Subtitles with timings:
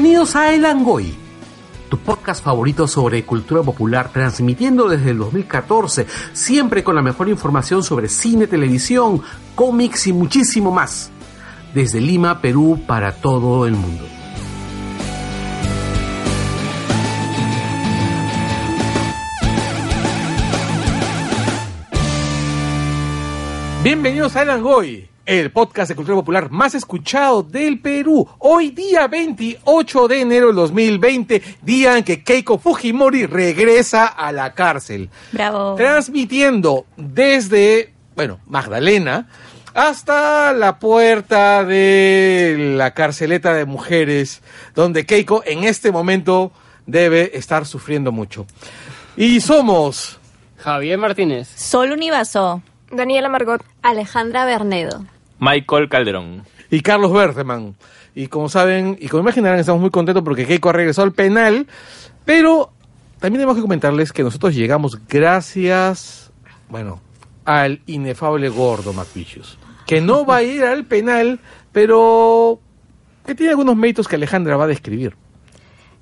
[0.00, 1.14] Bienvenidos a El Angoy,
[1.90, 7.82] tu podcast favorito sobre cultura popular, transmitiendo desde el 2014, siempre con la mejor información
[7.82, 9.20] sobre cine, televisión,
[9.54, 11.10] cómics y muchísimo más.
[11.74, 14.06] Desde Lima, Perú, para todo el mundo.
[23.84, 28.28] Bienvenidos a El Angoy, el podcast de cultura popular más escuchado del Perú.
[28.40, 34.54] Hoy día 28 de enero del 2020, día en que Keiko Fujimori regresa a la
[34.54, 35.08] cárcel.
[35.30, 35.76] Bravo.
[35.76, 39.28] Transmitiendo desde, bueno, Magdalena
[39.72, 44.42] hasta la puerta de la carceleta de mujeres,
[44.74, 46.50] donde Keiko en este momento
[46.86, 48.46] debe estar sufriendo mucho.
[49.16, 50.18] Y somos
[50.56, 51.48] Javier Martínez.
[51.54, 52.62] Sol Univaso.
[52.90, 53.62] Daniela Margot.
[53.82, 55.04] Alejandra Bernedo.
[55.40, 56.44] Michael Calderón.
[56.70, 57.74] y Carlos Berteman.
[58.14, 61.66] Y como saben, y como imaginarán, estamos muy contentos porque Keiko ha regresado al penal,
[62.24, 62.70] pero
[63.18, 66.30] también tenemos que comentarles que nosotros llegamos gracias,
[66.68, 67.00] bueno,
[67.44, 71.40] al inefable gordo McVicious, que no va a ir al penal,
[71.72, 72.60] pero
[73.26, 75.14] que tiene algunos méritos que Alejandra va a describir.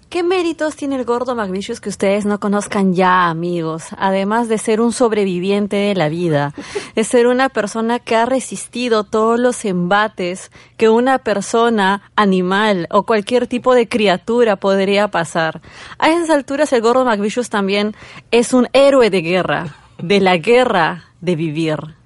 [0.08, 3.88] ¿Qué méritos tiene el gordo McVicious que ustedes no conozcan ya, amigos?
[3.98, 6.54] Además de ser un sobreviviente de la vida,
[6.94, 13.02] es ser una persona que ha resistido todos los embates que una persona, animal o
[13.02, 15.60] cualquier tipo de criatura podría pasar.
[15.98, 17.94] A esas alturas el gordo McVicious también
[18.30, 21.97] es un héroe de guerra, de la guerra de vivir.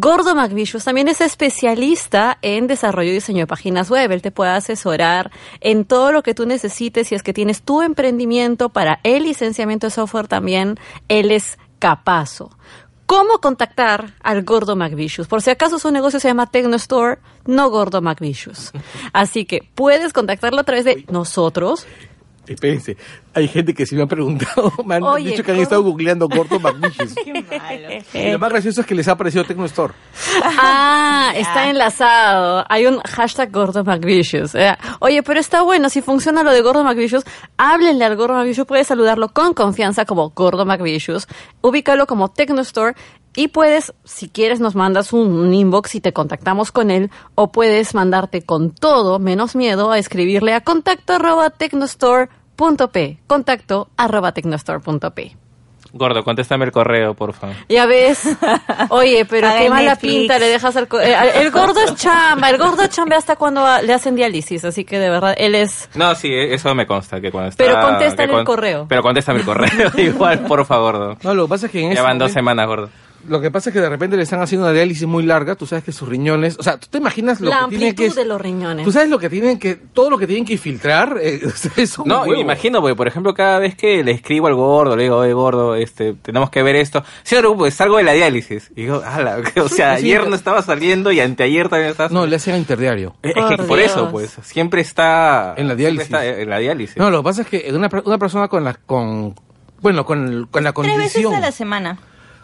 [0.00, 4.12] Gordo McVicious también es especialista en desarrollo y diseño de páginas web.
[4.12, 7.82] Él te puede asesorar en todo lo que tú necesites si es que tienes tu
[7.82, 10.78] emprendimiento para el licenciamiento de software también.
[11.08, 12.56] Él es capazo.
[13.06, 15.26] ¿Cómo contactar al Gordo McVicious?
[15.26, 18.70] Por si acaso su negocio se llama Tecnostore, no Gordo McVicious.
[19.12, 21.88] Así que puedes contactarlo a través de nosotros,
[22.54, 22.96] Espérense,
[23.34, 26.28] hay gente que sí me ha preguntado, me han Oye, dicho que han estado googleando
[26.28, 27.14] gordo McVicious.
[28.14, 29.94] Y lo más gracioso es que les ha aparecido Tecnostore.
[30.42, 32.64] Ah, está enlazado.
[32.68, 34.54] Hay un hashtag Gordo McVicious.
[34.54, 35.88] Eh, Oye, pero está bueno.
[35.90, 37.24] Si funciona lo de Gordo McVicious,
[37.56, 38.66] háblenle al Gordo McVicious.
[38.66, 41.28] Puedes saludarlo con confianza como Gordo McVicious.
[41.60, 42.94] Ubícalo como Tecnostore.
[43.36, 47.10] Y puedes, si quieres, nos mandas un, un inbox y te contactamos con él.
[47.34, 51.50] O puedes mandarte con todo, menos miedo, a escribirle a contacto arroba
[52.58, 53.18] tecnostore.p.
[53.26, 55.36] Contacto arroba tecnostore.p.
[55.90, 57.56] Gordo, contéstame el correo, por favor.
[57.70, 58.20] Ya ves.
[58.90, 60.12] Oye, pero qué el mala Netflix.
[60.14, 60.86] pinta le dejas al...
[60.86, 64.84] co- eh, el gordo es chamba, el gordo chamba hasta cuando le hacen diálisis, así
[64.84, 65.88] que de verdad, él es...
[65.94, 67.22] No, sí, eso me consta.
[67.22, 68.86] que cuando está, Pero contéstale que el correo.
[68.86, 71.16] Pero contéstame el correo, igual, por favor, gordo.
[71.22, 72.90] No, lo que pasa es que en Ya ese van dos semanas, gordo.
[73.26, 75.66] Lo que pasa es que de repente le están haciendo una diálisis muy larga, tú
[75.66, 78.16] sabes que sus riñones, o sea, tú te imaginas lo La que tienen que amplitud
[78.16, 78.84] de los riñones.
[78.84, 81.40] Tú sabes lo que tienen que todo lo que tienen que filtrar, eh,
[81.76, 82.32] es un No, y huevo.
[82.34, 85.32] me imagino, porque por ejemplo, cada vez que le escribo al gordo, le digo, oye,
[85.32, 87.02] gordo, este, tenemos que ver esto.
[87.22, 88.70] Sí, preocupes, salgo de la diálisis.
[88.76, 92.26] Y digo, ala, o sea, Sí, ayer no estaba saliendo y anteayer también estaba No,
[92.26, 93.16] le hacen a interdiario.
[93.22, 95.54] Es que Por eso, pues, siempre está...
[95.56, 96.04] En la diálisis.
[96.04, 96.96] está en la diálisis.
[96.96, 99.34] No, lo que pasa es que una, una persona con la con
[99.80, 101.34] bueno, con, con la Tres veces condición.
[101.34, 101.98] a la semana.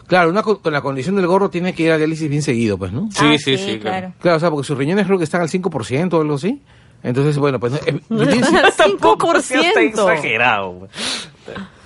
[0.07, 2.77] Claro, una co- con la condición del gordo tiene que ir a diálisis bien seguido,
[2.77, 3.09] pues, ¿no?
[3.11, 4.13] Sí, Ah, sí, sí, claro.
[4.19, 6.61] Claro, o sea, porque sus riñones creo que están al 5% o algo así.
[7.03, 7.99] Entonces, bueno, pues eh,
[8.77, 9.65] Tampoco sea 5%.
[9.65, 10.71] está exagerado.
[10.71, 10.89] güey.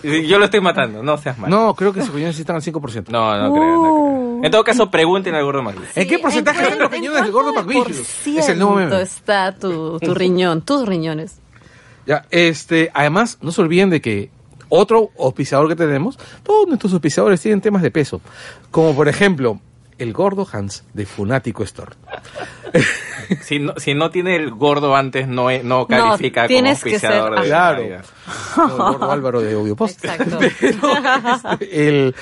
[0.27, 1.53] Yo lo estoy matando, no seas malo.
[1.57, 3.09] no, creo que sus riñones sí están al 5%.
[3.09, 4.43] No, no creo, no creo.
[4.45, 5.81] En todo caso, pregunten al gordo Magri.
[5.95, 8.25] ¿En qué porcentaje están los riñones del gordo McVicious?
[8.27, 9.01] Es el nuevo meme.
[9.01, 11.39] está tu, tu riñón, tus riñones.
[12.05, 14.29] Ya, este, además, no se olviden de que
[14.69, 18.21] otro auspiciador que tenemos, todos nuestros auspiciadores tienen temas de peso.
[18.71, 19.59] Como por ejemplo,
[19.97, 21.91] el gordo Hans de Funático Store.
[23.43, 26.99] Si no, si no tiene el gordo antes, no, es- no califica tienes como que
[26.99, 27.81] ser- auspiciador de Claro.
[27.83, 30.03] El gordo Álvaro de Audio Post.
[30.03, 30.39] Exacto.
[31.71, 32.15] el,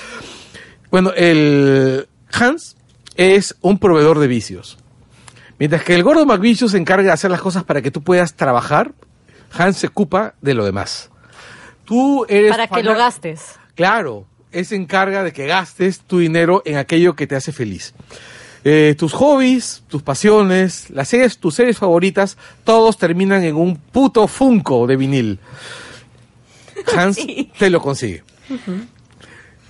[0.92, 2.76] bueno, el Hans
[3.16, 4.78] es un proveedor de vicios.
[5.60, 8.34] Mientras que el gordo McVicious se encarga de hacer las cosas para que tú puedas
[8.34, 8.92] trabajar,
[9.58, 11.10] Hans se ocupa de lo demás.
[11.88, 13.58] Tú eres Para que lo gastes.
[13.74, 17.94] Claro, él se encarga de que gastes tu dinero en aquello que te hace feliz.
[18.66, 24.28] Eh, tus hobbies, tus pasiones, las series, tus series favoritas, todos terminan en un puto
[24.28, 25.40] Funko de vinil.
[26.94, 27.18] Hans
[27.58, 28.24] te lo consigue.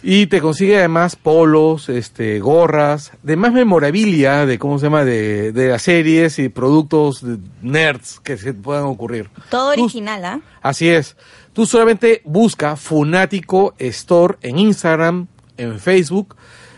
[0.01, 5.69] Y te consigue además polos, este, gorras, demás memorabilia de cómo se llama de, de
[5.69, 9.29] las series y productos de nerds que se puedan ocurrir.
[9.49, 10.41] Todo original, ¿ah?
[10.63, 11.15] Así es.
[11.57, 15.25] Tú solamente busca Funático Store en Instagram,
[15.57, 16.35] en Facebook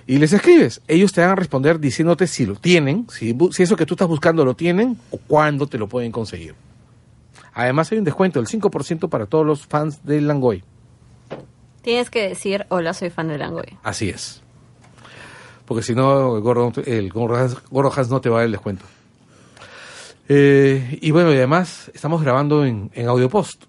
[0.08, 0.82] y les escribes.
[0.88, 4.46] Ellos te van a responder diciéndote si lo tienen, si, eso que tú estás buscando
[4.46, 6.56] lo tienen o cuándo te lo pueden conseguir.
[7.54, 10.64] Además hay un descuento del 5% para todos los fans del Langoy.
[11.82, 13.78] Tienes que decir, hola, soy fan de Langoy.
[13.84, 14.42] Así es.
[15.66, 18.46] Porque si no, el Gordo, el Gordo Hans, Gordo Hans no te va a dar
[18.46, 18.86] el descuento.
[20.30, 23.66] Eh, y bueno, y además estamos grabando en, en AudioPost.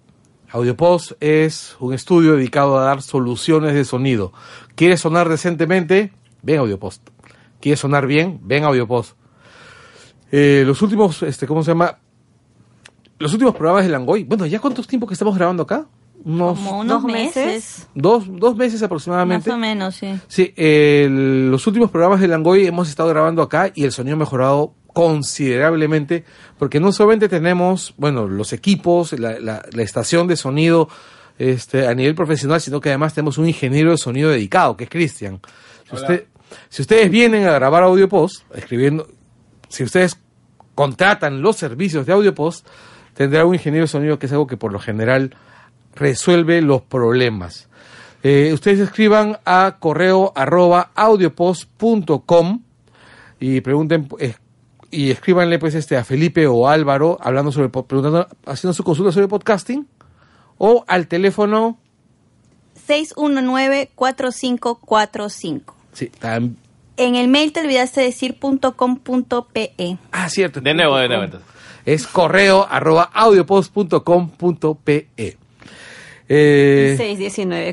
[0.52, 4.32] AudioPost es un estudio dedicado a dar soluciones de sonido.
[4.74, 6.12] ¿Quieres sonar decentemente?
[6.42, 7.08] Ven a AudioPost.
[7.60, 8.40] ¿Quieres sonar bien?
[8.42, 9.12] Ven a AudioPost.
[10.32, 11.98] Eh, los últimos, este, ¿cómo se llama?
[13.18, 14.24] Los últimos programas de Langoy.
[14.24, 15.86] Bueno, ¿ya cuántos tiempo que estamos grabando acá?
[16.24, 17.88] Unos Como unos ¿Dos meses.
[17.94, 19.50] dos, dos meses Más aproximadamente.
[19.50, 20.18] o menos, sí.
[20.28, 20.52] Sí,
[21.08, 26.24] los últimos programas de Langoy hemos estado grabando acá y el sonido ha mejorado considerablemente
[26.58, 30.88] porque no solamente tenemos, bueno, los equipos, la, la- la estación de sonido
[31.38, 34.90] este, a nivel profesional, sino que además tenemos un ingeniero de sonido dedicado, que es
[34.90, 35.40] Cristian.
[35.88, 36.24] Si, usted,
[36.68, 39.06] si ustedes vienen a grabar Audio Post, escribiendo,
[39.68, 40.18] si ustedes
[40.74, 42.66] contratan los servicios de Audio Post,
[43.14, 45.34] tendrá un ingeniero de sonido que es algo que por lo general
[45.94, 47.68] resuelve los problemas.
[48.22, 52.62] Eh, ustedes escriban a correo arroba audiopost.com
[53.40, 54.34] y pregunten eh,
[54.90, 59.28] y escríbanle pues este a Felipe o Álvaro hablando sobre preguntando haciendo su consulta sobre
[59.28, 59.86] podcasting
[60.58, 61.78] o al teléfono
[62.88, 65.74] 619-4545.
[65.92, 66.54] sí, tam-
[66.96, 69.72] En el mail te olvidaste decir punto .com punto .pe.
[70.12, 71.24] ah cierto De nuevo, de nuevo.
[71.24, 71.48] entonces.
[71.86, 75.08] es correo arroba audiopost.com.pe
[76.28, 76.96] eh,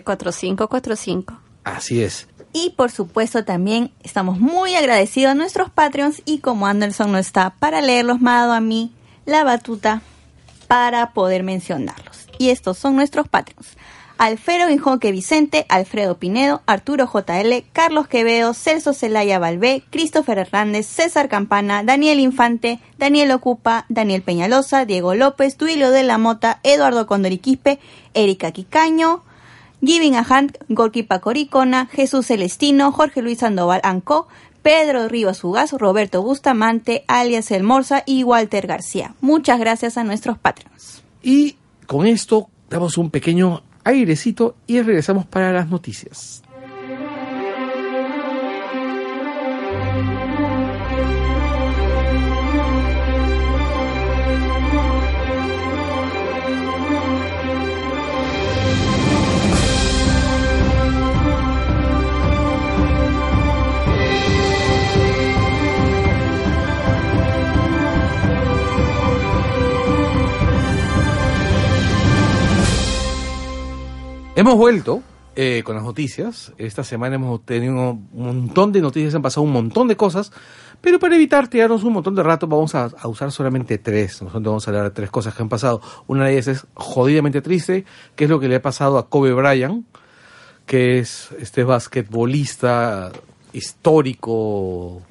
[0.05, 1.37] 619-4545.
[1.63, 2.27] así es
[2.59, 7.51] Y por supuesto también estamos muy agradecidos a nuestros Patreons y como Anderson no está
[7.51, 8.91] para leerlos, me ha dado a mí
[9.25, 10.01] la batuta
[10.67, 12.27] para poder mencionarlos.
[12.39, 13.77] Y estos son nuestros Patreons.
[14.17, 21.29] Alfredo Injoque Vicente, Alfredo Pinedo, Arturo JL, Carlos Quevedo, Celso Celaya Balbé, Christopher Hernández, César
[21.29, 27.77] Campana, Daniel Infante, Daniel Ocupa, Daniel Peñalosa, Diego López, Duilio de la Mota, Eduardo Condoriquispe,
[28.15, 29.26] Erika Quicaño,
[29.81, 34.27] Giving a Hunt, Gorky Pacoricona, Jesús Celestino, Jorge Luis Sandoval Ancó,
[34.61, 39.15] Pedro Rivas Ugaz, Roberto Bustamante, alias El Morza y Walter García.
[39.21, 41.03] Muchas gracias a nuestros Patreons.
[41.23, 46.43] y con esto damos un pequeño airecito y regresamos para las noticias
[74.37, 75.01] Hemos vuelto
[75.35, 76.53] eh, con las noticias.
[76.57, 80.31] Esta semana hemos tenido un montón de noticias, han pasado un montón de cosas,
[80.79, 84.21] pero para evitar tirarnos un montón de rato vamos a, a usar solamente tres.
[84.21, 85.81] Nosotros vamos a hablar de tres cosas que han pasado.
[86.07, 87.83] Una de ellas es jodidamente triste,
[88.15, 89.85] que es lo que le ha pasado a Kobe Bryant,
[90.67, 93.11] que es este basquetbolista
[93.53, 95.01] histórico,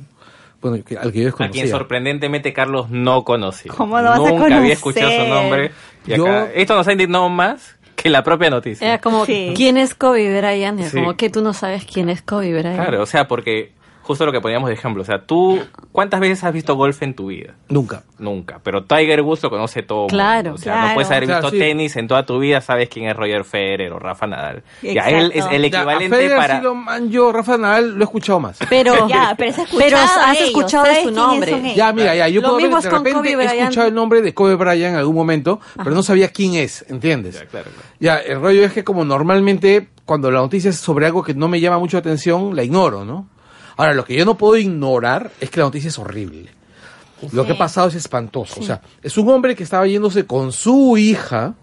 [0.61, 1.69] bueno, al que yo A quien desconocía.
[1.69, 3.73] sorprendentemente Carlos no conocía.
[3.77, 4.53] ¿Cómo lo vas a Nunca conocer?
[4.53, 5.73] había escuchado su nombre.
[6.07, 8.87] Y acá- Yo- Esto nos ha indignado más que la propia noticia.
[8.87, 9.53] Era como, Sí.
[9.57, 10.79] ¿quién es Kobe Bryant?
[10.81, 10.97] Era Sí.
[10.99, 12.77] como que tú no sabes quién es Kobe Bryant.
[12.77, 13.73] Claro, o sea, porque
[14.07, 15.03] justo lo que poníamos de ejemplo.
[15.03, 15.61] O sea, tú,
[15.93, 17.55] ¿cuántas veces has visto golf en tu vida?
[17.69, 18.03] Nunca.
[18.19, 18.61] Nunca.
[18.63, 20.07] Pero Tiger Woods lo conoce todo.
[20.07, 20.55] Claro, mundo.
[20.55, 20.89] O sea, claro.
[20.89, 21.59] no puedes haber Claro, visto sí.
[21.59, 24.63] tenis en toda tu vida, sabes quién es Roger Federer o Rafa Nadal.
[24.83, 26.57] Ya, él es el Ya, a equivalente Federer para...
[26.59, 28.59] sí lo man- yo, Rafa Nadal, lo he escuchado más.
[28.71, 31.75] Pero, Ya, pero has escuchado pero a has ellos, escuchado de sabes su nombre.
[31.75, 34.33] Ya, mira, ya, yo Lo puedo mismo ver, de repente he escuchado el nombre de
[34.35, 37.35] Kobe Bryant en algún momento, pero no sabía quién es, ¿entiendes?
[37.41, 37.89] Ya, claro, claro.
[37.99, 41.49] Ya, el rollo es que como normalmente cuando la noticia es sobre algo que no
[41.49, 43.27] me llama mucho atención, la ignoro, ¿no?
[43.77, 46.51] Ahora, lo que yo no puedo ignorar es que la noticia es horrible.
[47.33, 48.61] Lo que ha pasado es espantoso.
[48.61, 51.55] O sea, es un hombre que estaba yéndose con su hija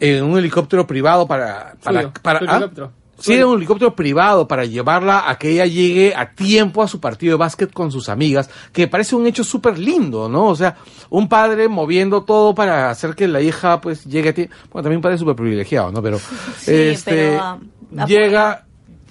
[0.00, 1.74] en un helicóptero privado para...
[1.82, 2.56] para, Suyo, para su ¿ah?
[2.56, 2.92] helicóptero.
[3.18, 7.00] Sí, era un helicóptero privado para llevarla a que ella llegue a tiempo a su
[7.00, 10.46] partido de básquet con sus amigas, que parece un hecho súper lindo, ¿no?
[10.46, 10.76] O sea,
[11.10, 14.54] un padre moviendo todo para hacer que la hija pues llegue a tiempo.
[14.70, 16.00] Bueno, también un padre súper privilegiado, ¿no?
[16.00, 16.18] Pero,
[16.58, 18.67] Sí, este, pero, ah, llega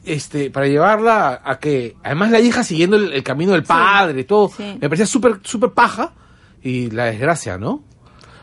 [0.08, 4.24] este para llevarla a, a que, además la hija siguiendo el, el camino del padre,
[4.24, 4.64] todo, sí.
[4.80, 6.14] me parecía súper, súper paja
[6.62, 7.84] y la desgracia, ¿no?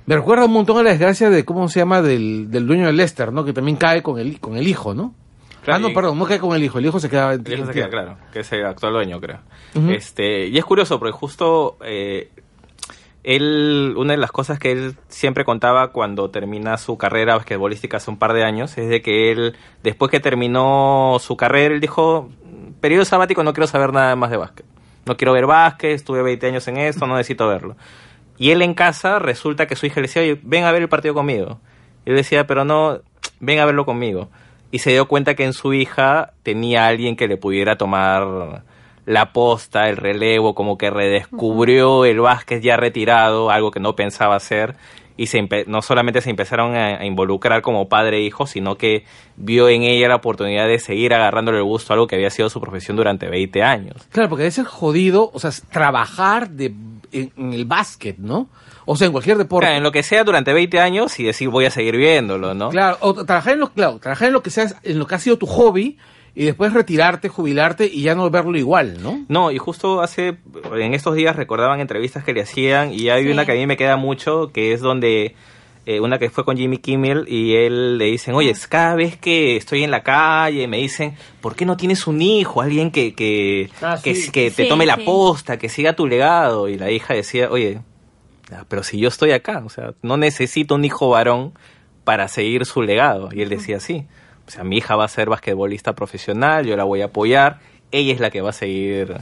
[0.07, 2.03] Me recuerda un montón a la desgracia de, ¿cómo se llama?
[2.03, 3.45] Del, del dueño de Lester, ¿no?
[3.45, 5.15] Que también cae con el, con el hijo, ¿no?
[5.63, 7.33] Claro, ah, no, y- perdón, no cae con el hijo, el hijo se queda...
[7.33, 9.41] El hijo se queda, claro, que es el actual dueño, creo.
[9.89, 12.31] Este Y es curioso, porque justo eh,
[13.25, 18.11] él, una de las cosas que él siempre contaba cuando termina su carrera basquetbolística hace
[18.11, 22.31] un par de años, es de que él, después que terminó su carrera, él dijo,
[22.81, 24.67] periodo sabático no quiero saber nada más de básquet.
[25.07, 27.77] No quiero ver básquet, estuve 20 años en esto, no necesito verlo.
[28.37, 31.15] Y él en casa resulta que su hija le decía, ven a ver el partido
[31.15, 31.61] conmigo.
[32.05, 33.01] Y él decía, pero no,
[33.41, 34.29] ven a verlo conmigo.
[34.71, 38.65] Y se dio cuenta que en su hija tenía alguien que le pudiera tomar
[39.07, 44.37] la posta, el relevo, como que redescubrió el básquet ya retirado, algo que no pensaba
[44.37, 44.77] hacer.
[45.17, 49.05] Y se no solamente se empezaron a, a involucrar como padre e hijo, sino que
[49.37, 52.51] vio en ella la oportunidad de seguir agarrándole el gusto a algo que había sido
[52.51, 53.97] su profesión durante 20 años.
[54.11, 56.75] Claro, porque debe ser jodido, o sea, es trabajar de,
[57.13, 58.49] en, en el básquet, ¿no?
[58.87, 59.67] O sea, en cualquier deporte.
[59.67, 62.71] Claro, en lo que sea durante 20 años y decir voy a seguir viéndolo, ¿no?
[62.71, 65.19] Claro, o trabajar en lo, claro, trabajar en lo que sea, en lo que ha
[65.19, 65.97] sido tu hobby
[66.35, 69.25] y después retirarte, jubilarte y ya no verlo igual, ¿no?
[69.29, 70.37] No, y justo hace,
[70.75, 73.31] en estos días recordaban entrevistas que le hacían y hay Sí.
[73.31, 75.35] una que a mí me queda mucho, que es donde,
[75.87, 79.17] eh, una que fue con Jimmy Kimmel y él le dicen, oye, es cada vez
[79.17, 82.63] que estoy en la calle me dicen, ¿por qué no tienes un hijo?
[82.63, 84.33] Alguien que, que, Ah, que, sí.
[84.33, 86.69] que te Sí, tome la posta, que siga tu legado.
[86.69, 87.81] Y la hija decía, oye,
[88.51, 91.53] ah, pero si yo estoy acá, o sea, no necesito un hijo varón
[92.03, 93.29] para seguir su legado.
[93.33, 94.07] Y él decía, sí,
[94.47, 97.61] o sea, mi hija va a ser basquetbolista profesional, yo la voy a apoyar,
[97.91, 99.17] ella es la que va a seguir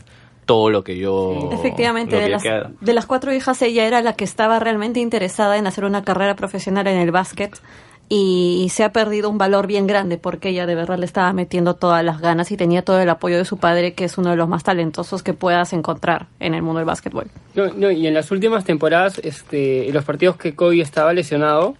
[0.46, 1.50] todo lo que yo...
[1.52, 5.56] Efectivamente, que de las, de las cuatro hijas, ella era la que estaba realmente interesada
[5.56, 7.60] en hacer una carrera profesional en el básquet
[8.14, 11.76] y se ha perdido un valor bien grande porque ella de verdad le estaba metiendo
[11.76, 14.36] todas las ganas y tenía todo el apoyo de su padre, que es uno de
[14.36, 17.30] los más talentosos que puedas encontrar en el mundo del básquetbol.
[17.54, 21.74] No, no, y en las últimas temporadas, este, en los partidos que Kobe estaba lesionado,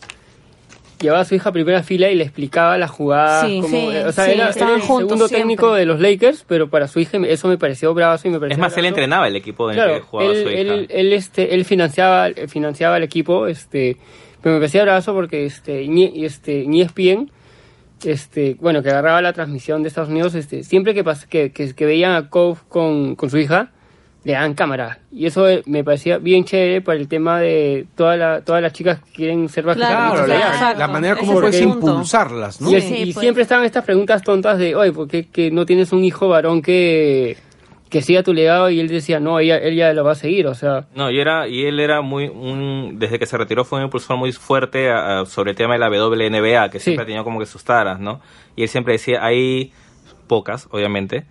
[1.02, 3.46] llevaba a su hija a primera fila y le explicaba las jugadas.
[3.46, 5.38] Sí, como- sí, o sea, sí, era, el juntos segundo siempre.
[5.38, 8.54] técnico de los Lakers, pero para su hija eso me pareció bravazo y me pareció
[8.54, 10.58] Es más, él entrenaba el equipo en el Claro, que jugaba él, su hija.
[10.60, 13.96] él, él, este, él financiaba, financiaba el equipo, este,
[14.40, 17.30] pero me parecía bravazo porque este, E- este, en ESPN,
[18.04, 21.72] este, bueno, que agarraba la transmisión de Estados Unidos, este, siempre que, pas- que, que,
[21.74, 23.70] que veían a Cove con, con su hija,
[24.24, 24.98] le daban cámara.
[25.10, 28.72] Y eso eh, me parecía bien chévere para el tema de toda la, todas las
[28.72, 29.80] chicas que quieren ser Claro,
[30.20, 32.70] basquetbolistas la, manera como puedes impulsarlas, ¿no?
[32.70, 33.22] Y, el- Sí, y pues.
[33.22, 36.62] siempre estaban estas preguntas tontas de, oye, ¿por qué que no tienes un hijo varón
[36.62, 37.36] que,
[37.90, 38.70] que siga tu legado?
[38.70, 40.86] Y él decía, no, ella, él ya lo va a seguir, o sea...
[40.94, 44.16] No, y, era, y él era muy, un, desde que se retiró fue un impulsor
[44.18, 46.84] muy fuerte a- a- sobre el tema de la WNBA, que Sí.
[46.84, 48.20] siempre ha tenido como que sus taras, ¿no?
[48.54, 49.72] Y él siempre decía, hay
[50.28, 51.24] pocas, obviamente,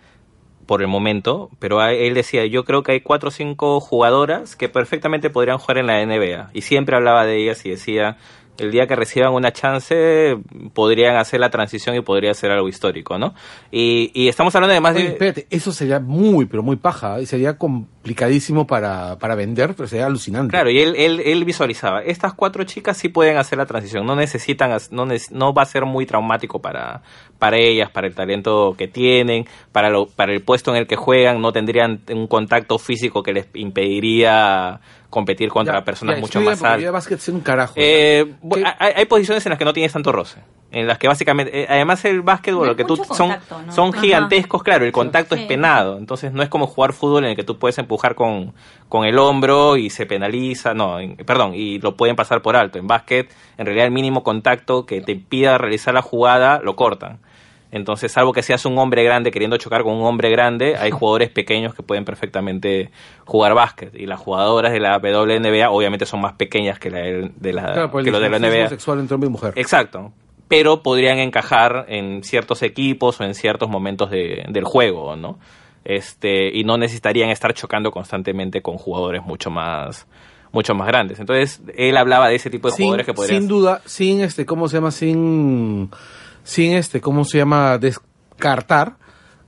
[0.72, 4.70] por el momento, pero él decía, yo creo que hay cuatro o cinco jugadoras que
[4.70, 6.52] perfectamente podrían jugar en la NBA.
[6.54, 8.16] Y siempre hablaba de ellas y decía,
[8.58, 10.38] el día que reciban una chance,
[10.74, 13.34] podrían hacer la transición y podría ser algo histórico, ¿no?
[13.70, 15.10] Y, y estamos hablando además Oye, de...
[15.10, 17.58] espérate, eso sería muy, pero muy paja, y sería
[18.02, 20.50] complicadísimo para, para vender, pero sería alucinante.
[20.50, 24.16] Claro, y él, él, él visualizaba, estas cuatro chicas sí pueden hacer la transición, no
[24.16, 27.04] necesitan, no, no va a ser muy traumático para,
[27.38, 30.96] para ellas, para el talento que tienen, para, lo, para el puesto en el que
[30.96, 34.80] juegan, no tendrían un contacto físico que les impediría
[35.12, 36.92] competir contra Ya, personas ya, mucho más altas.
[36.92, 37.76] básquet un carajo.
[37.78, 38.34] Eh,
[38.80, 40.40] hay, hay posiciones en las que no tienes tanto roce.
[40.74, 43.36] En las que básicamente, eh, además el básquetbol, No lo que tú son,
[43.70, 44.00] son Ajá.
[44.02, 45.42] gigantescos, claro, el contacto Sí.
[45.42, 45.98] es penado.
[45.98, 48.54] Entonces no es como jugar fútbol en el que tú puedes empujar con,
[48.88, 52.80] con el hombro y se penaliza, no, en- perdón, y lo pueden pasar por alto.
[52.80, 57.20] En básquet, en realidad el mínimo contacto que te impida realizar la jugada, lo cortan.
[57.74, 61.30] Entonces, salvo que seas un hombre grande queriendo chocar con un hombre grande, hay jugadores
[61.30, 62.92] pequeños que pueden perfectamente
[63.26, 63.96] jugar básquet.
[63.96, 68.00] Y las jugadoras de la WNBA obviamente son más pequeñas que, la de, la, Claro,
[68.00, 68.68] el que lo de la NBA.
[68.70, 69.54] sexual entre hombre y mujer.
[69.56, 70.12] Exacto.
[70.52, 75.40] Pero podrían encajar en ciertos equipos o en ciertos momentos de- del juego, ¿no?
[75.84, 80.06] Este, y no necesitarían estar chocando constantemente con jugadores mucho más
[80.54, 81.18] mucho más grandes.
[81.20, 84.46] Entonces, él hablaba de ese tipo de sin, jugadores que podrían sin duda, sin este,
[84.46, 84.92] ¿cómo se llama?
[84.92, 85.90] Sin,
[86.44, 87.78] sin este, ¿cómo se llama?
[87.78, 88.98] Descartar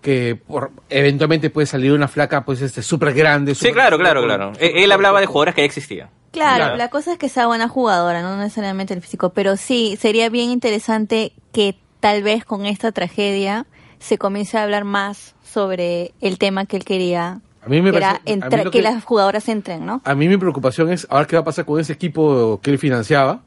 [0.04, 3.56] que por, eventualmente puede salir una flaca, pues, este, súper grande.
[3.56, 4.52] Sí, súper- claro, claro, claro.
[4.52, 6.10] con- Él, él hablaba de jugadores que ya existían.
[6.32, 6.76] Claro, Claro.
[6.78, 10.50] la cosa es que sea buena jugadora, no necesariamente el físico, pero sí, sería bien
[10.52, 13.66] interesante que tal vez con esta tragedia
[14.00, 17.98] se comience a hablar más sobre el tema que él quería, A mí me que,
[17.98, 20.02] era parece- a mí entra- lo que que- las jugadoras entren, ¿no?
[20.04, 22.80] A mí mi preocupación es, ahora qué va a pasar con ese equipo que él
[22.80, 23.42] financiaba.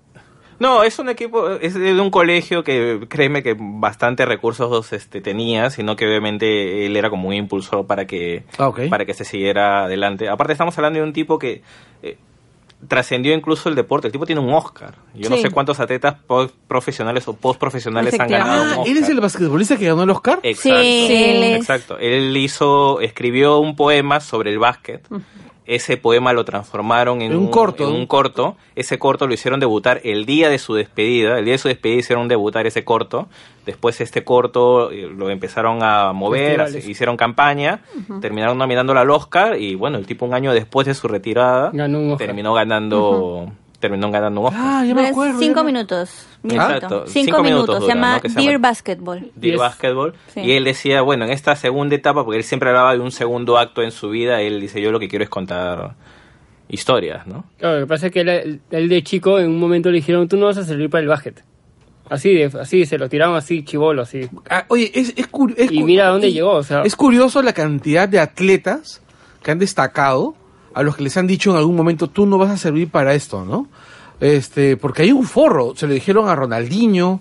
[0.59, 5.71] No, es un equipo, es de un colegio que créeme que bastante recursos este, tenía,
[5.71, 9.85] sino que obviamente él era como un impulsor para que, Ah, para que se siguiera
[9.85, 10.29] adelante.
[10.29, 11.63] Aparte estamos hablando de un tipo que
[12.03, 12.17] eh,
[12.89, 14.09] trascendió incluso el deporte.
[14.09, 14.95] El tipo tiene un Oscar.
[15.15, 15.43] Yo no Sí.
[15.43, 16.17] sé cuántos atletas
[16.69, 18.69] profesionales o post profesionales han ganado un.
[18.81, 18.87] Oscar.
[18.89, 20.41] ¿Él es el basquetbolista que ganó el Oscar?
[20.43, 20.81] Exacto.
[20.83, 21.99] Sí, él es- Exacto.
[21.99, 25.07] Él hizo, escribió un poema sobre el básquet.
[25.67, 27.89] Ese poema lo transformaron en, En un corto.
[27.89, 28.57] en un corto.
[28.75, 31.39] Ese corto lo hicieron debutar el día de su despedida.
[31.39, 33.29] El día de su despedida hicieron debutar ese corto.
[33.65, 37.81] Después este corto eh, lo empezaron a mover, hicieron campaña,
[38.21, 41.99] terminaron nominándolo al Oscar y bueno, el tipo un año después de su retirada Ganó
[41.99, 42.27] un Oscar.
[42.29, 43.51] terminó ganando
[43.89, 44.63] terminó ganando un Oscar.
[44.65, 45.39] Ah, ya me Es acuerdo.
[45.39, 46.27] cinco minutos.
[46.45, 47.83] Exacto, Cinco, cinco minutos minutos.
[47.87, 48.31] Se llama ¿no?
[48.31, 49.19] Se llama- Basketball.
[49.35, 49.59] Dear Yes.
[49.59, 50.15] Basketball.
[50.35, 50.41] Sí.
[50.41, 53.59] Y él decía, bueno, en esta segunda etapa, porque él siempre hablaba de un segundo
[53.59, 55.95] acto en su vida, él dice, yo lo que quiero es contar
[56.69, 57.45] historias, ¿no?
[57.59, 60.29] Claro, lo que pasa es que él, él de chico en un momento le dijeron,
[60.29, 61.45] tú no vas a servir para el básquet.
[62.09, 64.29] Así, de, así, se lo tiraron así, chivolo, así.
[64.49, 66.83] Ah, oye, es, es, es Y mira a dónde llegó, o sea.
[66.83, 69.03] Es curioso la cantidad de atletas
[69.43, 70.35] que han destacado,
[70.77, 73.15] a los que les han dicho en algún momento, tú no vas a servir para
[73.15, 73.69] esto, ¿no?
[74.21, 77.21] Este, porque hay un forro, se lo dijeron a Ronaldinho,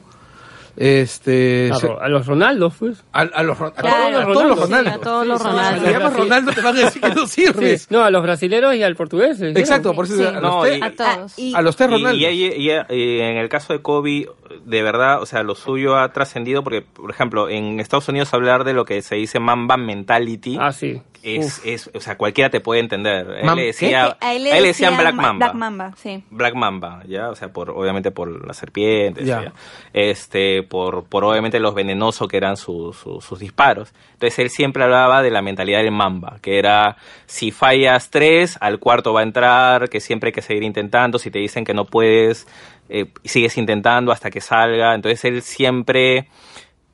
[0.77, 3.03] este, A, se- Ro- a los Ronaldos, pues.
[3.13, 4.93] a, a los, a Claro, todos, los Ronaldos.
[4.93, 5.83] a todos los Si Ronaldos.
[5.83, 6.13] le llamas.
[6.17, 7.81] Ronaldo te van a decir que no sirves.
[7.83, 7.87] Sí.
[7.91, 9.41] No, a los brasileros y al portugués.
[9.41, 10.23] Exacto, por eso Sí.
[10.23, 11.39] a, los No, tres- y- A todos.
[11.39, 12.21] Y- a los tres Y, Ronaldos.
[12.21, 14.27] y- y- y en el caso de Kobe,
[14.65, 18.65] de verdad, o sea, lo suyo ha trascendido porque, por ejemplo, en Estados Unidos hablar
[18.65, 21.01] de lo que se dice Mamba Mentality Ah, sí.
[21.25, 23.27] Es, es, o sea, cualquiera te puede entender.
[23.39, 25.45] Él Mam- le decía, a él le a él le decían decían Black Ma- Mamba.
[25.47, 26.23] Black Mamba, sí.
[26.29, 29.43] Black Mamba, ya, o sea, por obviamente por las serpientes, Ya.
[29.45, 29.53] ya.
[29.93, 33.93] este, por, por obviamente los venenosos que eran sus, sus, sus disparos.
[34.13, 38.79] Entonces él siempre hablaba de la mentalidad del Mamba, que era si fallas tres, al
[38.79, 41.85] cuarto va a entrar, que siempre hay que seguir intentando, si te dicen que no
[41.85, 42.47] puedes,
[42.89, 44.93] eh, sigues intentando hasta que salga.
[44.93, 46.27] Entonces él siempre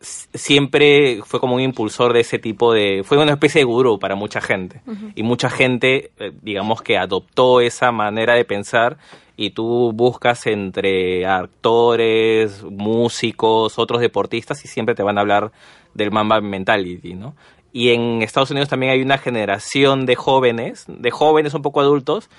[0.01, 3.03] siempre fue como un impulsor de ese tipo de...
[3.03, 4.81] Fue una especie de gurú para mucha gente.
[5.15, 8.97] Y mucha gente, eh, digamos que adoptó esa manera de pensar
[9.37, 15.51] y tú buscas entre actores, músicos, otros deportistas y siempre te van a hablar
[15.93, 17.35] del Mamba Mentality, ¿no?
[17.73, 22.29] Y en Estados Unidos también hay una generación de jóvenes, de jóvenes un poco adultos,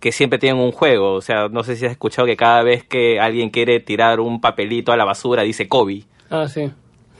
[0.00, 1.14] que siempre tienen un juego.
[1.14, 4.40] O sea, no sé si has escuchado que cada vez que alguien quiere tirar un
[4.40, 6.70] papelito a la basura dice Kobe Ah, sí.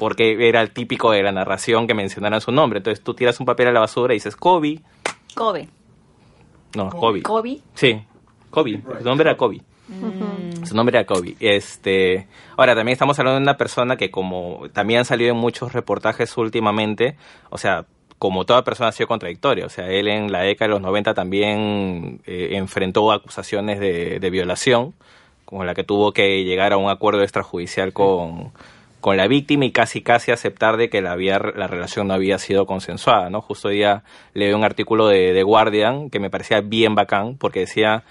[0.02, 2.78] Porque era el típico de la narración que mencionaran su nombre.
[2.78, 4.80] Entonces tú tiras un papel a la basura y dices Kobe.
[5.32, 5.68] Kobe.
[6.74, 7.22] No, Kobe.
[7.22, 7.60] Kobe.
[7.74, 8.02] Sí,
[8.50, 8.82] Kobe.
[8.98, 9.60] Su nombre era Kobe.
[10.64, 11.36] Su nombre era Kobe.
[11.38, 15.72] Este, ahora también estamos hablando de una persona que como también han salido en muchos
[15.72, 17.16] reportajes últimamente,
[17.50, 17.86] o sea,
[18.18, 19.66] como toda persona ha sido contradictoria.
[19.66, 24.30] O sea, él en la década de los 90 también eh, enfrentó acusaciones de, de
[24.30, 24.94] violación,
[25.44, 28.50] con la que tuvo que llegar a un acuerdo extrajudicial con,
[29.02, 32.38] con la víctima y casi casi aceptar de que la, había, la relación no había
[32.38, 33.42] sido consensuada, ¿no?
[33.42, 38.04] Justo día leí un artículo de, de Guardian que me parecía bien bacán porque decía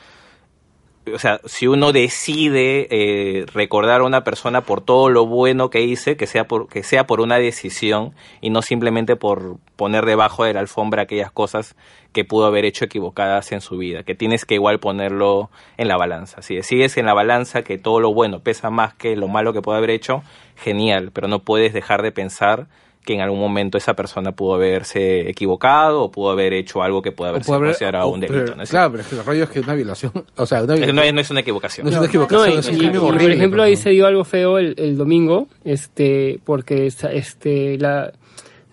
[1.14, 5.82] o sea, si uno decide eh, recordar a una persona por todo lo bueno que
[5.82, 10.44] hice, que sea por que sea por una decisión y no simplemente por poner debajo
[10.44, 11.76] de la alfombra aquellas cosas
[12.14, 15.98] que pudo haber hecho equivocadas en su vida, que tienes que igual ponerlo en la
[15.98, 16.42] balanza.
[16.42, 19.62] Si decides en la balanza que todo lo bueno pesa más que lo malo que
[19.62, 20.24] puede haber hecho,
[20.56, 22.68] genial, pero no puedes dejar de pensar
[23.04, 27.12] que en algún momento esa persona pudo haberse equivocado o pudo haber hecho algo que
[27.12, 28.46] puede O haber puede haber- considerado o- un delito.
[28.46, 28.64] pero- ¿no?
[28.66, 31.02] Claro, pero es que el rollo es que una violación, o sea, una violación, no,
[31.02, 31.86] es, no es una equivocación.
[31.86, 33.24] no es una No, equivocación, y, es un y- crimen y, horrible.
[33.24, 38.12] por ejemplo, ahí se dio algo feo el, el domingo, este, porque este, la,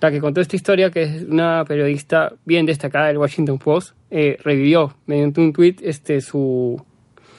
[0.00, 4.36] la que contó esta historia, que es una periodista bien destacada del Washington Post, eh,
[4.44, 6.82] revivió mediante un tweet este, su,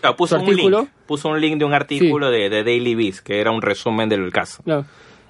[0.01, 0.79] Claro, puso su un artículo.
[0.79, 4.09] link, puso un link de un artículo de, de Daily Beast, que era un resumen
[4.09, 4.61] del caso.
[4.65, 4.85] No,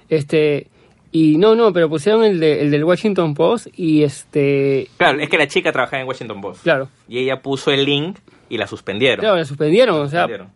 [0.08, 0.68] este,
[1.12, 5.28] y no, no, pero pusieron el, de, el del Washington Post y este, Claro, es
[5.28, 6.62] que la chica trabajaba en Washington Post.
[6.62, 8.18] claro, Y ella puso el link
[8.48, 9.20] y la suspendieron.
[9.20, 10.52] claro, la suspendieron, o sea, Suspendieron.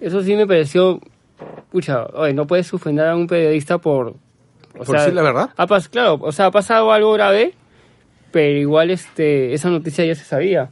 [0.00, 1.00] eso sí me pareció,
[1.70, 4.14] pucha, oye, no puedes suspender a un periodista por...
[4.78, 5.50] O Por decir la verdad.
[5.56, 7.54] Ha pas- claro, o sea, ha pasado algo grave,
[8.30, 10.68] pero igual este, esa noticia ya se sabía.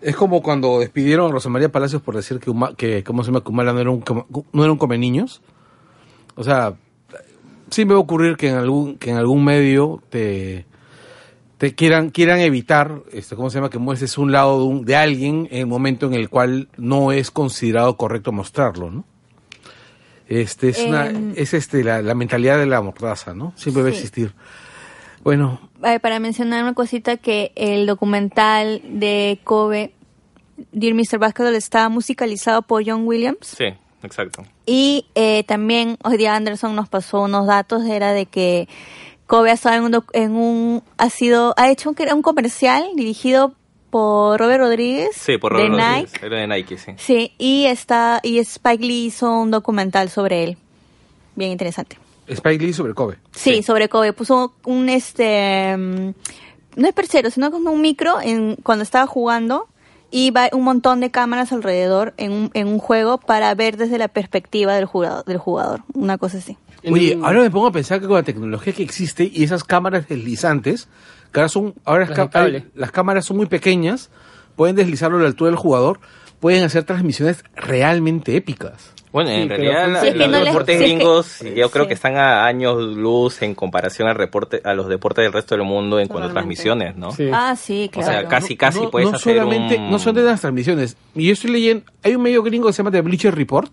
[0.00, 3.30] Es como cuando despidieron a Rosa María Palacios por decir que, Uma- que ¿cómo se
[3.30, 3.42] llama?
[3.44, 4.02] Que Humala no era un,
[4.52, 5.42] no era un come niños.
[6.36, 6.72] O sea,
[7.74, 10.64] sí me va a ocurrir que en algún, que en algún medio te,
[11.58, 13.70] te quieran, quieran evitar, este, ¿cómo se llama?
[13.70, 17.12] Que muestres un lado de, un- de alguien en el momento en el cual no
[17.12, 19.04] es considerado correcto mostrarlo, ¿no?
[20.26, 21.32] Este, es una, Em.
[21.36, 23.52] es este, la, la mentalidad de la mordaza, ¿no?
[23.56, 24.32] Siempre va a existir.
[25.22, 29.92] Bueno, Eh, para mencionar una cosita que el documental de Kobe,
[30.72, 31.18] Dear Mr.
[31.18, 33.38] Basketball, está musicalizado por John Williams.
[33.42, 33.64] Sí,
[34.04, 34.44] exacto.
[34.66, 38.68] Y eh, también hoy día Anderson nos pasó unos datos, era de que
[39.26, 43.54] Kobe ha estado en un, en un ha sido, ha hecho un, un comercial dirigido
[43.90, 46.12] por Robert Rodríguez Sí, por de Robert Rodríguez.
[46.12, 46.26] Nike.
[46.26, 46.92] Era de Nike, sí.
[46.98, 50.56] Sí, y está y Spike Lee hizo un documental sobre él.
[51.36, 51.96] Bien interesante.
[52.26, 53.18] Spike Lee sobre Kobe.
[53.32, 53.62] Sí, Sí.
[53.62, 54.12] sobre Kobe.
[54.12, 56.10] Puso un este mm,
[56.76, 59.68] no es perchero, sino como un micro en, cuando estaba jugando
[60.10, 63.98] y va un montón de cámaras alrededor en un, en un juego para ver desde
[63.98, 66.56] la perspectiva del jugador, del jugador, una cosa así.
[66.90, 70.06] Oye, ahora me pongo a pensar que con la tecnología que existe y esas cámaras
[70.08, 70.88] deslizantes,
[71.32, 74.10] que ahora son, ahora es Las hay- las cámaras son muy pequeñas,
[74.54, 75.98] pueden deslizarlo a la altura del jugador,
[76.40, 78.92] pueden hacer transmisiones realmente épicas.
[79.14, 81.70] Bueno, Sí, en realidad la- Sí, es que los no les- deportes sí, gringos yo
[81.70, 81.88] creo sí.
[81.88, 85.64] que están a años luz en comparación al reporte, a los deportes del resto del
[85.64, 87.12] mundo en cuanto a transmisiones, ¿no?
[87.12, 87.28] Sí.
[87.32, 88.12] Ah, sí, O claro.
[88.12, 89.90] sea, casi casi no, puedes no hacer solamente, un...
[89.90, 90.96] no son de las transmisiones.
[91.14, 93.72] Y yo estoy leyendo, hay un medio gringo que se llama The Bleacher Report.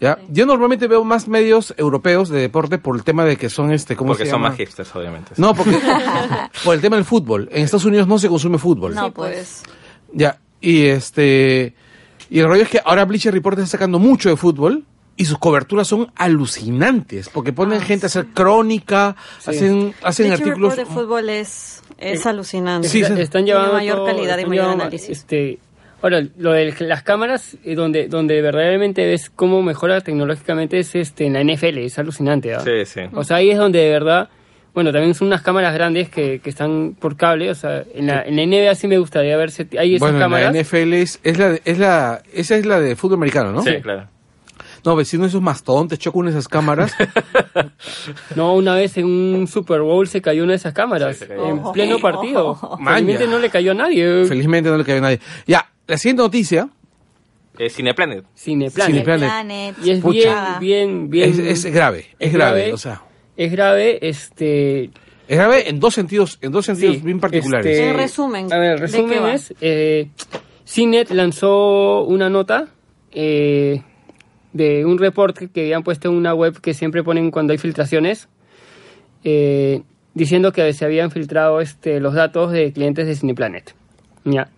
[0.00, 0.18] ¿ya?
[0.28, 3.94] Yo normalmente veo más medios europeos de deporte por el tema de que son este,
[3.96, 4.48] ¿cómo Porque se son llama?
[4.50, 5.32] más hipsters, obviamente.
[5.36, 5.78] No, porque
[6.64, 7.48] por el tema del fútbol.
[7.52, 8.94] En Estados Unidos no se consume fútbol.
[8.94, 9.62] No, Sí, pues.
[10.12, 11.74] Ya, y este
[12.30, 14.84] y el rollo es que ahora Bleacher Report está sacando mucho de fútbol
[15.16, 20.76] y sus coberturas son alucinantes, porque ponen gente a hacer crónica, hacen hacen Bleacher artículos
[20.76, 22.88] Report de fútbol es, es alucinante.
[22.88, 23.22] Sí, Está- sí.
[23.22, 25.08] están Tiene llevando mayor calidad y mayor análisis.
[25.10, 25.58] Este,
[26.02, 31.26] ahora, lo de las cámaras, eh, donde, donde verdaderamente ves cómo mejora tecnológicamente es este,
[31.26, 32.54] en la NFL, es alucinante.
[32.54, 32.60] ¿ah?
[32.60, 33.00] Sí, sí.
[33.14, 34.28] O sea, ahí es donde de verdad,
[34.76, 38.22] bueno, también son unas cámaras grandes que, que están por cable, o sea, en la,
[38.22, 40.52] en la NBA sí me gustaría ver si hay esas bueno, cámaras.
[40.54, 43.62] la NFL es, es la es la esa es la de fútbol americano, ¿no?
[43.62, 44.06] Sí, claro.
[44.84, 46.92] No, vecino esos mastodontes chocan esas cámaras.
[48.36, 51.72] No, una vez en un Super Bowl se cayó una de esas cámaras, Sí, en
[51.72, 52.58] pleno partido.
[52.78, 52.96] Maña.
[53.06, 54.26] Felizmente no le cayó a nadie.
[54.26, 55.20] Felizmente no le cayó a nadie.
[55.46, 56.68] Ya, la siguiente noticia
[57.58, 58.24] Eh, Cineplanet.
[58.36, 58.92] Cineplanet.
[58.92, 59.28] Cineplanet.
[59.30, 59.76] Planet.
[59.82, 60.58] Y es Pucha.
[60.60, 61.46] bien, bien, bien.
[61.48, 63.02] es, es grave, es, grave, o sea,
[63.36, 64.84] es grave, este,
[65.28, 67.66] es grave en dos sentidos, en dos sentidos Sí, bien particulares.
[67.66, 70.08] este, En resumen, A ver, el ¿de resumen es, eh,
[70.64, 72.68] CNET lanzó una nota
[73.12, 73.82] eh,
[74.52, 78.28] de un reporte que habían puesto en una web que siempre ponen cuando hay filtraciones,
[79.24, 79.82] eh,
[80.14, 83.74] diciendo que se habían filtrado este, los datos de clientes de Cineplanet.
[84.24, 84.48] Ya.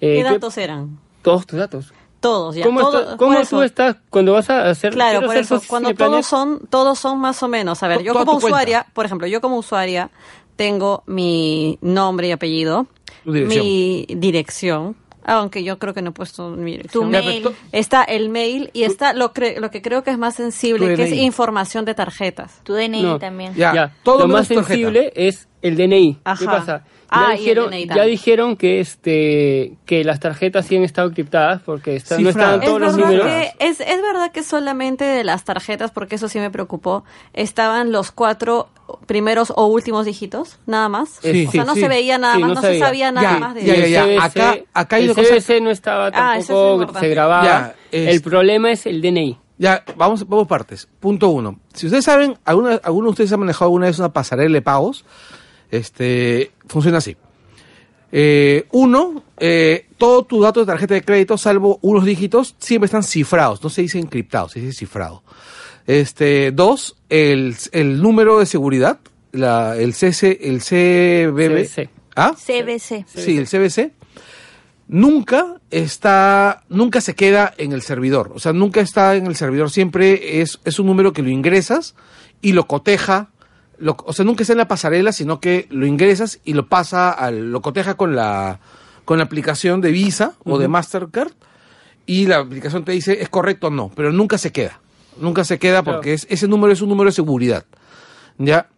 [0.00, 0.98] Eh, ¿Qué ¿qué- datos eran?
[1.22, 1.92] Todos tus datos.
[2.20, 2.64] Todos, ya.
[2.66, 3.62] ¿Cómo, todo- está- cómo tú eso.
[3.62, 7.48] estás cuando vas a hacer Claro, por eso, cuando todos son, todos son más o
[7.48, 7.82] menos.
[7.82, 8.46] A ver, yo como cuenta.
[8.46, 10.10] usuaria, por ejemplo, yo como usuaria
[10.56, 12.86] tengo mi nombre y apellido,
[13.24, 13.64] dirección.
[13.64, 17.04] mi dirección, aunque yo creo que no he puesto mi dirección.
[17.04, 17.48] Tu mail.
[17.72, 21.04] Está el mail y está lo, cre- lo que creo que es más sensible, que
[21.04, 22.60] es información de tarjetas.
[22.64, 23.18] Tu DNI No.
[23.18, 23.54] también.
[23.54, 24.66] Ya, Ya, todo lo más tarjeta.
[24.66, 26.14] sensible es el DNI.
[26.14, 26.44] ¿Qué Ajá.
[26.44, 26.84] pasa?
[27.12, 31.96] Ah, Ya dijeron, ya dijeron que este que las tarjetas sí han estado criptadas porque
[31.96, 32.36] está- no Cifradas.
[32.54, 33.26] estaban Es todos los números.
[33.26, 37.90] que, es, es verdad que solamente de las tarjetas, porque eso sí me preocupó, estaban
[37.90, 38.68] los cuatro
[39.06, 41.18] primeros o últimos dígitos, nada más.
[41.20, 41.80] Sí, o sea, sí, no sí.
[41.80, 43.88] se veía nada Sí, más, no no, se sabía nada Ya, más de ya, ellos.
[43.90, 44.24] ya, El ya.
[44.24, 47.00] Acá- acá hay el una cosa- CBC no estaba Ah, es tampoco, importante.
[47.00, 47.44] se grababa.
[47.44, 49.38] Ya, es- El problema es el DNI.
[49.58, 50.88] Ya, vamos, vamos partes.
[51.00, 51.58] Punto uno.
[51.74, 55.04] Si ustedes saben, alguna, alguno de ustedes ha manejado alguna vez una pasarela de pagos,
[55.70, 57.16] este, funciona así.
[58.12, 63.02] Eh, uno, eh, todo tu dato de tarjeta de crédito, salvo unos dígitos, siempre están
[63.04, 65.22] cifrados, no se dice encriptados, se dice cifrado.
[65.86, 68.98] Este, dos, el, el número de seguridad,
[69.32, 71.66] la, el CC, el CBB.
[71.66, 71.90] CBC.
[72.16, 72.34] ¿Ah?
[72.34, 73.06] CBC.
[73.06, 73.92] Sí, el CBC
[74.90, 78.32] nunca está, nunca se queda en el servidor.
[78.34, 79.70] O sea, nunca está en el servidor.
[79.70, 81.94] Siempre es, es un número que lo ingresas
[82.42, 83.30] y lo coteja.
[83.80, 87.10] Lo, o sea, nunca está en la pasarela, sino que lo ingresas y lo pasa
[87.10, 88.60] al, lo coteja con la,
[89.04, 91.32] con la aplicación de Visa o de Mastercard
[92.06, 94.80] y la aplicación te dice es correcto o no, pero nunca se queda.
[95.18, 95.98] Nunca se queda Claro.
[95.98, 97.64] porque es, ese número es un número de seguridad.
[98.38, 98.68] ¿Ya?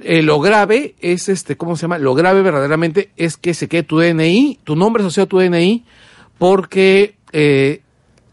[0.00, 1.98] Eh, lo grave es este, ¿cómo se llama?
[1.98, 5.84] Lo grave verdaderamente es que se quede tu DNI, tu nombre asociado a tu DNI,
[6.38, 7.82] porque eh,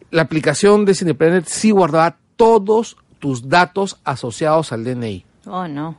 [0.09, 5.25] la aplicación de Cineplanet sí guardaba todos tus datos asociados al DNI.
[5.53, 5.97] Oh, no.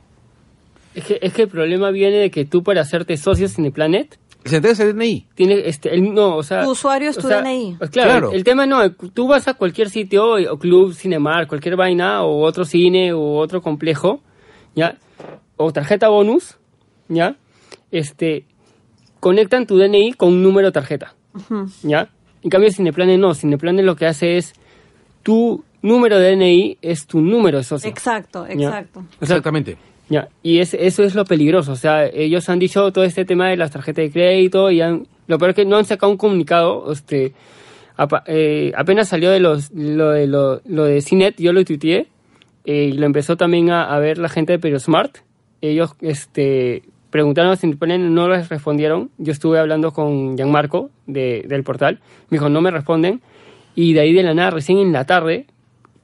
[0.95, 4.57] Es que, es que el problema viene de que tú para hacerte socio Cineplanet ¿Se
[4.57, 5.27] entrega el DNI?
[5.35, 7.75] tienes este el, no, o sea, Tu usuario es o tu sea, DNI.
[7.77, 8.29] pues claro, Claro.
[8.31, 12.41] El, el tema no, tú vas a cualquier sitio o club, cinemar, cualquier vaina o
[12.43, 14.21] otro cine o otro complejo,
[14.75, 14.97] ya,
[15.55, 16.57] o tarjeta bonus,
[17.07, 17.37] ya,
[17.91, 18.45] este
[19.21, 21.15] conectan tu DNI con un número de tarjeta.
[21.81, 22.09] ¿Ya?
[22.43, 23.33] En cambio, Cineplanet no.
[23.33, 24.53] Cineplanet lo que hace es
[25.23, 27.87] tu número de DNI es tu número de socio.
[27.89, 28.67] Exacto, Ya.
[28.69, 28.99] exacto.
[28.99, 29.77] O sea, Exactamente.
[30.09, 31.73] ya, y es, eso es lo peligroso.
[31.73, 35.05] O sea, ellos han dicho todo este tema de las tarjetas de crédito y han,
[35.27, 36.91] lo peor es que no han sacado un comunicado.
[36.91, 37.33] Este,
[37.95, 42.07] apa- eh, apenas salió de los, lo, de, lo, lo de CINET, yo lo tuiteé
[42.65, 45.17] eh, y lo empezó también a, a ver la gente de Periosmart.
[45.61, 49.11] Ellos este, preguntaron si no les respondieron.
[49.17, 51.99] Yo estuve hablando con Gianmarco de, del portal.
[52.29, 53.21] Me dijo, no me responden.
[53.75, 55.45] Y de ahí de la nada, recién en la tarde,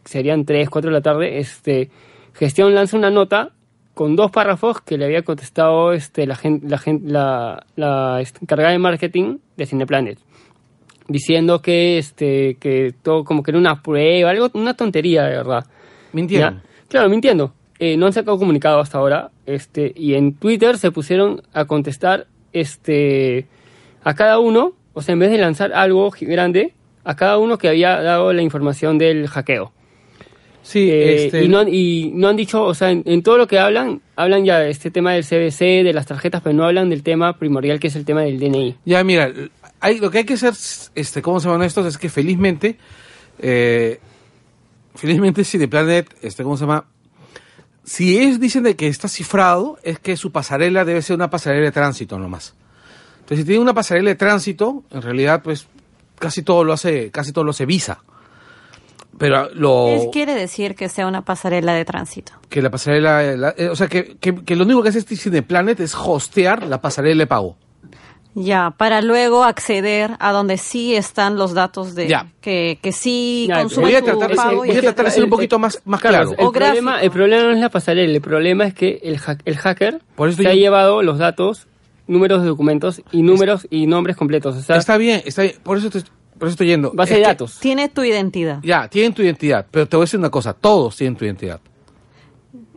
[0.10, 1.89] serían 3, 4 de la tarde, este,
[2.34, 3.52] Gestión lanza una nota
[3.93, 8.72] con dos párrafos que le había contestado este, la, gen- la, gen- la, la encargada
[8.72, 10.19] de marketing de Cineplanet
[11.08, 15.65] diciendo que este que todo como que era una prueba algo una tontería de verdad
[16.13, 16.56] Mintieron.
[16.56, 16.63] ¿Ya?
[16.88, 17.54] Claro, mintiendo.
[17.78, 19.30] Eh, no han sacado comunicado hasta ahora.
[19.45, 23.48] Este, y en Twitter se pusieron a contestar este,
[24.04, 27.69] a cada uno, o sea, en vez de lanzar algo grande, a cada uno que
[27.69, 29.72] había dado la información del hackeo.
[30.62, 33.48] Sí, Eh, este, y, no, y no han dicho, o sea, en, en todo lo
[33.48, 36.89] que hablan, hablan ya de este tema del CBC, de las tarjetas, pero no hablan
[36.89, 38.76] del tema primordial que es el tema del DNI.
[38.86, 39.32] Ya, mira,
[39.80, 40.54] hay, lo que hay que hacer,
[40.95, 41.86] este, ¿cómo se llaman estos?
[41.86, 42.78] Es que felizmente,
[43.39, 44.00] eh,
[44.95, 46.86] felizmente Cineplanet, este, ¿cómo se llama?
[47.84, 51.65] Si es, dicen de que está cifrado, es que su pasarela debe ser una pasarela
[51.65, 52.54] de tránsito nomás.
[53.22, 55.67] Entonces, si tiene una pasarela de tránsito, en realidad, pues,
[56.19, 58.04] casi todo lo hace, casi todo lo hace Visa.
[59.20, 59.86] Pero lo...
[59.86, 62.32] ¿Qué quiere decir que sea una pasarela de tránsito?
[62.50, 65.16] que la pasarela, la- eh, o sea, que, que, que lo único que hace este
[65.16, 67.56] Cineplanet es hostear la pasarela de pago.
[68.36, 72.28] Ya, para luego acceder a donde sí están los datos de Ya.
[72.42, 74.58] que, que sí Ya, consumen Voy a tratar de ser- pago.
[74.58, 76.48] voy a tratar de ser un poquito más, más Claro, claro.
[76.48, 79.58] el, problema, el problema no es la pasarela, el problema es que el, hack- el
[79.58, 81.68] hacker Por eso se yo- ha llevado los datos,
[82.08, 84.56] números de documentos y números y nombres completos.
[84.56, 85.56] O sea, Está bien, está bien.
[85.64, 86.04] Por eso, te-
[86.39, 86.91] por eso estoy yendo.
[86.93, 87.60] base Es de que- datos.
[87.60, 88.60] Tiene tu identidad.
[88.63, 91.60] Ya, tienen tu identidad, pero te voy a decir una cosa, todos tienen tu identidad.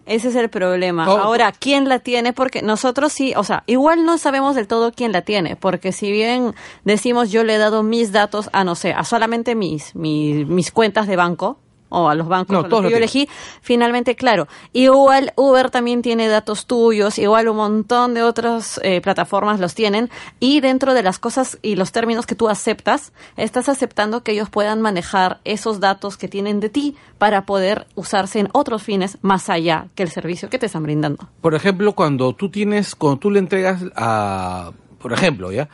[0.05, 1.05] Ese es el problema.
[1.05, 2.33] Todo- Ahora, ¿quién la tiene?
[2.33, 6.11] Porque nosotros sí, o sea, igual no sabemos del todo quién la tiene, porque si
[6.11, 10.45] bien decimos yo le he dado mis datos a, no sé, a solamente mis, mis,
[10.49, 11.59] mis cuentas de banco,
[11.93, 13.29] o a los bancos No, a los todos que yo elegí,
[13.61, 19.61] finalmente, claro, igual Uber también tiene datos tuyos, igual un montón de otras eh, plataformas
[19.61, 24.23] los tienen, y dentro de las cosas y los términos que tú aceptas, estás aceptando
[24.23, 28.83] que ellos puedan manejar esos datos que tienen de ti para poder usarse en otros
[28.83, 31.29] fines más allá que el servicio que te están brindando.
[31.41, 35.69] Por ejemplo, cuando tú tienes, cuando tú le entregas a, por ejemplo, ¿ya?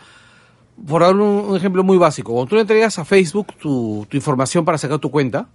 [0.86, 4.16] Por dar un, un ejemplo muy básico, cuando tú le entregas a Facebook tu, tu
[4.16, 5.48] información para sacar tu cuenta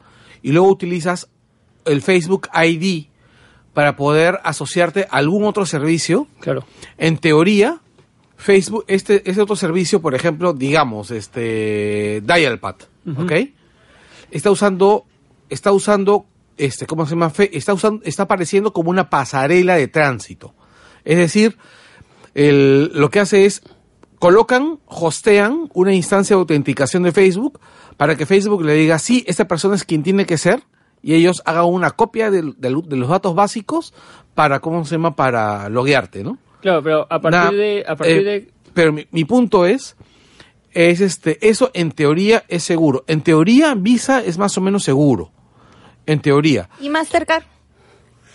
[0.43, 1.29] y luego utilizas
[1.85, 3.05] el Facebook ID
[3.73, 6.63] para poder asociarte a algún otro servicio, Claro.
[6.99, 7.79] en teoría,
[8.37, 12.75] Facebook, este, este otro servicio, por ejemplo, digamos, este, Dialpad,
[13.17, 13.31] ¿ok?
[14.31, 15.05] Está usando,
[15.49, 16.25] está usando,
[16.57, 17.31] este, ¿cómo se llama?
[17.51, 20.53] Está usando, está apareciendo como una pasarela de tránsito.
[21.05, 21.57] Es decir,
[22.33, 23.61] el- lo que hace es,
[24.19, 27.59] colocan, hostean una instancia de autenticación de Facebook
[27.97, 30.63] para que Facebook le diga, sí, esta persona es quien tiene que ser,
[31.01, 33.93] y ellos hagan una copia de, los datos básicos
[34.33, 35.15] para, ¿cómo se llama?
[35.15, 36.37] Para loguearte, ¿no?
[36.61, 37.85] Claro, pero a partir de...
[37.87, 39.97] A partir eh, de Pero mi, mi punto es,
[40.71, 43.03] es este, eso en teoría es seguro.
[43.07, 45.31] En teoría Visa es más o menos seguro.
[46.05, 46.69] En teoría.
[46.79, 47.43] ¿Y Mastercard?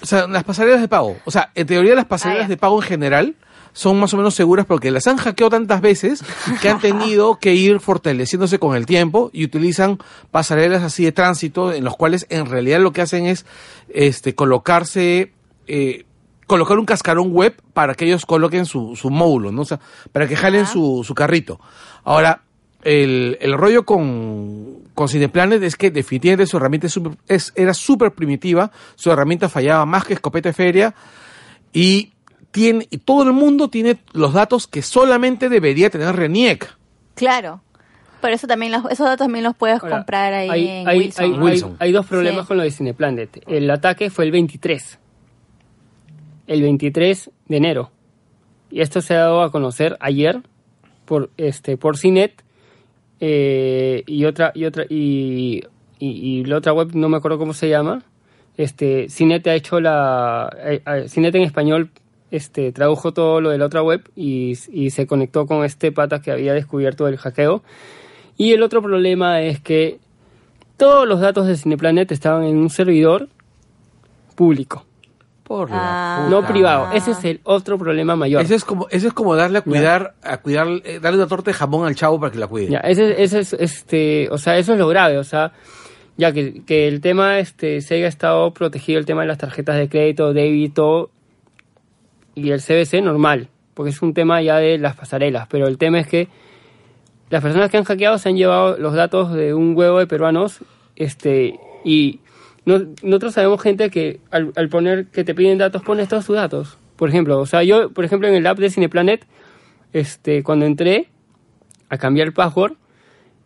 [0.03, 1.17] O sea, las pasarelas de pago.
[1.25, 2.49] O sea, en teoría las pasarelas Ah, ya.
[2.51, 3.35] de pago en general
[3.79, 6.25] son más o menos seguras porque las han hackeado tantas veces
[6.61, 9.99] que han tenido que ir fortaleciéndose con el tiempo y utilizan
[10.33, 13.47] pasarelas así de tránsito en los cuales en realidad lo que hacen es
[13.89, 15.31] este colocarse
[15.69, 16.07] eh,
[16.49, 19.63] colocar un cascarón web para que ellos coloquen su, su módulo, ¿no?
[19.63, 19.79] O sea,
[20.11, 21.61] para que jalen su, su carrito.
[22.03, 22.43] Ahora,
[22.83, 26.89] el, el rollo con, con Cineplanet es que definitivamente su herramienta
[27.29, 30.95] es era súper primitiva, su herramienta fallaba más que escopeta de feria
[31.73, 32.11] y,
[32.51, 36.75] tiene, y todo el mundo tiene los datos que solamente debería tener RENIEC.
[37.15, 37.63] Claro.
[38.21, 40.99] Por eso también los, esos datos también los puedes Ahora, comprar ahí hay, en hay-
[40.99, 41.25] Wilson.
[41.25, 41.45] hay- ¿no?
[41.45, 41.71] Wilson.
[41.79, 42.49] hay- hay dos problemas Sí.
[42.49, 43.43] con lo de Cineplanet.
[43.47, 44.99] El ataque fue el 23.
[46.47, 47.91] El 23 de enero.
[48.71, 50.41] Y esto se ha dado a conocer ayer
[51.05, 52.43] por este por CINET
[53.21, 55.63] eh, y otra y otra y,
[55.99, 58.03] y, y la otra web no me acuerdo cómo se llama.
[58.57, 61.91] Este CINET ha hecho la eh, eh, CINET en español
[62.31, 66.21] este tradujo todo lo de la otra web y, y se conectó con este pata
[66.21, 67.63] que había descubierto el hackeo.
[68.37, 69.99] Y el otro problema es que
[70.77, 73.29] todos los datos de Cineplanet estaban en un servidor
[74.35, 74.85] público,
[75.43, 76.21] Por Ah.
[76.25, 76.53] la no puta.
[76.53, 76.93] privado.
[76.93, 78.43] Ese es el otro problema mayor.
[78.43, 81.51] Eso es como, eso es como darle a cuidar, a cuidar, eh, darle una torta
[81.51, 82.69] de jamón al chavo para que la cuide.
[82.71, 85.53] Ya, ese, ese es, este, o sea, eso es lo grave, o sea,
[86.19, 89.77] ya que, que el tema, este, se haya estado protegido el tema de las tarjetas
[89.77, 91.11] de crédito, débito
[92.45, 96.01] y el CBC normal, porque es un tema ya de las pasarelas, pero el tema
[96.01, 96.29] es que
[97.31, 100.61] las personas que han hackeado se han llevado los datos de un huevo de peruanos,
[100.97, 102.21] este, y
[102.65, 106.37] no- nosotros sabemos gente que al, al poner que te piden datos, pones todos tus
[106.37, 106.79] datos.
[106.97, 109.25] Por ejemplo, o sea, yo, por ejemplo, en el app de Cineplanet,
[109.93, 111.09] este, cuando entré
[111.89, 112.73] a cambiar el password,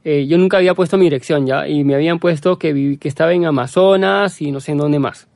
[0.05, 3.33] eh, yo nunca había puesto mi dirección ya, y me habían puesto que, que estaba
[3.35, 5.29] en Amazonas y no sé en dónde más.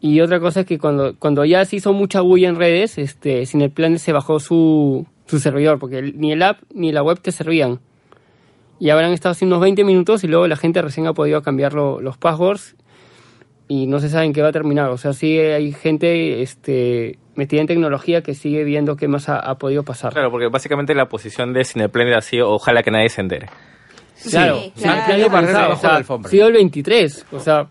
[0.00, 3.46] Y otra cosa es que cuando, cuando ya se hizo mucha bulla en redes, este,
[3.46, 7.80] Cineplanet se bajó su, su servidor, porque ni el app ni la web te servían.
[8.78, 11.72] Y habrán estado así unos 20 minutos y luego la gente recién ha podido cambiar
[11.72, 12.76] lo- los passwords
[13.68, 14.90] y no se sabe en qué va a terminar.
[14.90, 19.38] O sea, sí hay gente este, metida en tecnología que sigue viendo qué más ha,
[19.38, 20.12] ha podido pasar.
[20.12, 23.46] Claro, porque básicamente la posición de Cineplanet ha sido ojalá que nadie se entere.
[24.30, 25.02] Claro, Sí, sí, claro.
[25.14, 26.28] el año Barrer pasado, debajo o sea, de la alfombra.
[26.28, 27.68] ha sido el 23, o sea,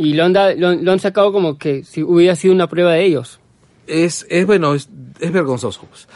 [0.00, 2.92] y lo han, da- lo, lo han sacado como que si hubiera sido una prueba
[2.92, 3.40] de ellos.
[3.88, 5.82] Es, es bueno, es, es vergonzoso.
[5.90, 6.06] pues.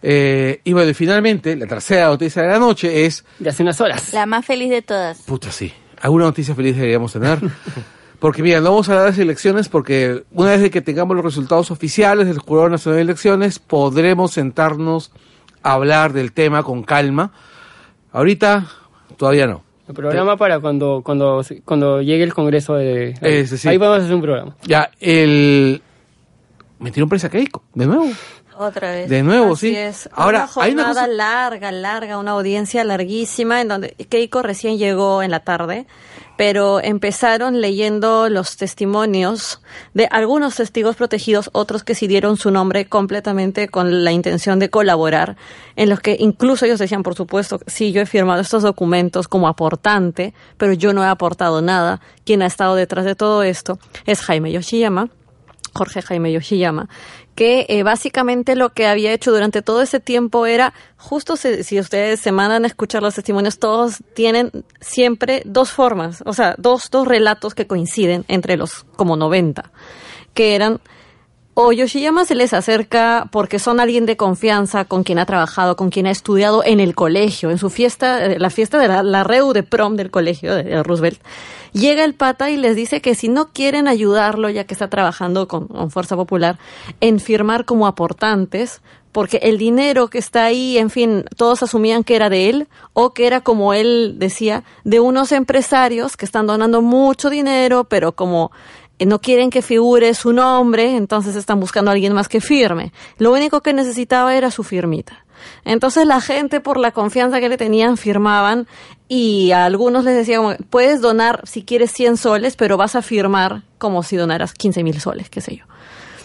[0.00, 3.80] Eh, y bueno, y finalmente, la tercera noticia de la noche es, De hace unas
[3.80, 4.12] horas.
[4.12, 5.18] La más feliz de todas.
[5.22, 7.38] puta, sí, alguna noticia feliz deberíamos tener.
[8.20, 11.16] Porque mira, no vamos a hablar de las elecciones porque una vez de que tengamos
[11.16, 15.10] los resultados oficiales del Jurado Nacional de Elecciones, podremos sentarnos
[15.64, 17.32] a hablar del tema con calma.
[18.12, 18.66] Ahorita,
[19.16, 19.64] todavía no.
[19.92, 23.46] El programa para cuando, cuando, cuando llegue el Congreso de...
[23.46, 23.68] Sí.
[23.68, 24.56] Ahí vamos a hacer un programa.
[24.64, 25.82] Ya, el...
[26.78, 28.06] Metieron presa a Keiko, de nuevo.
[28.58, 29.08] Otra vez.
[29.08, 29.76] De nuevo, Así sí.
[29.76, 30.08] Es.
[30.12, 34.78] Ahora, una hay una jornada cosa- larga, larga, una audiencia larguísima en donde Keiko recién
[34.78, 35.86] llegó en la tarde,
[36.36, 39.60] pero empezaron leyendo los testimonios
[39.94, 44.70] de algunos testigos protegidos, otros que sí dieron su nombre completamente con la intención de
[44.70, 45.36] colaborar,
[45.76, 49.48] en los que incluso ellos decían, por supuesto, sí, yo he firmado estos documentos como
[49.48, 52.00] aportante, pero yo no he aportado nada.
[52.24, 55.08] Quien ha estado detrás de todo esto es Jaime Yoshiyama.
[55.74, 56.88] Jorge Jaime Yoshiyama,
[57.34, 61.78] que eh, básicamente lo que había hecho durante todo ese tiempo era, justo se- si
[61.80, 66.88] ustedes se mandan a escuchar los testimonios, todos tienen siempre dos formas, o sea, dos,
[66.90, 69.70] dos relatos que coinciden entre los como 90,
[70.34, 70.80] que eran
[71.54, 75.90] o Yoshiyama se les acerca porque son alguien de confianza, con quien ha trabajado, con
[75.90, 79.22] quien ha estudiado en el colegio, en su fiesta, eh, la fiesta de la, la
[79.22, 81.20] reu de prom del colegio de, de Roosevelt.
[81.72, 85.48] Llega el pata y les dice que si no quieren ayudarlo, ya que está trabajando
[85.48, 86.58] con, con Fuerza Popular,
[87.00, 92.16] en firmar como aportantes, porque el dinero que está ahí, en fin, todos asumían que
[92.16, 96.80] era de él o que era, como él decía, de unos empresarios que están donando
[96.80, 98.52] mucho dinero, pero como
[99.06, 102.92] no quieren que figure su nombre, entonces están buscando a alguien más que firme.
[103.18, 105.24] Lo único que necesitaba era su firmita.
[105.64, 108.66] Entonces la gente, por la confianza que le tenían, firmaban
[109.08, 113.02] y a algunos les decía, como, puedes donar si quieres 100 soles, pero vas a
[113.02, 115.64] firmar como si donaras 15 mil soles, qué sé yo.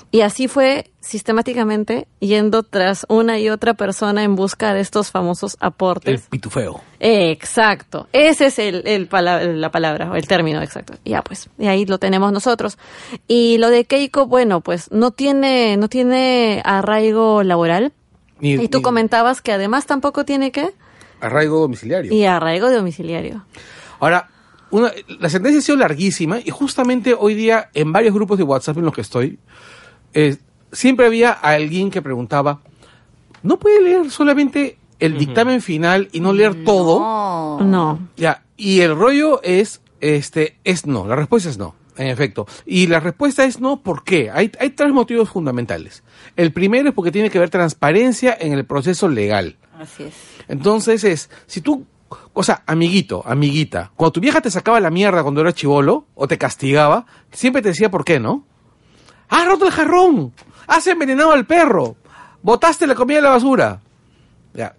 [0.10, 5.58] Y así fue sistemáticamente yendo tras una y otra persona en busca de estos famosos
[5.60, 6.22] El aportes.
[6.30, 6.82] pitufeo.
[7.00, 10.94] Exacto, ese es el, el pala- la palabra, o el término exacto.
[11.04, 12.78] Ya pues, y ahí lo tenemos nosotros.
[13.28, 17.92] Y lo de Keiko, bueno, pues no tiene, no tiene arraigo laboral.
[18.40, 20.70] Y tú comentabas que además tampoco tiene qué?
[21.20, 22.14] Arraigo domiciliario.
[22.14, 23.46] Y arraigo domiciliario.
[24.00, 24.30] Ahora,
[24.70, 28.78] una, la sentencia ha sido larguísima y justamente hoy día en varios grupos de WhatsApp
[28.78, 29.40] en los que estoy,
[30.20, 30.36] eh,
[30.72, 32.62] siempre había alguien que preguntaba,
[33.44, 37.00] ¿no puede leer solamente el dictamen final y no leer todo?
[37.00, 37.60] No.
[37.62, 38.00] No.
[38.18, 42.48] Ya, y el rollo es, este, es no, la respuesta es no, en efecto.
[42.66, 44.32] Y la respuesta es no, ¿por qué?
[44.32, 46.02] Hay, hay tres motivos fundamentales.
[46.36, 49.58] El primero es porque tiene que haber transparencia en el proceso legal.
[49.78, 50.16] Así es.
[50.48, 51.86] Entonces es, si tú,
[52.34, 56.28] o sea, amiguito, amiguita, cuando tu vieja te sacaba la mierda cuando era chivolo o
[56.28, 58.48] te castigaba, siempre te decía por qué, ¿no?
[59.30, 60.34] ¡Has roto el jarrón!
[60.68, 61.96] ¡Has envenenado al perro!
[62.42, 63.82] ¡Botaste la comida en la basura!
[64.54, 64.76] Ya,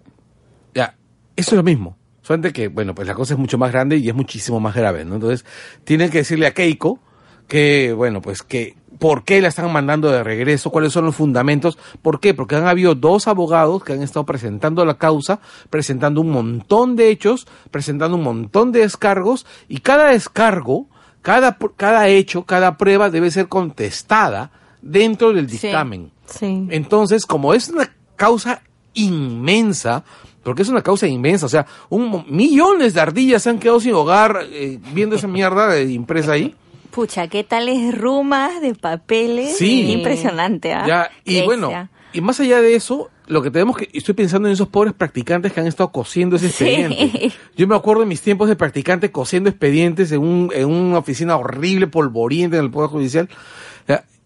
[0.73, 0.95] ya,
[1.35, 1.97] eso es lo mismo.
[2.21, 5.03] Solamente que, bueno, pues la cosa es mucho más grande y es muchísimo más grave,
[5.03, 5.15] ¿no?
[5.15, 5.45] Entonces,
[5.83, 6.99] tienen que decirle a Keiko
[7.47, 10.69] que, bueno, pues que, ¿por qué la están mandando de regreso?
[10.69, 11.79] ¿Cuáles son los fundamentos?
[12.03, 12.35] ¿Por qué?
[12.35, 15.39] Porque han habido dos abogados que han estado presentando la causa,
[15.71, 20.87] presentando un montón de hechos, presentando un montón de descargos, y cada descargo,
[21.21, 24.51] cada, cada hecho, cada prueba debe ser contestada
[24.81, 26.11] dentro del dictamen.
[26.25, 26.67] Sí.
[26.69, 28.61] Entonces, como es una causa
[28.93, 30.03] inmensa,
[30.43, 33.93] porque es una causa inmensa, o sea, un, millones de ardillas se han quedado sin
[33.93, 36.55] hogar eh, viendo esa mierda de impresa ahí.
[36.91, 39.57] Pucha, ¿qué tales rumas de papeles?
[39.57, 39.91] Sí.
[39.91, 40.85] Impresionante, ¿ah?
[40.87, 41.71] Ya, y bueno,
[42.13, 45.53] y más allá de eso, lo que tenemos que, estoy pensando en esos pobres practicantes
[45.53, 46.65] que han estado cosiendo ese Sí.
[46.65, 47.31] expediente.
[47.55, 51.35] Yo me acuerdo de mis tiempos de practicante cosiendo expedientes en, un, en una oficina
[51.37, 53.29] horrible, polvoriente en el Poder Judicial.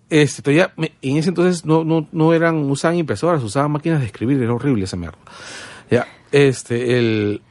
[0.10, 4.40] Este, todavía en ese entonces no, no, no eran, usaban impresoras, usaban máquinas de escribir,
[4.44, 5.18] era horrible esa mierda.
[5.90, 7.42] Ya, este, el,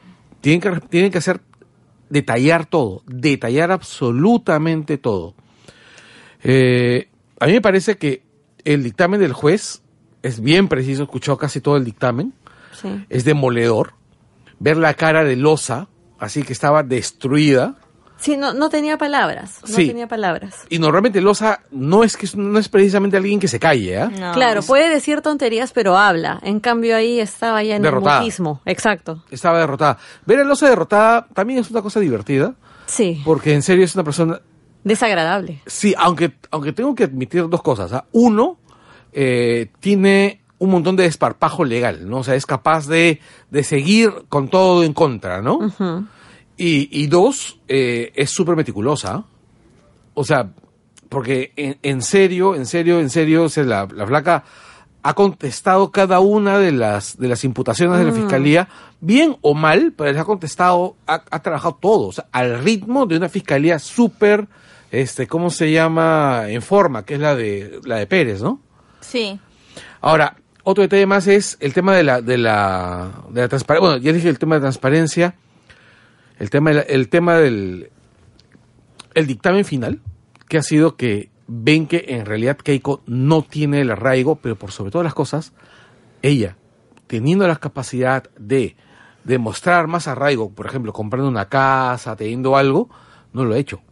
[0.40, 1.40] tienen que, tienen que hacer,
[2.08, 5.34] detallar todo, detallar absolutamente todo.
[6.44, 7.08] Eh,
[7.40, 8.22] a mí me parece que
[8.64, 9.82] el dictamen del juez
[10.22, 12.32] es bien preciso, escuchó casi todo el dictamen,
[12.80, 13.04] Sí.
[13.10, 13.94] es demoledor.
[14.58, 17.76] Ver la cara de Loza, así que estaba destruida,
[18.18, 19.58] Sí, no, no tenía palabras.
[19.62, 19.88] No Sí.
[19.88, 20.54] tenía palabras.
[20.68, 24.12] Y normalmente Loza no es que no es precisamente alguien que se calle, ¿ah?
[24.16, 24.32] No.
[24.32, 26.38] claro, puede decir tonterías, pero habla.
[26.44, 28.18] En cambio, ahí estaba ya en Derrotada.
[28.18, 28.60] el mutismo.
[28.64, 29.24] Exacto.
[29.28, 29.98] Estaba derrotada.
[30.24, 32.54] Ver a Loza derrotada también es una cosa divertida,
[32.86, 33.20] Sí.
[33.24, 34.40] porque en serio es una persona
[34.84, 35.60] Desagradable.
[35.66, 37.92] Sí, aunque, aunque tengo que admitir dos cosas.
[37.92, 38.04] ¿ah?
[38.12, 38.58] Uno,
[39.12, 42.18] eh, tiene un montón de desparpajo legal, ¿no?
[42.18, 45.58] O sea, es capaz de, de seguir con todo en contra, ¿no?
[46.56, 49.24] Y, y dos, eh, es súper meticulosa.
[50.14, 50.52] O sea,
[51.08, 54.44] porque en, en serio, en serio, en serio, o sea, la, la flaca
[55.02, 58.68] ha contestado cada una de las, de las imputaciones de la fiscalía,
[59.00, 63.06] bien o mal, pero les ha contestado, ha, ha trabajado todo, o sea, al ritmo
[63.06, 64.46] de una fiscalía súper,
[64.92, 66.44] este, ¿cómo se llama?
[66.46, 68.60] En forma, que es la de, la de Pérez, ¿no?
[69.02, 69.38] Sí.
[70.00, 73.88] Ahora, otro detalle más es el tema de la, de la, de la transparencia.
[73.88, 75.34] Bueno, ya dije el tema de transparencia,
[76.38, 77.90] el tema, el tema del
[79.14, 80.00] el dictamen final,
[80.48, 84.72] que ha sido que ven que en realidad Keiko no tiene el arraigo, pero por
[84.72, 85.52] sobre todas las cosas,
[86.22, 86.56] ella,
[87.06, 88.76] teniendo la capacidad de
[89.24, 92.88] demostrar más arraigo, por ejemplo, comprando una casa, teniendo algo,
[93.32, 93.82] no lo ha hecho.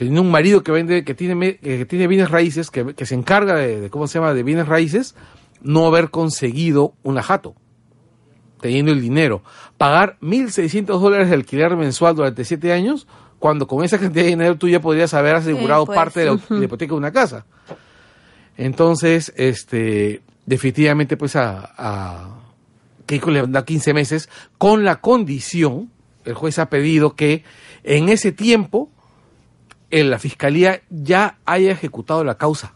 [0.00, 3.54] Teniendo un marido que vende, que tiene, que tiene bienes raíces, que, que se encarga
[3.56, 5.14] de, de, ¿cómo se llama?, de bienes raíces,
[5.60, 7.54] no haber conseguido un ajato,
[8.62, 9.42] teniendo el dinero.
[9.76, 13.06] Pagar 1.600 dólares de alquiler mensual durante siete años,
[13.38, 15.96] cuando con esa cantidad de dinero tú ya podrías haber asegurado pues.
[15.96, 17.44] parte de la, de la hipoteca de una casa.
[18.56, 22.38] Entonces, este, definitivamente, pues a, a
[23.04, 25.90] Keiko le da 15 meses con la condición,
[26.24, 27.44] el juez ha pedido que
[27.84, 28.88] en ese tiempo
[29.90, 32.74] en la fiscalía ya haya ejecutado la causa.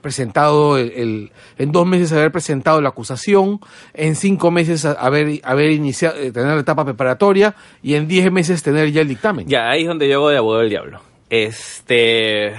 [0.00, 3.58] Presentado el, el- en dos meses haber presentado la acusación,
[3.94, 9.00] en cinco meses haber, eh, tener la etapa preparatoria y en diez meses tener ya
[9.00, 9.48] el dictamen.
[9.48, 11.00] Ya, ahí es donde yo de abogado del diablo.
[11.30, 12.52] Este,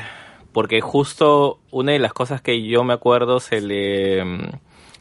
[0.52, 4.42] porque justo una de las cosas que yo me acuerdo se le mm,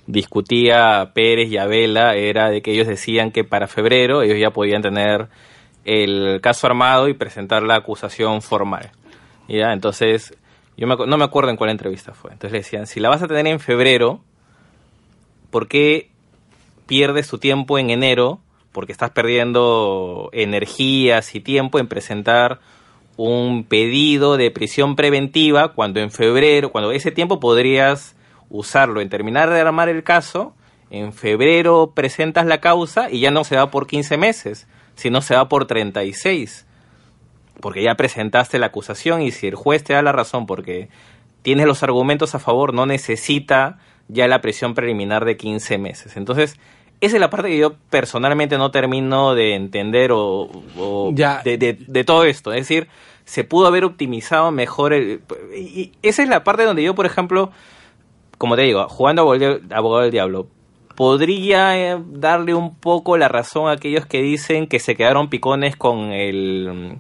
[0.07, 4.39] discutía a Pérez y a Vela era de que ellos decían que para febrero ellos
[4.39, 5.29] ya podían tener
[5.89, 8.91] el caso armado y presentar la acusación formal.
[9.49, 10.37] Ya, entonces,
[10.77, 12.33] yo me no me acuerdo en cuál entrevista fue.
[12.33, 14.21] Entonces le decían, si la vas a tener en febrero,
[15.51, 16.11] ¿por qué
[16.87, 18.41] pierdes tu tiempo en enero
[18.73, 22.61] porque estás perdiendo energías y tiempo en presentar
[23.17, 28.15] un pedido de prisión preventiva cuando en febrero, cuando ese tiempo podrías
[28.51, 30.55] usarlo en terminar de armar el caso,
[30.91, 34.69] en febrero presentas la causa y ya no se va por 15 meses,
[34.99, 36.67] sino se va por 36
[37.61, 40.89] porque ya presentaste la acusación y si el juez te da la razón porque
[41.43, 43.79] tienes los argumentos a favor, no necesita
[44.09, 46.17] ya la prisión preliminar de 15 meses.
[46.17, 46.57] Entonces,
[47.01, 51.43] esa es la parte que yo personalmente no termino de entender o, o Ya.
[51.45, 52.53] de, de- de todo esto.
[52.53, 52.89] Es decir,
[53.25, 55.21] se pudo haber optimizado mejor el...
[55.57, 57.51] Y esa es la parte donde yo, por ejemplo,
[58.39, 60.49] como te digo, jugando abogado abogado del diablo,
[60.99, 65.77] podría eh, darle un poco la razón a aquellos que dicen que se quedaron picones
[65.77, 66.99] con el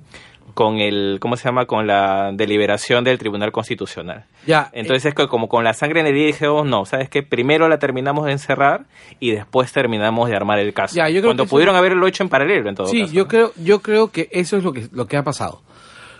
[0.54, 1.66] con el ¿cómo se llama?
[1.66, 4.24] con la deliberación del Tribunal Constitucional.
[4.46, 7.24] Ya, Entonces es que como con la sangre en el herida dijimos, no, ¿sabes qué?
[7.24, 8.86] Primero la terminamos de encerrar
[9.18, 10.94] y después terminamos de armar el caso.
[10.94, 13.12] Ya, yo creo Cuando que eso- pudieron haberlo hecho en paralelo en todo Sí, caso.
[13.12, 13.28] yo ¿no?
[13.28, 15.60] creo, yo creo que eso es lo que, lo que ha pasado.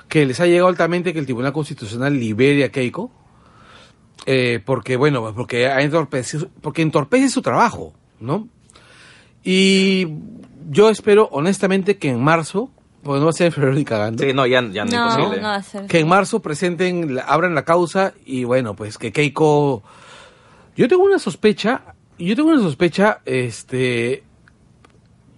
[0.09, 3.11] Que les ha llegado altamente que el Tribunal Constitucional libere a Keiko,
[4.27, 8.49] eh, porque, bueno, porque, ha entorpecido, porque entorpece su trabajo, ¿no?
[9.45, 10.07] Y
[10.71, 12.71] yo espero, honestamente, que en marzo,
[13.03, 15.09] porque no va a ser en febrero ni cagando, Sí, no, ya, ya no, No,
[15.11, 15.41] imposible.
[15.41, 15.87] no va a ser.
[15.87, 19.83] que en marzo presenten, abran la causa y, bueno, pues que Keiko...
[20.77, 24.23] Yo tengo una sospecha, yo tengo una sospecha, este,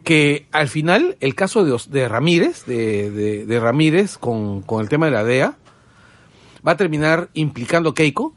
[0.04, 4.88] que al final el caso de, de Ramírez, de, de- de Ramírez con, con el
[4.88, 5.56] tema de la DEA,
[6.66, 8.34] va a terminar implicando a Keiko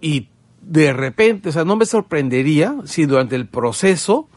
[0.00, 0.28] y
[0.62, 4.28] de repente, o sea, no me sorprendería si durante el proceso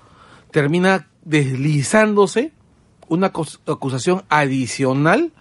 [0.52, 2.52] termina deslizándose
[3.08, 5.32] una acus- acusación adicional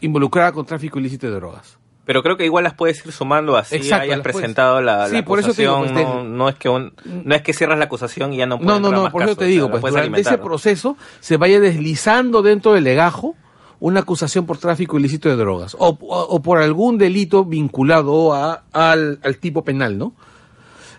[0.00, 1.78] involucrada con tráfico ilícito de drogas.
[2.04, 5.14] Pero creo que igual las puedes ir sumando así Exacto, hayas puedes- presentado la, Sí,
[5.14, 6.04] la por eso te digo, acusación.
[6.04, 6.92] pues, no, es que un-
[7.24, 9.22] no es que cierras la acusación y ya no puedes No, no, no, más por
[9.22, 13.36] eso te o digo, sea, pues durante ese proceso se vaya deslizando dentro del legajo
[13.84, 18.62] una acusación por tráfico ilícito de drogas o, o- o por algún delito vinculado a,
[18.72, 20.12] al, al tipo penal, ¿no?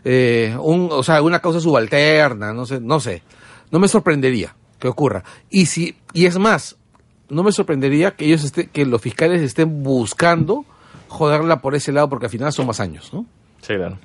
[0.03, 3.23] Eh, un, o sea, una causa subalterna, no sé, no sé.
[3.71, 5.23] No me sorprendería que ocurra.
[5.49, 6.75] Y si, y es más,
[7.29, 10.65] no me sorprendería que ellos estén, que los fiscales estén buscando
[11.07, 13.25] joderla por ese lado porque al final son más años, ¿no?
[13.61, 13.97] Sí, claro.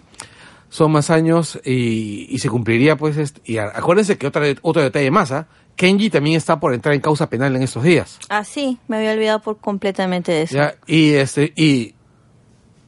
[0.69, 5.11] son más años y, y se cumpliría pues este- y acuérdense que otra, otro detalle
[5.11, 5.49] más ¿ah?
[5.79, 8.19] Kenji también está por entrar en causa penal en estos días.
[8.29, 10.57] Ah, sí, me había olvidado por completamente de eso.
[10.57, 10.75] ¿ya?
[10.87, 11.95] Y este, y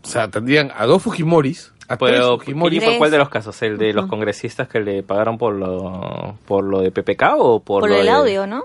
[0.03, 2.82] o sea, tendrían a dos Fujimoris, a tres Pero, Fujimoris.
[2.82, 3.62] ¿y por cuál de los casos?
[3.62, 7.80] ¿El de los congresistas que le pagaron por lo, por lo de PPK o por,
[7.82, 8.64] Por lo el de- audio, ¿no?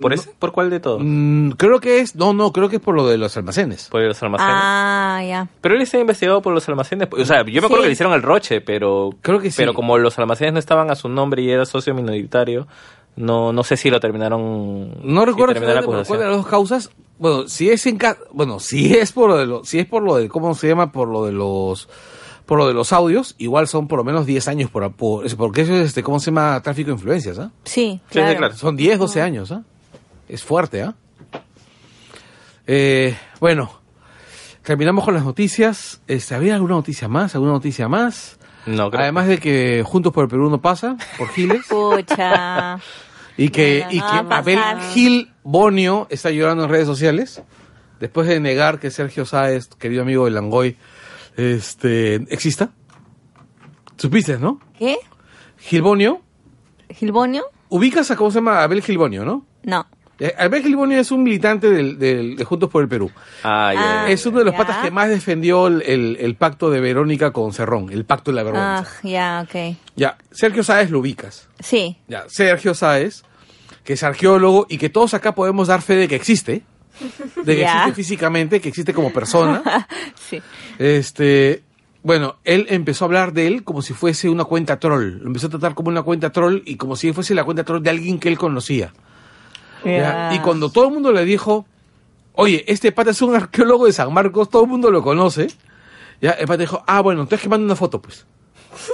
[0.00, 0.30] ¿Por ese?
[0.38, 1.02] ¿Por cuál de todos?
[1.04, 3.88] Mm, creo que es, no, no, creo que es por lo de los almacenes.
[3.90, 4.54] Por los almacenes.
[4.56, 5.46] Ah, ya.
[5.60, 7.06] Pero él está investigado por los almacenes.
[7.12, 7.82] O sea, yo me acuerdo Sí.
[7.82, 9.10] que le hicieron el roche, pero.
[9.20, 9.58] Creo que sí.
[9.58, 12.66] Pero como los almacenes no estaban a su nombre y era socio minoritario,
[13.20, 14.90] no, no sé si lo terminaron.
[15.04, 16.04] No si recuerdo la por acusación.
[16.06, 16.90] cuál de las dos causas.
[17.18, 20.02] Bueno, si es en ca- bueno, si es por lo de lo, si es por
[20.02, 21.88] lo de cómo se llama por lo de los
[22.46, 25.60] por lo de los audios, igual son por lo menos 10 años por, por porque
[25.60, 27.50] eso es este cómo se llama tráfico de influencias, ¿ah?
[27.64, 28.30] Sí, Sí, claro.
[28.30, 28.56] sí, claro.
[28.56, 29.62] Son 10, 12 años, ¿ah?
[30.28, 30.94] Es fuerte, ¿ah?
[32.66, 33.70] Eh, bueno,
[34.62, 36.00] terminamos con las noticias.
[36.06, 37.34] Este, ¿Había alguna noticia más?
[37.34, 38.38] ¿Alguna noticia más?
[38.66, 41.66] No, creo Además de que Juntos por el Perú no pasa, por Giles.
[41.68, 42.78] Pucha.
[43.42, 44.58] Y que, No, y no que va a Abel.
[44.92, 47.42] Gil Bonio está llorando en redes sociales
[47.98, 50.76] después de negar que Sergio Sáez, querido amigo de Langoy,
[51.36, 52.70] este, exista.
[53.96, 54.60] Supiste, ¿no?
[54.78, 54.96] ¿Qué?
[55.58, 56.22] Gil Bonio,
[56.88, 57.44] ¿Gilbonio?
[57.68, 59.44] ubicas a cómo se llama Abel Gil Bonio, ¿no?
[59.62, 59.86] No.
[60.18, 63.10] Eh, Abel Gil Bonio es un militante del, del- de Juntos por el Perú.
[63.42, 63.72] Ah.
[63.76, 64.06] Ah.
[64.08, 67.52] Es uno de los patas que más defendió el, el- el pacto de Verónica con
[67.52, 68.90] Cerrón, el pacto de la Ah, vergüenza.
[69.02, 69.76] ya, ok.
[69.96, 71.48] Ya, Sergio Sáez lo ubicas.
[71.58, 71.96] Sí.
[72.08, 73.22] Ya, Sergio Sáez,
[73.90, 76.62] que es arqueólogo y que todos acá podemos dar fe de que existe,
[77.42, 79.64] de que existe físicamente, que existe como persona.
[80.14, 80.40] Sí.
[80.78, 81.64] este,
[82.04, 85.18] bueno, él empezó a hablar de él como si fuese una cuenta troll.
[85.18, 87.82] Lo empezó a tratar como una cuenta troll y como si fuese la cuenta troll
[87.82, 88.92] de alguien que él conocía.
[89.84, 91.66] Y cuando todo el mundo le dijo,
[92.34, 95.48] oye, este pata es un arqueólogo de San Marcos, todo el mundo lo conoce,
[96.20, 98.24] ya, el pata dijo, ah, bueno, entonces que mande una foto, pues.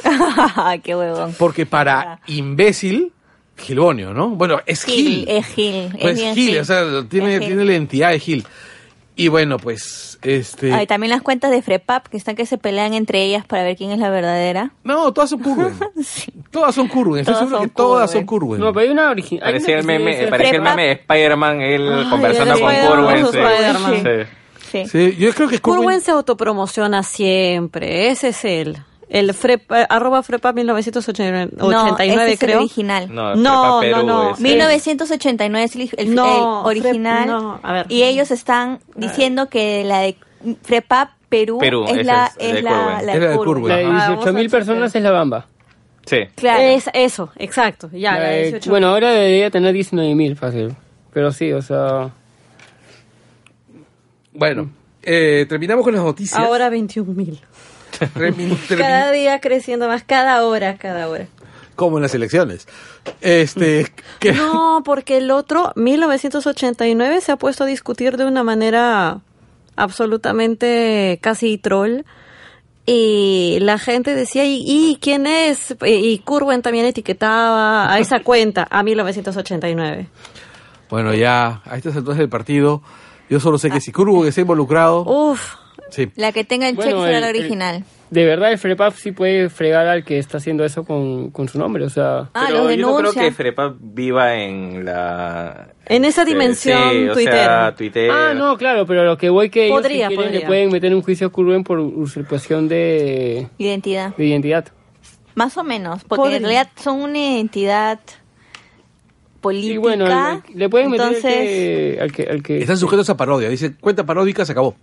[0.82, 1.34] Qué huevón.
[1.38, 3.12] Porque para imbécil,
[3.56, 4.28] Gilbonio, ¿no?
[4.30, 5.24] Bueno, es Gil.
[5.24, 5.74] Gil, es Gil.
[5.94, 7.48] es Pues bien Gil, o sea, tiene, Es Gil.
[7.48, 8.46] tiene la identidad de Gil.
[9.18, 10.74] Y bueno, pues, este...
[10.74, 13.74] Hay también las cuentas de Frepap que están que se pelean entre ellas para ver
[13.74, 14.72] quién es la verdadera.
[14.84, 15.72] No, todas son Curwen.
[16.04, 16.30] Sí.
[16.50, 17.20] Todas son Curwen.
[17.20, 18.20] Estoy Todas seguro que son todas Curwen.
[18.20, 18.60] son Curwen.
[18.60, 19.44] No, pero hay una original.
[19.44, 23.26] Parecía el meme, parecía el meme de Spider-Man, él Ay, conversando el con Curwen.
[23.32, 24.28] Sí.
[24.70, 24.86] Sí.
[24.86, 25.80] Sí, yo creo que Curwen...
[25.80, 28.76] Curwen se autopromociona siempre, ese es él.
[29.08, 32.58] El Frepa, arroba Frepa 1989, No, ese es el creo.
[32.58, 33.06] original.
[33.14, 34.30] No, No, Prepa no, Perú no.
[34.32, 37.24] es- 1989 es el, el- No, el original.
[37.28, 37.86] Frep- no, a ver.
[37.88, 40.16] Y ellos están diciendo que la de
[40.62, 43.36] Frepap Perú, Perú, es la, es, de la, Es la de.
[43.36, 43.68] Curwen.
[43.68, 44.96] La de Ah, vamos 18 a mil personas chequear.
[44.96, 45.46] es la Bamba.
[46.04, 46.18] Sí.
[46.36, 46.62] Claro.
[46.62, 47.88] Es eso, exacto.
[47.92, 48.70] Ya, La la de- 18.
[48.70, 50.74] bueno, ahora debería tener 19 mil fácil.
[51.12, 52.10] Pero sí, o sea.
[54.32, 54.70] Bueno,
[55.02, 56.38] eh, terminamos con las noticias.
[56.40, 57.26] ahora 21 mil.
[57.30, 57.55] Termin- termin-
[58.68, 61.26] Cada día creciendo más, cada hora, cada hora.
[61.74, 62.66] Como en las elecciones.
[63.20, 63.86] Este...
[64.34, 69.20] No, porque el otro, 1989, se ha puesto a discutir de una manera
[69.76, 72.02] absolutamente casi troll.
[72.86, 75.76] Y la gente decía, ¿y, y quién es?
[75.84, 80.06] Y, y Curwen también etiquetaba a esa cuenta, a 1989.
[80.88, 82.82] Bueno, ya, a estas alturas del partido,
[83.28, 85.02] yo solo sé que si Curwen está involucrado...
[85.04, 85.56] Uf,
[85.90, 86.10] Sí.
[86.16, 87.84] La que tenga el Bueno, check será el- la el- original.
[88.08, 91.58] De verdad, el FREPAP sí puede fregar al que está haciendo eso con, con su
[91.58, 91.84] nombre.
[91.84, 92.30] O sea.
[92.34, 95.70] Ah, Pero yo no creo que Frepa viva en la...
[95.86, 97.32] En esa este, dimensión sí, o Twitter.
[97.34, 98.10] sea, Twitter.
[98.12, 100.40] Ah, no, claro, pero lo que voy que ellos Podría, si quieren, podría.
[100.40, 104.14] le pueden meter un juicio a Curwen por usurpación de, Identidad.
[104.16, 104.66] de identidad.
[105.34, 106.36] Más o menos, porque Podría.
[106.36, 107.98] en realidad son una identidad
[109.40, 109.74] política.
[109.74, 113.08] Y bueno, le, le pueden meter al entonces, que, al que, al que- Están sujetos
[113.10, 113.48] a parodia.
[113.48, 114.76] Dice, cuenta paródica, se acabó.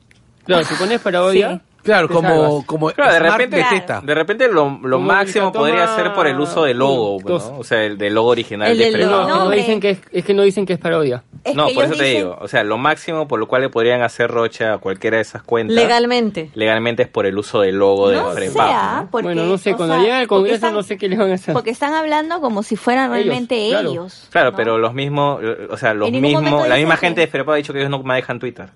[0.45, 1.53] Claro, si pones parodia.
[1.55, 1.61] Sí.
[1.83, 2.65] Claro, como, salvas.
[2.65, 3.65] como Claro, de repente,
[4.03, 7.35] de repente lo, lo máximo toma- podría ser por el uso del logo, ¿no?
[7.57, 9.27] O sea, el del logo original El de del logo.
[9.27, 11.25] No, No, dicen que es, es que no dicen que es parodia.
[11.43, 12.37] es No, por eso te dicen- digo.
[12.39, 15.43] O sea, lo máximo por lo cual le podrían hacer rocha a cualquiera de esas
[15.43, 15.75] cuentas.
[15.75, 16.51] legalmente.
[16.53, 18.65] Legalmente es por el uso del logo de No Frepa.
[18.65, 19.11] sea, ¿no?
[19.11, 21.31] porque, bueno, no sé, cuando sea, llegue al Congreso están- no sé qué le van
[21.31, 21.53] a hacer.
[21.53, 24.29] Porque están hablando como si fueran realmente ellos.
[24.31, 24.55] Claro, ¿no?
[24.55, 27.73] pero los mismos, o sea, los mismos, la misma que- gente de Frepa ha dicho
[27.73, 28.69] que ellos no manejan Twitter.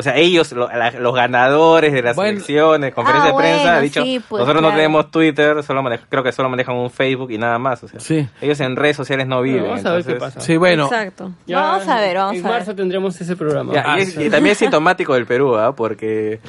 [0.00, 2.32] O sea, ellos, lo- la- los ganadores de las Bueno.
[2.32, 5.82] elecciones, conferencias Ah, de prensa, bueno, han dicho, sí, pues, nosotros no tenemos Twitter, solo
[5.82, 7.82] maneja- creo que solo manejan un Facebook y nada más.
[7.84, 8.28] O sea, Sí.
[8.40, 9.62] ellos en redes sociales no viven.
[9.64, 10.40] Vamos a ver qué pasa.
[10.40, 10.84] Sí, bueno.
[10.86, 11.32] Exacto.
[11.48, 12.58] Vamos a ver, vamos en a ver.
[12.58, 13.72] marzo tendremos ese programa.
[13.72, 14.22] Ya, Ah, y, es- sí.
[14.24, 15.74] y también es sintomático del Perú, ¿ah?
[15.76, 16.40] Porque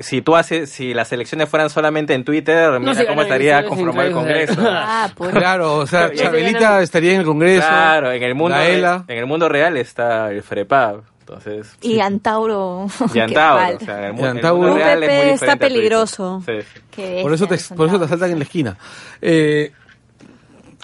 [0.00, 4.08] si tú haces, si las elecciones fueran solamente en Twitter, mira cómo estaría en conformado
[4.08, 4.60] el Congreso.
[4.66, 5.30] Ah, pues.
[5.32, 7.66] Claro, o sea, Chabelita estaría en el Congreso.
[7.68, 11.02] Claro, en el mundo, en el mundo real está el FREPAB.
[11.22, 12.86] Entonces, Y Antauro.
[13.14, 14.76] y Antauro, o sea, el, Y el Antauro.
[14.78, 16.42] es muy UPP está peligroso.
[16.44, 16.52] Sí,
[16.96, 17.02] sí.
[17.22, 18.04] Por eso te, por eso te Antauro.
[18.04, 18.76] asaltan en la esquina.
[19.20, 19.72] Eh,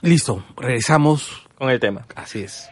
[0.03, 2.07] listo, regresamos Con el tema.
[2.15, 2.69] Así es.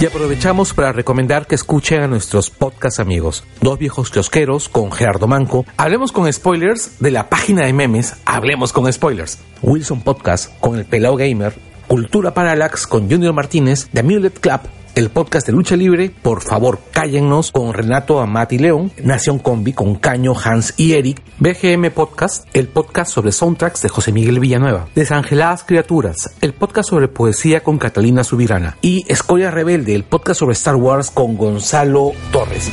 [0.00, 5.28] Y aprovechamos para recomendar que escuchen a nuestros podcast amigos, Dos Viejos Kiosqueros con Gerardo
[5.28, 10.76] Manco, Hablemos con Spoilers de la página de memes Hablemos con Spoilers, Wilson Podcast con
[10.76, 11.54] el Pelao Gamer,
[11.86, 14.60] Cultura Parallax con Junior Martínez, The Amulet Club,
[14.94, 19.96] el podcast de lucha libre, por favor cállennos con Renato Amati León, Nación Combi con
[19.96, 25.64] Caño, Hans y Eric, BGM Podcast, el podcast sobre soundtracks de José Miguel Villanueva, Desangeladas
[25.64, 28.76] Criaturas, el podcast sobre poesía con Catalina Subirana.
[28.82, 32.70] Y Escoria Rebelde, el podcast sobre Star Wars con Gonzalo Torres.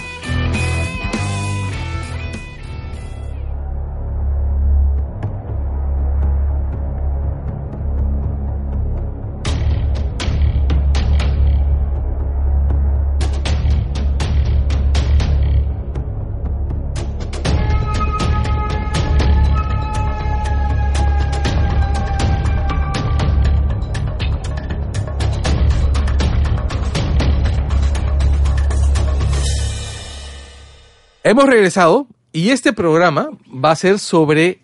[31.30, 34.61] Hemos regresado y este programa va a ser sobre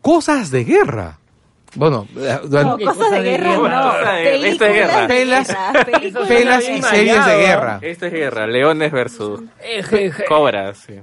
[0.00, 1.18] cosas de guerra.
[1.74, 3.92] Bueno, eh, No, ¿Qué cosas cosa de guerra, no.
[4.14, 5.06] De- esto es guerra.
[5.06, 6.28] Pelas- películas.
[6.28, 7.78] pelas y series de guerra.
[7.82, 10.78] Esto es guerra, leones versus Eh, cobras.
[10.78, 10.94] sí.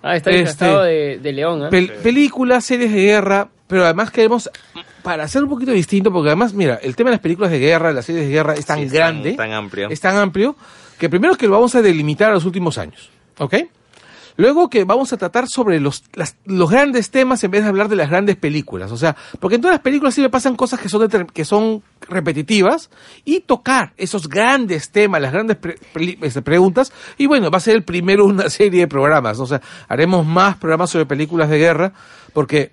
[0.00, 1.62] Ah, está Este- de, de león.
[1.68, 4.48] Pel- películas, series de guerra, pero además queremos,
[5.02, 7.90] para hacer un poquito distinto, porque además, mira, el tema de las películas de guerra,
[7.92, 9.88] las series de guerra es tan Sí, es grande, tan- tan amplio.
[9.90, 10.54] es tan amplio,
[11.00, 13.54] que primero que lo vamos a delimitar a los últimos años, ¿ok?
[14.36, 17.88] Luego que vamos a tratar sobre los, las- los grandes temas en vez de hablar
[17.88, 18.90] de las grandes películas.
[18.92, 21.44] O sea, porque en todas las películas sí me pasan cosas que son, deter- que
[21.44, 22.90] son repetitivas
[23.24, 25.76] y tocar esos grandes temas, las grandes pre-
[26.22, 26.92] este, preguntas.
[27.18, 29.38] Y bueno, va a ser el primero una serie de programas.
[29.38, 31.92] O sea, haremos más programas sobre películas de guerra
[32.32, 32.72] porque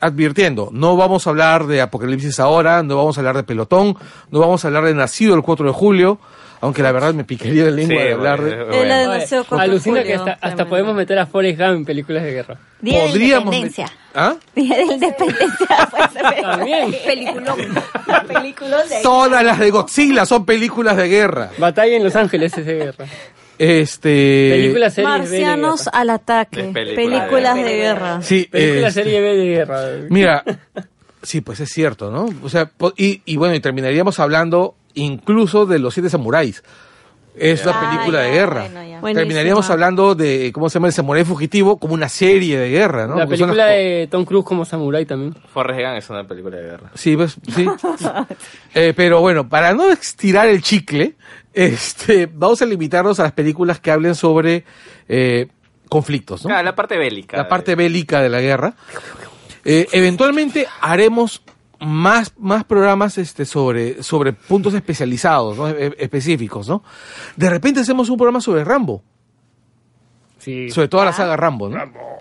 [0.00, 3.94] advirtiendo, no vamos a hablar de Apocalipsis ahora, no vamos a hablar de Pelotón,
[4.30, 6.18] no vamos a hablar de Nacido el 4 de julio,
[6.60, 8.64] aunque la verdad me picaría la lengua Sí, de hablar de...
[8.64, 11.84] bueno, de Deseo Oye, de Alucina que hasta, hasta podemos meter a Forrest Gump en
[11.84, 12.58] películas de guerra.
[12.80, 13.54] Día de Podríamos...
[13.54, 13.92] Independencia.
[14.14, 14.36] ¿Ah?
[14.54, 15.88] Día de la Independencia.
[15.90, 16.94] pues, También.
[17.04, 17.56] Peliculón.
[18.26, 21.50] Peliculón de Todas las de Godzilla son películas de guerra.
[21.58, 23.06] Batalla en Los Ángeles es de guerra.
[23.58, 24.50] Este...
[24.52, 26.62] Película serie B de Marcianos al ataque.
[26.62, 28.22] De película Películas de de guerra.
[28.22, 29.80] Sí, Película este, serie B de guerra.
[30.10, 30.44] Mira,
[31.22, 32.28] sí, pues es cierto, ¿no?
[32.42, 36.62] O sea, y, y bueno, y terminaríamos hablando incluso de Los Siete Samuráis.
[37.38, 38.66] Es una Ah, película de guerra.
[39.02, 39.18] bueno.
[39.18, 40.86] Terminaríamos hablando de, ¿cómo se llama?
[40.86, 43.14] El Samurái Fugitivo como una serie de guerra, ¿no?
[43.16, 45.34] La Porque película las- de Tom Cruise como samurái también.
[45.52, 46.90] Forrest Gump es una película de guerra.
[46.94, 47.66] Sí, pues, sí.
[48.74, 51.14] Eh, pero bueno, para no estirar el chicle,
[51.52, 54.64] este, vamos a limitarnos a las películas que hablen sobre
[55.06, 55.48] eh,
[55.90, 56.54] conflictos, ¿no?
[56.56, 57.36] Ah, la parte bélica.
[57.36, 58.74] la parte bélica de la guerra.
[59.62, 61.42] Eh, eventualmente haremos
[61.80, 65.68] más, más programas este, sobre, sobre puntos especializados, ¿no?
[65.68, 66.82] E- específicos, ¿no?
[67.36, 69.02] De repente hacemos un programa sobre Rambo,
[70.38, 70.70] Sí.
[70.70, 71.76] sobre toda la saga Rambo, ¿no?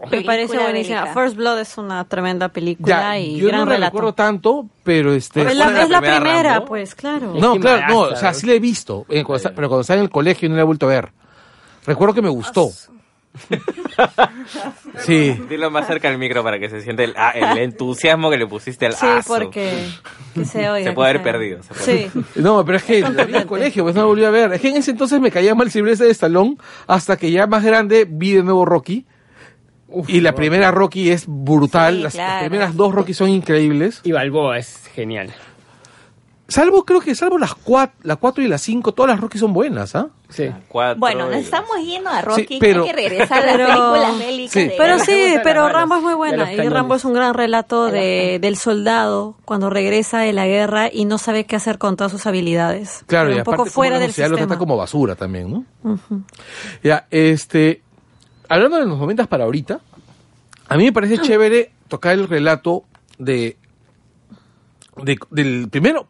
[0.09, 1.07] Me parece buenísima.
[1.13, 3.91] First Blood es una tremenda película Ya, y yo gran no la relato.
[3.91, 5.41] recuerdo tanto, pero este...
[5.41, 7.33] es ¿Cuál la, es la es la primera pues, claro.
[7.39, 10.05] No, claro, no, o sea, sí la he visto, eh, cuando pero cuando estaba en
[10.05, 11.11] el colegio no la he vuelto a ver.
[11.85, 12.71] Recuerdo que me gustó.
[14.99, 15.31] Sí.
[15.49, 18.47] Dilo más cerca del micro para que se siente el, ah, el entusiasmo que le
[18.47, 19.33] pusiste al Sí, aso.
[19.35, 19.87] porque
[20.33, 20.83] que se oiga.
[20.85, 22.09] Se que puede haber perdido, se puede.
[22.09, 22.21] Sí.
[22.35, 24.53] No, pero es que la vi en el colegio, pues no la volví a ver.
[24.53, 26.57] Es que en ese entonces me caía mal Silvestre de Stallone,
[26.87, 29.05] hasta que ya más grande vi de nuevo Rocky.
[29.87, 34.01] Uf, Y la primera Rocky es brutal, Sí, las, las primeras dos Rocky son increíbles.
[34.03, 35.33] Y Balboa es genial.
[36.47, 39.51] Salvo, creo que salvo las cuatro, la 4 y la 5, todas las Rocky son
[39.51, 40.09] buenas, ¿ah?
[40.35, 40.51] Sí.
[40.67, 43.67] Cuatro Bueno, nos estamos yendo a Rocky, Sí, pero- hay que regresar a las Pero-
[43.67, 44.51] películas bélicas.
[44.53, 44.59] Sí.
[44.67, 46.51] de Pero sí, pero Rambo es muy buena.
[46.51, 46.57] Y.
[46.69, 51.17] Rambo es un gran relato de, del soldado cuando regresa de la guerra y no
[51.17, 53.03] sabe qué hacer con todas sus habilidades.
[53.07, 54.35] Claro, Pero y un poco fuera del lo sistema.
[54.37, 55.51] trata como basura también,
[55.83, 55.97] ¿no?
[56.83, 57.81] Ya, este,
[58.49, 59.79] hablando de los momentos para ahorita,
[60.67, 62.83] a mí me parece chévere tocar el relato
[63.17, 63.55] de,
[64.97, 66.07] de- del primero.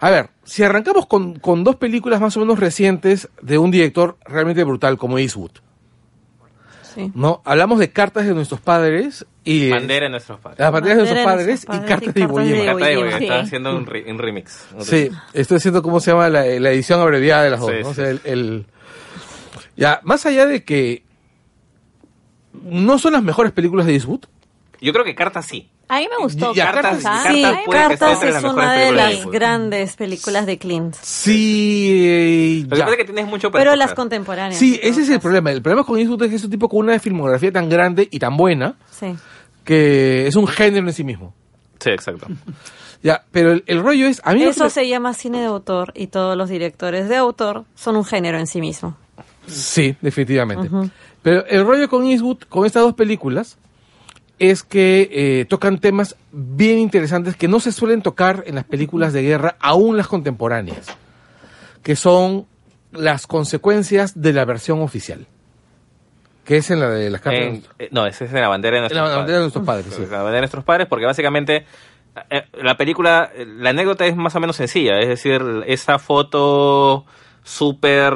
[0.00, 4.16] A ver, si arrancamos con, con dos películas más o menos recientes de un director
[4.24, 5.52] realmente brutal como Eastwood,
[6.94, 7.12] Sí.
[7.14, 7.40] ¿no?
[7.44, 10.58] Hablamos de cartas de nuestros padres y Bandera de nuestros padres.
[10.58, 12.50] las banderas de nuestros Bandera de padres nuestros y padres cartas y de cartas de.
[12.56, 12.92] Iwo Carta de.
[12.94, 13.22] Iwo Sí.
[13.24, 14.66] Estaba haciendo un, re- un remix.
[14.74, 15.16] Un Sí, remix.
[15.34, 17.88] estoy haciendo cómo se llama la, la edición abreviada de las dos, Sí, ¿no?
[17.90, 18.66] O sí, sea, el, el-
[19.76, 21.04] ya, más allá de que
[22.64, 24.24] no son las mejores películas de Eastwood,
[24.80, 25.70] Yo creo que Carta sí.
[25.92, 26.52] A mí me gustó.
[26.54, 27.32] Cartas, Cartas-.
[27.34, 30.94] Sí, Cartas es una de las grandes películas de Clint.
[31.02, 34.56] sí, Lo que tienes mucho Pero las contemporáneas.
[34.56, 35.50] Sí, ese es el problema.
[35.50, 38.18] El problema con Eastwood es que es un tipo con una filmografía tan grande y
[38.20, 39.16] tan buena Sí.
[39.64, 41.34] que es un género en sí mismo.
[41.80, 42.26] Sí, exacto.
[43.02, 46.08] Ya, pero el, el rollo es, a mí Eso se llama cine de autor y
[46.08, 48.94] todos los directores de autor son un género en sí mismo.
[49.46, 50.68] Sí, definitivamente.
[51.22, 53.56] Pero el rollo con Eastwood, con estas dos películas,
[54.40, 59.12] es que eh, tocan temas bien interesantes que no se suelen tocar en las películas
[59.12, 60.86] de guerra, aún las contemporáneas,
[61.84, 62.46] que son
[62.90, 65.26] las consecuencias de la versión oficial,
[66.44, 67.42] que es en la de las cartas.
[67.42, 69.54] En- eh, no, esa es en la bandera de en nuestros la bandera de padres.
[69.54, 69.94] nuestros padres.
[69.94, 70.02] sí.
[70.10, 71.66] La bandera de nuestros padres, porque básicamente
[72.30, 77.04] eh, la película, la anécdota es más o menos sencilla, es decir, esa foto
[77.42, 78.12] súper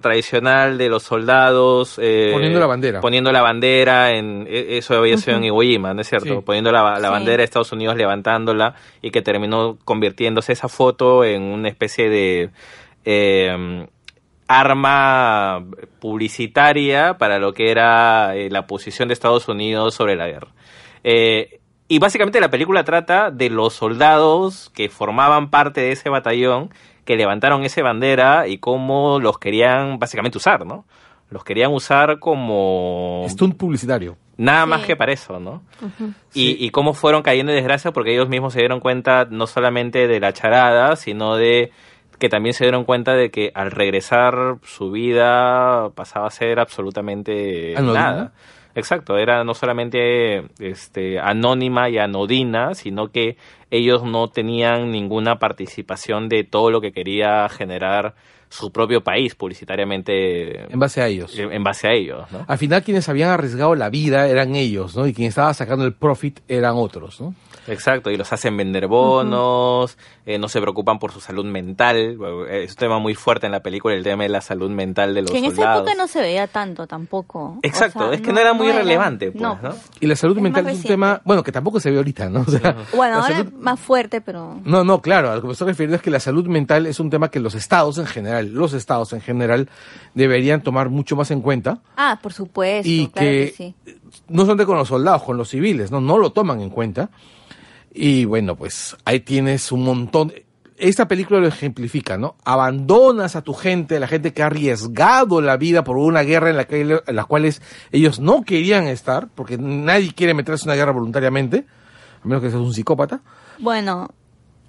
[0.00, 3.00] tradicional de los soldados eh, Poniendo la bandera.
[3.00, 6.36] poniendo la bandera en eh, eso había sido en Iwo Jima ¿no es cierto?
[6.36, 6.40] Sí.
[6.44, 7.12] poniendo la, la Sí.
[7.12, 12.50] bandera de Estados Unidos levantándola y que terminó convirtiéndose esa foto en una especie de
[13.04, 13.86] eh,
[14.46, 15.64] arma
[16.00, 20.48] publicitaria para lo que era eh, la posición de Estados Unidos sobre la guerra.
[21.04, 26.70] Eh, y básicamente la película trata de los soldados que formaban parte de ese batallón
[27.08, 30.84] que levantaron esa bandera y cómo los querían básicamente usar, ¿no?
[31.30, 34.18] Los querían usar como Stunt publicitario.
[34.36, 34.68] nada Sí.
[34.68, 35.62] más que para eso, ¿no?
[36.34, 40.06] Y, y cómo fueron cayendo en desgracia porque ellos mismos se dieron cuenta no solamente
[40.06, 41.72] de la charada, sino de
[42.18, 47.74] que también se dieron cuenta de que al regresar su vida pasaba a ser absolutamente
[47.80, 48.32] nada.
[48.78, 53.36] Exacto, era no solamente este, anónima y anodina, sino que
[53.72, 58.14] ellos no tenían ninguna participación de todo lo que quería generar
[58.50, 61.36] su propio país publicitariamente En base a ellos.
[61.38, 62.44] en base a ellos, ¿no?
[62.46, 65.06] Al final quienes habían arriesgado la vida eran ellos, ¿no?
[65.06, 67.34] Y quien estaba sacando el profit eran otros, ¿no?
[67.66, 72.16] Exacto, y los hacen vender bonos, eh, no se preocupan por su salud mental.
[72.50, 75.22] Es un tema muy fuerte en la película, el tema de la salud mental de
[75.22, 75.82] los Que en esa soldados.
[75.82, 77.58] época no se veía tanto tampoco.
[77.62, 79.58] Exacto, O sea, es que no era muy relevante, pues, no.
[79.62, 79.74] ¿no?
[80.00, 82.40] Y la salud Es mental es un tema, bueno, que tampoco se ve ahorita, ¿no?
[82.48, 84.58] O sea, Bueno, ahora salud- más fuerte, pero...
[84.64, 87.00] No, no, claro, a lo que me estoy refiriendo es que la salud mental es
[87.00, 89.68] un tema que los estados en general, los estados en general,
[90.14, 91.80] deberían tomar mucho más en cuenta.
[91.96, 93.96] Ah, por supuesto, y claro que, que sí.
[94.28, 96.00] no solamente con los soldados, con los civiles, ¿no?
[96.00, 97.10] No lo toman en cuenta.
[97.92, 100.32] Y bueno, pues ahí tienes un montón.
[100.76, 102.36] Esta película lo ejemplifica, ¿no?
[102.44, 106.56] Abandonas a tu gente, la gente que ha arriesgado la vida por una guerra en
[106.56, 107.60] la, que, en la cuales
[107.90, 111.66] ellos no querían estar, porque nadie quiere meterse en una guerra voluntariamente,
[112.22, 113.20] a menos que seas un psicópata.
[113.58, 114.08] Bueno,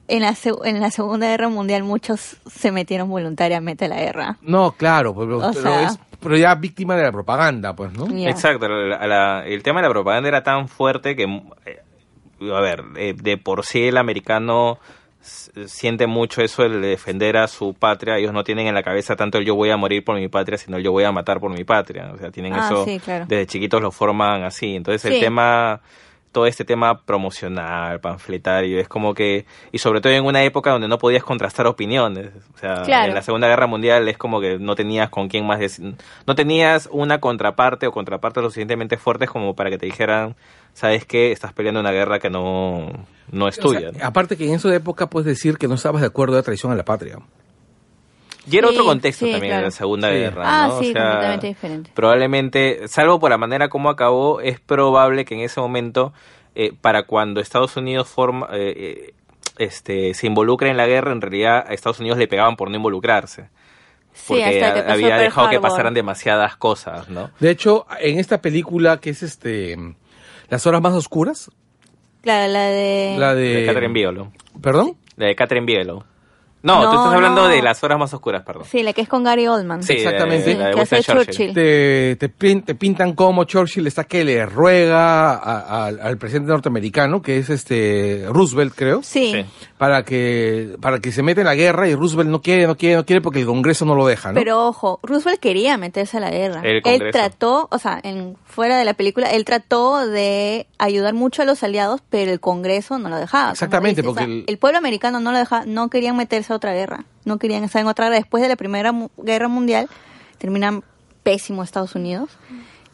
[0.10, 0.36] en la,
[0.66, 4.38] en la Segunda Guerra Mundial muchos se metieron voluntariamente a la guerra.
[4.42, 8.06] No, claro, pero, O pero sea- es pero ya víctima de la propaganda, pues, ¿no?
[8.28, 11.24] Exacto, la- la- el tema de la propaganda era tan fuerte que,
[11.66, 11.80] eh,
[12.54, 14.80] a ver, eh, de por sí el americano
[15.22, 18.18] siente mucho eso el defender a su patria.
[18.18, 20.58] Ellos no tienen en la cabeza tanto el yo voy a morir por mi patria,
[20.58, 22.12] sino el yo voy a matar por mi patria.
[22.14, 23.26] O sea, tienen Ah, eso, sí, claro.
[23.28, 24.76] desde chiquitos lo forman así.
[24.76, 25.82] Entonces el tema
[26.32, 30.88] todo este tema promocional, panfletario, es como que, y sobre todo en una época donde
[30.88, 33.08] no podías contrastar opiniones, o sea, Claro.
[33.10, 35.96] en la Segunda Guerra Mundial es como que no tenías con quién más, dec-
[36.28, 40.36] no tenías una contraparte o contrapartes lo suficientemente fuertes como para que te dijeran,
[40.74, 42.90] sabes qué, estás peleando una guerra que no,
[43.32, 43.80] no es O tuya.
[43.80, 44.06] sea, ¿no?
[44.06, 46.76] aparte que en esa época puedes decir que no estabas de acuerdo de traición a
[46.76, 47.18] la patria.
[48.50, 49.68] Y era Sí, otro contexto sí, también en claro.
[49.68, 50.16] la Segunda Sí.
[50.16, 50.76] Guerra, Ah, ¿no?
[50.76, 51.92] O sí, sea, completamente diferente.
[51.94, 56.14] Probablemente, salvo por la manera como acabó, es probable que en ese momento,
[56.56, 59.14] eh, para cuando Estados Unidos forma, eh, eh,
[59.58, 62.76] este, se involucra en la guerra, en realidad a Estados Unidos le pegaban por no
[62.78, 63.50] involucrarse.
[64.14, 65.70] Sí, Porque que había dejado que Harbor.
[65.70, 67.30] pasaran demasiadas cosas, ¿no?
[67.40, 69.78] De hecho, en esta película que es este
[70.50, 71.52] Las horas más oscuras,
[72.22, 73.16] Claro, la de...
[73.18, 74.32] la De de Catherine Bigelow.
[74.62, 74.98] ¿Perdón?
[75.16, 76.04] La de Catherine Bigelow.
[76.62, 77.48] No, No, tú estás hablando no.
[77.48, 78.66] de las horas más oscuras, perdón.
[78.66, 79.82] Sí, la que es con Gary Oldman.
[79.82, 80.56] Sí, exactamente.
[80.56, 81.26] la de que hace Churchill.
[81.26, 81.54] Churchill.
[81.54, 86.52] Te, te, pin- te pintan como Churchill está que le ruega a- a- al presidente
[86.52, 89.32] norteamericano, que es este Roosevelt, creo, Sí.
[89.34, 89.46] Sí.
[89.78, 92.96] para que para que se meta en la guerra y Roosevelt no quiere, no quiere,
[92.98, 94.36] no quiere porque el Congreso no lo deja, ¿no?
[94.36, 96.62] Pero ojo, Roosevelt quería meterse a la guerra.
[96.64, 101.42] El él trató, o sea, en, fuera de la película, él trató de ayudar mucho
[101.44, 103.52] a los aliados, pero el Congreso no lo dejaba.
[103.52, 104.58] Exactamente, porque O sea, el- el...
[104.58, 107.88] pueblo americano no lo dejaba, no querían meterse a otra guerra, no querían estar en
[107.88, 108.16] otra guerra.
[108.16, 109.88] Después de la Primera Guerra Mundial,
[110.40, 110.84] terminan
[111.24, 112.30] pésimo Estados Unidos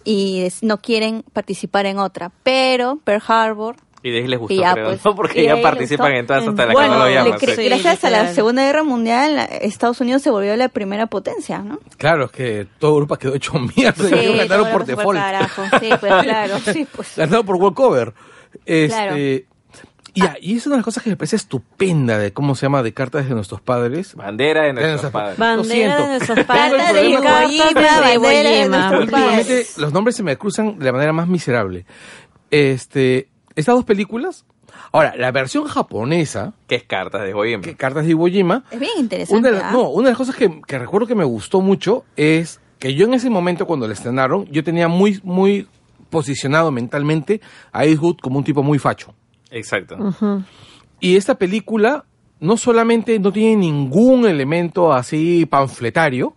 [0.04, 2.32] y no quieren participar en otra.
[2.44, 3.76] Pero Pearl Harbor
[4.06, 5.16] Y de ahí les gustó, ya, creo, pues, ¿no?
[5.16, 6.20] Porque ya participan gustó.
[6.20, 7.40] en todas hasta las que bueno, no lo llaman.
[7.40, 7.56] cre- sí.
[7.56, 8.34] Sí, gracias a la.
[8.34, 11.80] Segunda Guerra Mundial, la- Estados Unidos se volvió la primera potencia, ¿no?
[11.98, 15.20] Claro, es que toda Europa quedó hecho mierda, Sí, ganaron por default.
[15.80, 17.14] Sí, pues claro, sí, pues.
[17.18, 18.14] Ganaron por walkover.
[18.66, 19.18] Este, Claro.
[19.18, 19.46] y,
[20.14, 22.84] ya, y es una de las cosas que me parece estupenda de cómo se llama
[22.84, 24.14] de cartas de nuestros padres.
[24.16, 25.38] Bandera de De nuestros nuestros padres.
[25.40, 30.86] Bandera de nuestros padres de Jima, de nuestros Últimamente los nombres se me cruzan de
[30.86, 31.86] la manera más miserable.
[32.52, 34.46] Este, estas dos películas
[34.92, 37.62] Ahora, la versión japonesa, ¿Qué es cartas de Iwo Jima?
[37.62, 39.40] que Cartas de Iwo Jima, Es bien interesante.
[39.40, 39.72] una de, las- ¿ah?
[39.72, 43.06] no, una de las cosas que, que recuerdo que me gustó mucho es que yo
[43.06, 45.68] en ese momento cuando la estrenaron, yo tenía muy, muy
[46.10, 47.42] posicionado mentalmente
[47.72, 49.14] a Eastwood como un tipo muy facho.
[49.52, 49.98] Exacto.
[51.00, 52.06] Y esta película
[52.40, 56.36] no solamente no tiene ningún elemento así panfletario,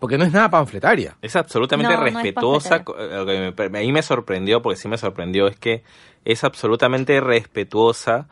[0.00, 1.16] porque no es nada panfletaria.
[1.22, 2.78] Es absolutamente No, no es respetuosa.
[2.86, 5.82] lo que me- a mí me sorprendió, porque sí me sorprendió, es que
[6.24, 8.26] es absolutamente respetuosa,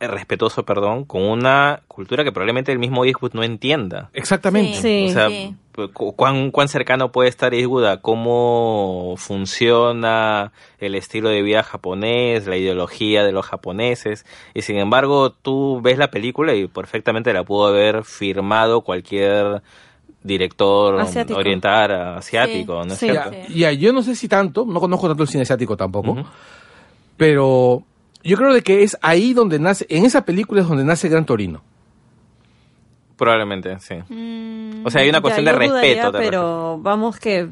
[0.00, 4.10] eh, respetuoso, perdón, con una cultura que probablemente el mismo Eastwood no entienda.
[4.14, 4.78] Exactamente.
[4.80, 5.06] Sí.
[5.08, 5.54] O sea, sí.
[5.92, 12.46] cu- ¿cuán, cuán cercano puede estar Eastwood a cómo funciona el estilo de vida japonés,
[12.46, 14.26] la ideología de los japoneses.
[14.54, 19.62] Y sin embargo, tú ves la película y perfectamente la pudo haber firmado cualquier
[20.24, 21.38] director Asiático.
[21.38, 23.06] oriental asiático, Sí, ¿no es sí.
[23.06, 23.30] cierto?
[23.32, 26.24] Ya, ya, yo no sé si tanto, no conozco tanto el cine asiático tampoco.
[27.16, 27.84] Pero
[28.24, 31.26] yo creo de que es ahí donde nace, en esa película es donde nace Gran
[31.26, 31.62] Torino.
[33.16, 33.94] Probablemente, sí.
[34.08, 36.12] Mm, O sea, hay una cuestión Ya, de dudaría, respeto.
[36.18, 37.48] de pero vamos que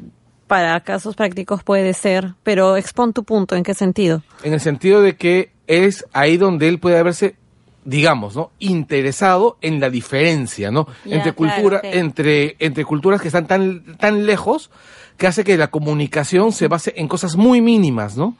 [0.47, 2.33] para casos prácticos puede ser.
[2.43, 4.21] Pero expon tu punto, ¿en qué sentido?
[4.43, 7.35] En el sentido de que es ahí donde él puede haberse,
[7.83, 8.51] digamos, ¿no?
[8.59, 10.87] interesado en la diferencia, ¿no?
[11.05, 14.69] Entre claro, cultura, entre, entre culturas que están tan, tan lejos
[15.17, 18.35] que hace que la comunicación se base en cosas muy mínimas, ¿no?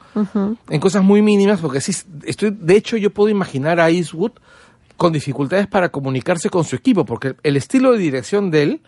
[0.68, 1.92] En cosas muy mínimas, porque sí,
[2.24, 4.32] estoy, de hecho yo puedo imaginar a Eastwood
[4.96, 8.80] con dificultades para comunicarse con su equipo, porque el estilo de dirección de él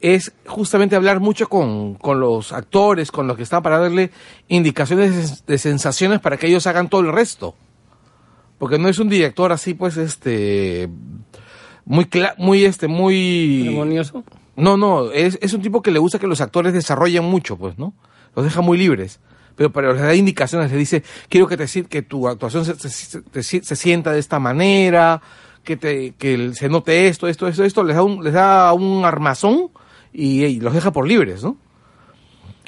[0.00, 4.10] es justamente hablar mucho con, con los actores, con los que están para darle
[4.48, 7.54] indicaciones de sensaciones para que ellos hagan todo el resto.
[8.62, 10.88] Porque no es un director así, pues, este,
[11.84, 13.66] muy, cla- muy, este, muy...
[13.66, 14.22] Armonioso.
[14.54, 17.76] No, no, es, es un tipo que le gusta que los actores desarrollen mucho, pues,
[17.76, 17.92] ¿no?
[18.36, 19.18] Los deja muy libres.
[19.56, 23.62] Pero, pero les da indicaciones, le dice, quiero que te que tu actuación se, se-
[23.64, 25.20] se sienta de esta manera,
[25.64, 29.04] que te que se note esto, esto, esto, esto, les da un, les da un
[29.04, 29.70] armazón
[30.12, 31.56] y, y los deja por libres, ¿no?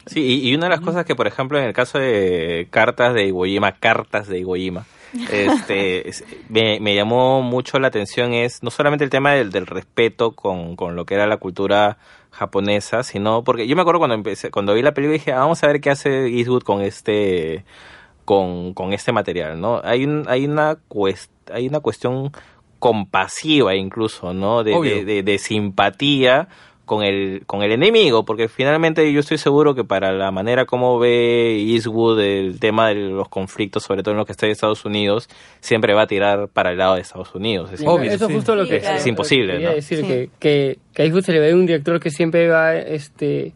[0.06, 3.14] Sí, y, y una de las cosas que, por ejemplo, en el caso de cartas
[3.14, 4.84] de Iwo Jima, cartas de Iwo Jima,
[5.30, 9.66] este, es- me, me llamó mucho la atención es no solamente el tema del, del
[9.66, 11.98] respeto con, con lo que era la cultura
[12.30, 15.62] japonesa, sino porque yo me acuerdo cuando empecé, cuando vi la película dije, ah, vamos
[15.62, 17.64] a ver qué hace Eastwood con este,
[18.24, 19.80] con, con este material, ¿no?
[19.84, 22.32] Hay un, hay una cuest, hay una cuestión
[22.80, 24.62] compasiva incluso, ¿no?
[24.64, 26.48] De, de, de- de simpatía
[26.84, 30.98] con el, con el enemigo, porque finalmente yo estoy seguro que para la manera como
[30.98, 34.84] ve Eastwood el tema de los conflictos, sobre todo en lo que está en Estados
[34.84, 35.28] Unidos,
[35.60, 37.72] siempre va a tirar para el lado de Estados Unidos.
[37.72, 38.34] Es Obvio, Eso es sí.
[38.34, 38.96] justo lo Sí, que claro.
[38.96, 39.74] Es imposible, quería ¿no?
[39.76, 40.06] decir Sí.
[40.06, 43.52] que, que, que a Eastwood se le ve un director que siempre va a este,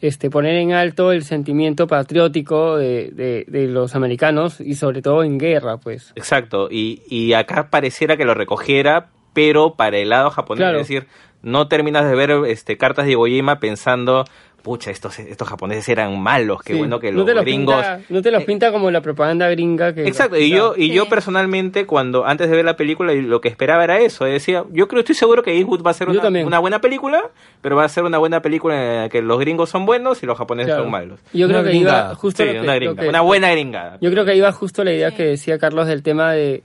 [0.00, 5.22] este, poner en alto el sentimiento patriótico de, de, de los americanos y sobre todo
[5.24, 6.12] en guerra, pues.
[6.16, 10.80] Exacto, y, y acá pareciera que lo recogiera, pero para el lado japonés, Claro.
[10.80, 11.06] es decir,
[11.42, 14.24] no terminas de ver este cartas de Iwo Jima pensando,
[14.62, 16.78] pucha, estos, estos japoneses eran malos, qué Sí.
[16.78, 17.76] bueno que no los te los gringos...
[17.76, 20.06] Pinta, no te los Eh, pinta como la propaganda gringa que...
[20.06, 20.92] Exacto, y yo, y Sí.
[20.92, 24.26] yo personalmente, cuando antes de ver la película, lo que esperaba era eso.
[24.26, 27.22] Decía, yo creo, estoy seguro que Eastwood va a ser una, una buena película,
[27.62, 30.26] pero va a ser una buena película en la que los gringos son buenos y
[30.26, 30.82] los japoneses Claro.
[30.82, 31.20] son malos.
[31.32, 32.04] Yo Una creo que gringada.
[32.08, 33.96] iba justo Sí, que- una gringa, que- una buena gringada.
[34.02, 36.62] Yo creo que iba justo la idea que decía Carlos del tema de,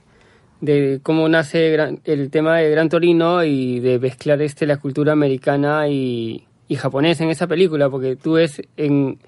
[0.60, 5.12] de cómo nace Gran- el tema de Gran Torino y de mezclar este la cultura
[5.12, 9.18] americana y, y japonesa en esa película, porque tú ves en...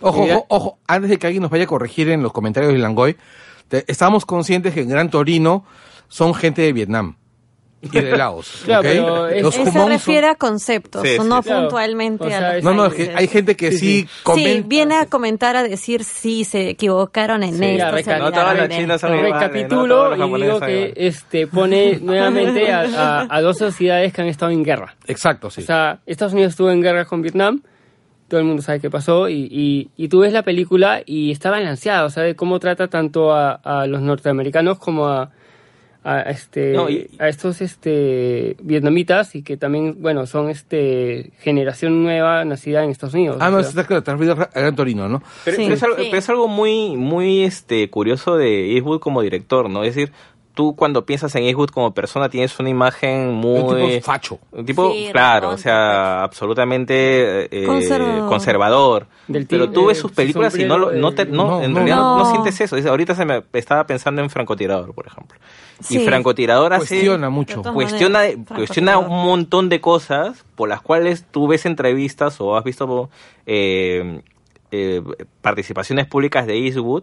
[0.00, 2.78] Ojo, ojo, ojo, antes de que alguien nos vaya a corregir en los comentarios de
[2.78, 3.16] Langoy,
[3.68, 5.64] te- estamos conscientes que en Gran Torino
[6.08, 7.16] son gente de Vietnam
[7.82, 8.62] y de Laos.
[8.64, 8.86] Claro, ¿ok?
[8.94, 11.50] pero es- Los Él se son- refiere a conceptos, Sí, sí, no sí.
[11.50, 13.16] puntualmente Claro, o sea, a los No, no, es que países.
[13.16, 14.08] hay gente que Sí, sí, sí.
[14.22, 14.50] comenta.
[14.50, 17.76] Sí, viene a comentar, a decir, sí, se equivocaron en Sí, esto.
[17.76, 18.10] se no olvidaron esto.
[18.40, 20.94] iguales, no Recapitulo los y japoneses digo son que iguales.
[20.96, 24.94] este pone nuevamente a, a- a dos sociedades que han estado en guerra.
[25.06, 25.60] Exacto, sí.
[25.60, 27.62] O sea, Estados Unidos estuvo en guerra con Vietnam,
[28.28, 31.50] todo el mundo sabe qué pasó, y, y, y tú ves la película y está
[31.50, 35.30] balanceado, o sea, de cómo trata tanto a, a los norteamericanos como a,
[36.08, 42.04] a, este, No, y- a estos este, vietnamitas y que también, bueno, son este generación
[42.04, 43.38] nueva nacida en Estados Unidos.
[43.40, 43.70] ah, no, sea.
[43.70, 45.20] está claro, te refieres a Gran Torino, ¿no?
[45.44, 45.62] Pero, Sí.
[45.64, 46.04] pero es algo, Sí.
[46.04, 49.82] pero es algo muy, muy este, curioso de Eastwood como director, ¿no?
[49.82, 50.12] Es decir,
[50.56, 53.60] tú cuando piensas en Eastwood como persona tienes una imagen muy...
[53.60, 54.38] Un tipo facho.
[54.50, 58.28] Un tipo, Sí, claro, o sea, absolutamente eh, Conservador.
[58.28, 59.06] conservador.
[59.28, 61.72] Del Pero tú eh, ves sus películas y no, lo- no, te, no, No, en
[61.72, 61.76] no.
[61.76, 62.30] realidad no, no No.
[62.30, 62.76] sientes eso.
[62.76, 65.38] Es- ahorita se me estaba pensando en Francotirador, por ejemplo.
[65.90, 65.98] Y.
[65.98, 66.88] Francotirador hace...
[66.96, 67.62] Cuestiona mucho.
[67.62, 72.64] Cuestiona, maneras, cuestiona un montón de cosas por las cuales tú ves entrevistas o has
[72.64, 73.10] visto
[73.44, 74.22] eh,
[74.70, 75.02] eh,
[75.42, 77.02] participaciones públicas de Eastwood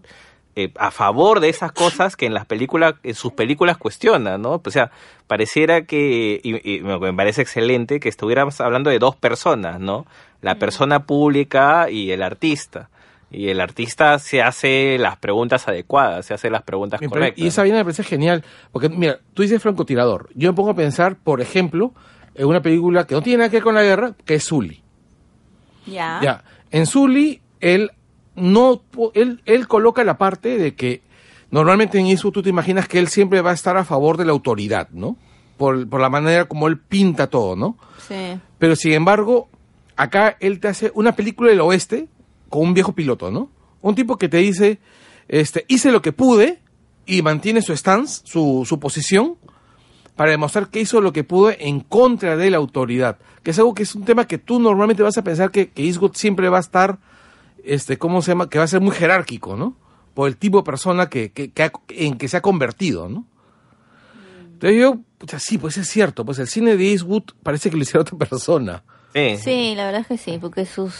[0.55, 4.61] eh, a favor de esas cosas que en las películas, en sus películas cuestiona, ¿no?
[4.63, 4.91] O sea,
[5.27, 10.05] pareciera que, y, y me parece excelente que estuviéramos hablando de dos personas, ¿no?
[10.41, 12.89] La persona pública y el artista.
[13.33, 17.43] Y el artista se hace las preguntas adecuadas, se hace las preguntas Me correctas.
[17.43, 18.43] Y esa vaina me parece genial.
[18.71, 20.29] Porque, mira, tú dices francotirador.
[20.35, 21.93] Yo me pongo a pensar, por ejemplo,
[22.35, 24.83] en una película que no tiene nada que ver con la guerra, que es Zully.
[25.87, 26.19] Ya.
[26.21, 26.43] Ya.
[26.69, 27.91] En Zully, él
[28.35, 28.81] no
[29.13, 31.01] él, él coloca la parte de que
[31.51, 34.25] normalmente en eso tú te imaginas que él siempre va a estar a favor de
[34.25, 35.17] la autoridad, ¿no?
[35.57, 37.77] Por, por la manera como él pinta todo, ¿no?
[38.07, 38.39] Sí.
[38.57, 39.49] Pero sin embargo,
[39.95, 42.07] acá él te hace una película del oeste
[42.49, 43.49] con un viejo piloto, ¿no?
[43.81, 44.79] Un tipo que te dice,
[45.27, 46.59] este, hice lo que pude
[47.05, 49.35] y mantiene su stance, su, su posición,
[50.15, 53.17] para demostrar que hizo lo que pudo en contra de la autoridad.
[53.41, 55.83] Que es algo que es un tema que tú normalmente vas a pensar que, que
[55.83, 56.99] Eastwood siempre va a estar,
[57.63, 58.49] este, ¿cómo se llama?
[58.49, 59.75] Que va a ser muy jerárquico, ¿no?
[60.13, 63.25] Por el tipo de persona que, que, que ha- en que se ha convertido, ¿no?
[64.53, 67.83] Entonces yo, pucha, sí, pues es cierto, pues el cine de Eastwood parece que lo
[67.83, 68.83] hiciera otra persona.
[69.13, 69.37] Sí.
[69.37, 70.93] Sí, la verdad es que sí, porque sus,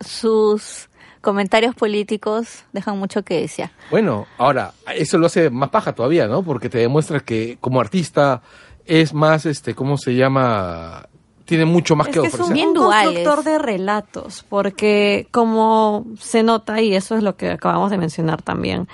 [0.00, 0.88] sus
[1.20, 3.70] comentarios políticos dejan mucho que desear.
[3.90, 6.42] Bueno, ahora, eso lo hace más paja todavía, ¿no?
[6.42, 8.42] Porque te demuestra que como artista
[8.86, 11.08] es más, este, ¿cómo se llama?
[11.48, 12.54] Tiene mucho más Es que que es un, ofrecer.
[12.54, 13.04] Bien un duales.
[13.06, 18.42] constructor de relatos, porque como se nota, y eso es lo que acabamos de mencionar
[18.42, 18.86] también,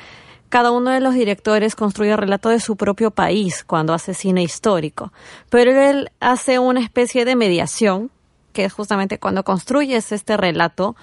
[0.51, 4.45] cada uno de los directores construye el relato de su propio país cuando hace cine
[4.45, 5.13] histórico,
[5.51, 8.13] pero él hace una especie de mediación,
[8.53, 10.95] que es justamente cuando construyes este relato,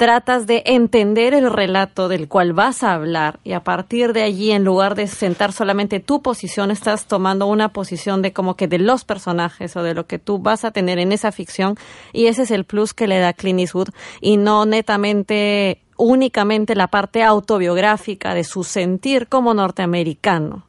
[0.00, 4.50] tratas de entender el relato del cual vas a hablar y a partir de allí,
[4.50, 8.78] en lugar de sentar solamente tu posición, estás tomando una posición de como que de
[8.78, 11.76] los personajes o de lo que tú vas a tener en esa ficción
[12.14, 13.90] y ese es el plus que le da Clint Eastwood
[14.22, 20.64] y no netamente únicamente la parte autobiográfica de su sentir como norteamericano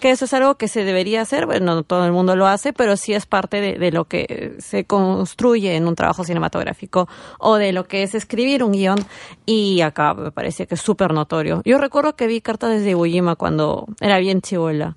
[0.00, 2.72] que eso es algo que se debería hacer, bueno, no todo el mundo lo hace,
[2.72, 7.56] pero sí es parte de, de lo que se construye en un trabajo cinematográfico o
[7.56, 8.98] de lo que es escribir un guion
[9.46, 11.62] y acá me parece que es súper notorio.
[11.64, 14.96] Yo recuerdo que vi Cartas desde Iwo Jima cuando era bien chivola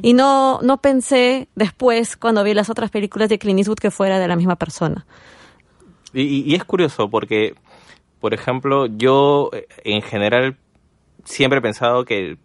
[0.00, 4.18] y no, no pensé después cuando vi las otras películas de Clint Eastwood que fuera
[4.18, 5.04] de la misma persona.
[6.14, 7.54] Y, y- y es curioso porque,
[8.20, 10.56] por ejemplo, yo eh, en general
[11.24, 12.38] siempre he pensado que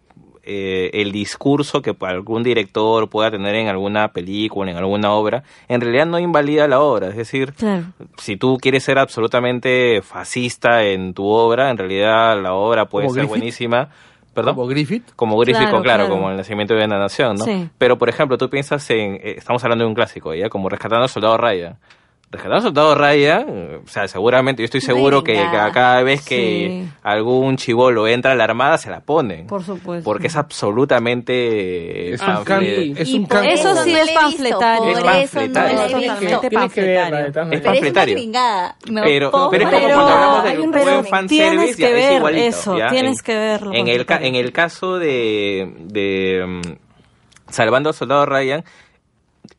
[0.44, 5.80] eh, el discurso que algún director pueda tener en alguna película, en alguna obra, en
[5.80, 7.08] realidad no invalida la obra.
[7.08, 7.84] Es decir, Claro.
[8.18, 13.14] si tú quieres ser absolutamente fascista en tu obra, en realidad la obra puede ¿Como
[13.14, 13.38] ser Griffith?
[13.38, 13.88] buenísima.
[14.34, 14.54] ¿Perdón?
[14.54, 15.10] Como Griffith.
[15.14, 16.08] Como Griffith, Claro, claro, claro.
[16.08, 17.44] como el nacimiento de una nación, ¿no?
[17.44, 17.68] Sí.
[17.76, 20.48] Pero, por ejemplo, tú piensas en, eh, estamos hablando de un clásico, ¿ya?
[20.48, 21.76] Como Rescatando al Soldado Raya.
[22.32, 23.46] Rescatando al Soldado Raya,
[23.84, 25.66] o sea, seguramente, yo estoy seguro que, Venga.
[25.66, 26.92] que cada vez que Sí.
[27.02, 29.46] algún chivolo entra a la armada, se la ponen.
[29.46, 30.02] Por supuesto.
[30.02, 32.14] Porque es absolutamente...
[32.14, 34.82] Es un can- es un can- Eso no sí es panfletario.
[34.82, 35.78] Por Es eso no panfletario.
[35.78, 37.18] verla, panfletario.
[37.18, 38.16] Es es panfletario.
[39.04, 42.08] Pero, pero es como cuando hablamos del un buen pero fanservice, tienes ya, que es
[42.08, 42.88] ver igualito, eso, ya.
[42.88, 43.72] tienes En- que verlo.
[43.74, 48.64] En el, en el caso de, de mm, Salvando al Soldado Ryan,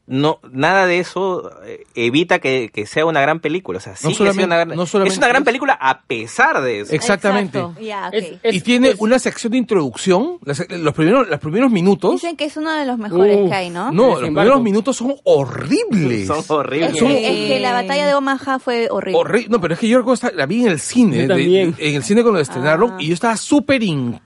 [0.05, 3.77] no nada de eso eh, evita que, que sea una gran película.
[3.77, 5.45] O sea, sí que sea solamente- una gran, no solamente es una gran eso.
[5.45, 6.93] película a pesar de eso.
[6.93, 7.63] Exactamente.
[8.11, 12.11] Es- es- y tiene es- una sección de introducción, las- los primeros, los primeros minutos.
[12.13, 13.91] Dicen que es uno de los mejores que hay, ¿no?
[13.91, 16.27] No, los primeros minutos son horribles.
[16.27, 16.97] Son Es horribles.
[16.97, 19.19] Son- que, es que la batalla de Omaha fue horrible.
[19.19, 20.03] Horri- No, pero es que yo
[20.35, 21.75] la vi en el cine, Yo de- también.
[21.77, 22.97] en el cine cuando la estrenaron, Ah.
[22.99, 24.21] y yo estaba súper incómodo.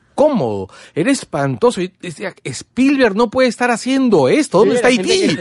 [0.96, 1.80] Era espantoso.
[1.82, 4.60] Yo decía, Spielberg no puede estar haciendo esto.
[4.60, 5.38] ¿Dónde Sí, está Haití?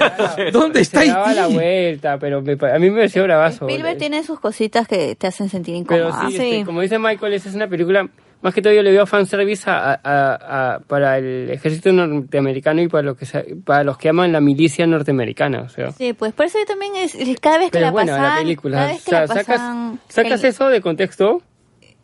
[0.53, 1.55] ¿Dónde está se daba la Haití?
[1.55, 3.67] vuelta, pero me pa- a mí me pareció bravazo.
[3.67, 6.29] Spielberg tiene sus cositas que te hacen sentir Pero incómoda.
[6.31, 6.43] sí, Sí.
[6.53, 8.07] este, como dice Michael, esa es una película,
[8.43, 12.83] más que todo yo le veo fanservice a, a- a- a- para el ejército norteamericano
[12.83, 13.27] y para, lo que,
[13.65, 15.63] para los que aman la milicia norteamericana.
[15.63, 15.91] O sea.
[15.93, 18.29] Sí, pues por eso yo también es, cada vez que Pero la es buena pasan,
[18.35, 18.77] la película.
[18.77, 21.43] cada vez O que sea, la sacas, pasan, sacas el- eso de contexto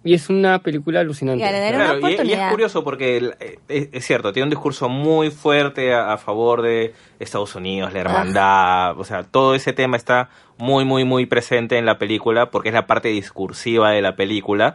[0.05, 1.43] y es una película alucinante.
[1.77, 5.31] Claro, una y- y, es curioso porque eh, es, es cierto, tiene un discurso muy
[5.31, 10.29] fuerte a, a favor de Estados Unidos, la hermandad, o sea, todo ese tema está
[10.59, 14.75] muy, muy, muy presente en la película porque es la parte discursiva de la película,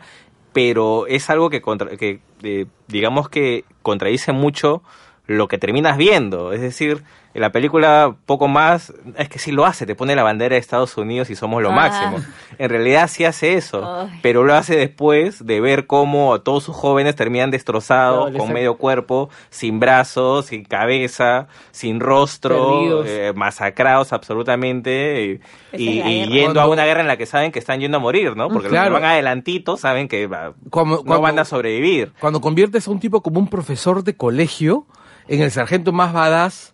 [0.53, 4.81] pero es algo que, contra- que eh, digamos que contradice mucho
[5.27, 6.53] lo que terminas viendo.
[6.53, 7.03] Es decir,
[7.37, 10.59] en la película poco más, es que sí lo hace, te pone la bandera de
[10.59, 11.75] Estados Unidos y somos lo Ah.
[11.75, 12.17] máximo.
[12.57, 14.19] En realidad sí hace eso, Ay.
[14.23, 19.29] pero lo hace después de ver cómo todos sus jóvenes terminan destrozados, con medio cuerpo,
[19.51, 25.39] sin brazos, sin cabeza, sin rostro, eh, masacrados absolutamente
[25.73, 28.35] y, y- yendo a una guerra en la que saben que están yendo a morir,
[28.35, 28.49] ¿no?
[28.49, 28.89] Porque Claro.
[28.89, 32.13] los que van adelantito saben que va- Cuando- no cuando- van a sobrevivir.
[32.19, 34.87] Cuando conviertes a un tipo como un profesor de colegio
[35.27, 36.73] en el sargento más badass,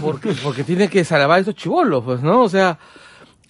[0.00, 2.42] porque, porque tiene que salvar a esos chivolos, pues, ¿no?
[2.42, 2.78] O sea,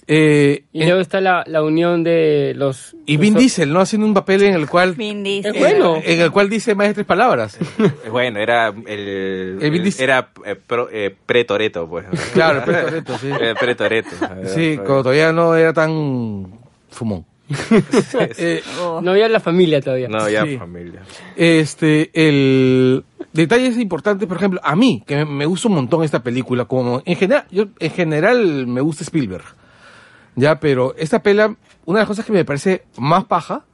[0.07, 2.97] eh, Y en- luego está la, la unión de los...
[3.07, 3.81] y Vin los- Diesel, ¿no?
[3.81, 4.95] Haciendo un papel en el cual...
[4.95, 5.55] Vin Diesel.
[5.55, 6.01] Es bueno.
[6.05, 7.57] En el cual dice más de tres palabras.
[7.78, 10.05] Eh, Bueno, era el, El Vin Diesel.
[10.05, 12.07] era eh, pro- eh, pre-Toreto, pues.
[12.33, 13.28] Claro, pre-Toretto, sí.
[13.41, 14.16] Eh, pre-Toretto.
[14.47, 16.59] Sí, cuando todavía no era tan
[16.91, 17.24] fumón.
[18.39, 19.01] Eh, Oh.
[19.03, 20.09] No había la familia todavía.
[20.09, 20.57] No, ya Sí.
[20.57, 21.03] familia.
[21.37, 26.03] Este, el detalle es importante, por ejemplo, a mí, que me, me gusta un montón
[26.05, 29.45] esta película, como en general, yo en general me gusta Spielberg,
[30.37, 31.47] ya, pero esta pela,
[31.85, 33.64] una de las cosas que me parece más paja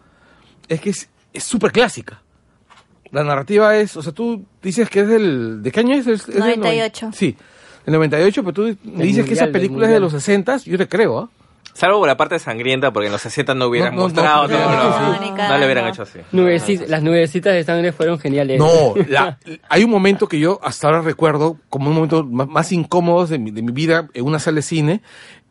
[0.68, 2.22] es que es es súper clásica.
[3.10, 6.06] La narrativa es, o sea, tú dices que es del, ¿de qué año es?
[6.06, 7.06] Es- es del 98.
[7.08, 7.36] noven- sí,
[7.84, 8.64] el 98, pero tú
[9.02, 11.30] dices que esa del película es de los 60, yo te creo, ¿ah?
[11.76, 14.58] Salvo por la parte sangrienta, porque en los 60 no hubieran No, no, mostrado, no,
[14.58, 15.58] no, no, no, no, ni no cagando.
[15.58, 16.20] le hubieran hecho así.
[16.88, 18.58] Las nubecitas de sangre fueron geniales.
[18.58, 22.72] No, la- hay un momento que yo hasta ahora recuerdo como un momento más, más
[22.72, 25.02] incómodo de mi, de mi vida en una sala de cine,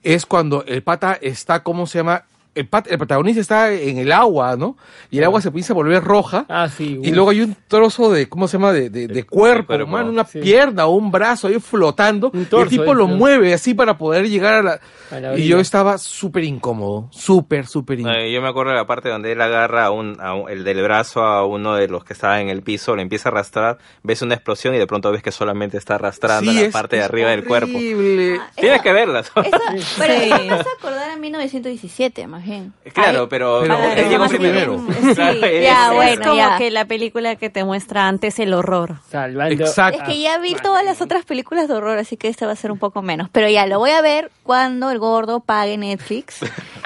[0.01, 2.23] es cuando el pata está, ¿cómo se llama?
[2.55, 4.77] El, pat- el protagonista está en el agua, ¿no?
[5.11, 6.45] Y el agua se empieza a volver roja.
[6.49, 6.99] Ah, sí.
[7.03, 8.71] Y luego hay un trozo de, ¿cómo se llama?
[8.73, 10.39] De, de, de cuerpo, cuerpo, humano, una sí.
[10.39, 12.31] pierna o un brazo ahí flotando.
[12.33, 14.79] Un y el torso tipo lo mueve así para poder llegar a la...
[15.11, 18.19] A la y yo estaba súper incómodo, súper, súper incómodo.
[18.21, 20.63] Eh, yo me acuerdo de la parte donde él agarra a un, a un- el
[20.63, 23.77] del brazo a uno de los que estaba en el piso, le empieza a arrastrar,
[24.01, 26.95] ves una explosión y de pronto ves que solamente está arrastrando Sí, la es- parte
[26.95, 27.73] de arriba del cuerpo.
[27.75, 29.31] Ah, Tienes esa- que verlas.
[29.35, 29.59] esa-
[29.99, 30.29] pero Sí.
[30.31, 32.73] eso me hace acordar a 1917, más bien.
[32.93, 34.77] Claro, Ay, pero, Pero él es llegó primero.
[34.77, 35.15] primero.
[35.15, 36.57] Sí, ya, es bueno, como ya.
[36.57, 38.95] que la película que te muestra antes el horror.
[39.09, 39.65] Salvando.
[39.65, 40.01] Exacto.
[40.01, 42.55] Es que ya vi todas las otras películas de horror, así que esta va a
[42.55, 43.29] ser un poco menos.
[43.31, 46.39] Pero ya, lo voy a ver cuando el gordo pague Netflix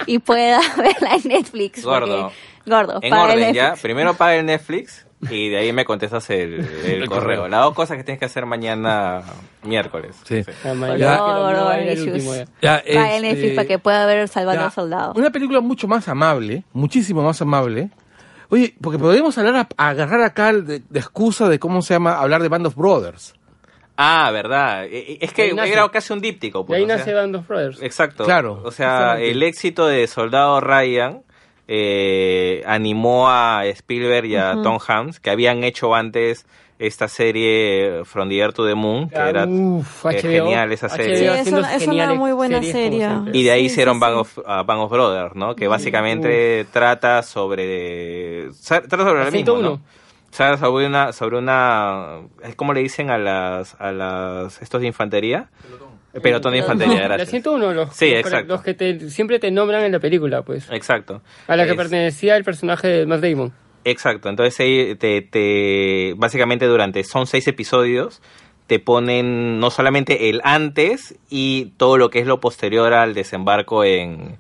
[0.05, 1.83] y pueda verla en Netflix.
[1.83, 2.31] Gordo.
[2.65, 3.63] Gordo, En pague orden, ya.
[3.63, 3.81] Netflix.
[3.81, 6.53] Primero paga el Netflix y de ahí me contestas el,
[6.85, 7.21] el El correo.
[7.41, 7.47] correo.
[7.47, 9.21] Las dos cosas que tienes que hacer mañana
[9.63, 10.15] miércoles.
[10.23, 10.43] Sí.
[10.97, 11.17] Ya.
[11.17, 11.97] no a el
[12.61, 12.77] ya.
[12.77, 15.13] Este, Netflix para que pueda ver Salvando Ya, al Soldado.
[15.15, 17.89] Una película mucho más amable, muchísimo más amable.
[18.51, 22.13] Oye, porque podríamos hablar, a, a agarrar acá de, de excusa de cómo se llama,
[22.17, 23.35] hablar de Band of Brothers.
[24.01, 24.85] Ah, verdad.
[24.85, 26.61] E- e- Es que Ahí era casi un díptico.
[26.61, 26.97] Y pues, ahí o sea.
[26.97, 27.81] nace Band of Brothers.
[27.83, 28.23] Exacto.
[28.23, 31.21] Claro, O sea, el éxito de Soldado Ryan
[31.71, 36.47] eh, animó a Spielberg y a Tom Hanks, que habían hecho antes
[36.79, 41.15] esta serie From the Air to the Moon, que era Uf, eh, genial esa serie.
[41.17, 43.07] Sí, es una- es una geniales muy buena serie.
[43.33, 44.13] Y de ahí Sí, hicieron sí, sí.
[44.15, 45.55] Of, uh, Band of Brothers, ¿no?
[45.55, 48.49] Que básicamente trata sobre...
[48.67, 49.69] Trata sobre lo mismo, 101.
[49.69, 49.81] ¿no?
[50.35, 51.11] Trata sobre una...
[51.11, 52.19] Sobre una
[52.55, 53.75] ¿Cómo le dicen a las...
[53.79, 55.49] A las estos de infantería?
[55.61, 55.88] Pelotón.
[56.21, 57.29] Pelotón de infantería, La gracias.
[57.29, 58.53] 101, los, Sí, los- exacto.
[58.53, 60.67] los que te, siempre te nombran en la película, pues.
[60.71, 61.21] Exacto.
[61.47, 63.53] A la que Es- pertenecía el personaje de Matt Damon.
[63.85, 68.21] Exacto, entonces ahí te, te, básicamente durante, son seis episodios,
[68.67, 73.83] te ponen no solamente el antes y todo lo que es lo posterior al desembarco
[73.83, 74.37] en,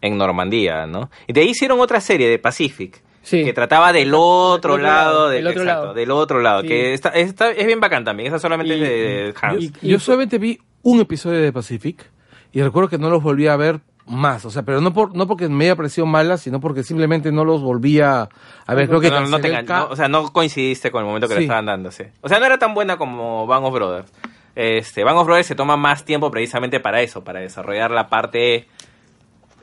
[0.00, 1.10] en Normandía, ¿no?
[1.26, 3.44] Y de ahí hicieron otra serie de Pacific, Sí.
[3.44, 5.94] que trataba del otro, otro lado, lado, del, otro exacto, lado.
[5.94, 6.68] del otro lado, Sí.
[6.68, 9.64] que está, está- es bien bacán también, esa solamente Y- es de Hans.
[9.82, 12.10] y- Yo solamente vi un episodio de Pacific
[12.52, 15.26] y recuerdo que no los volví a ver más, o sea, pero no por no
[15.26, 18.28] porque me haya parecido mala, sino porque simplemente no los volví a,
[18.66, 18.88] ver.
[18.88, 21.40] Creo que no, no te no, o sea, no coincidiste con el momento que le
[21.40, 21.44] Sí.
[21.44, 22.04] estaban dando, sí.
[22.22, 24.10] O sea, no era tan buena como Bang of Brothers.
[24.54, 28.66] Este, Bang of Brothers se toma más tiempo precisamente para eso, para desarrollar la parte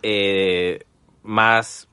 [0.03, 0.85] eh,
[1.23, 1.87] más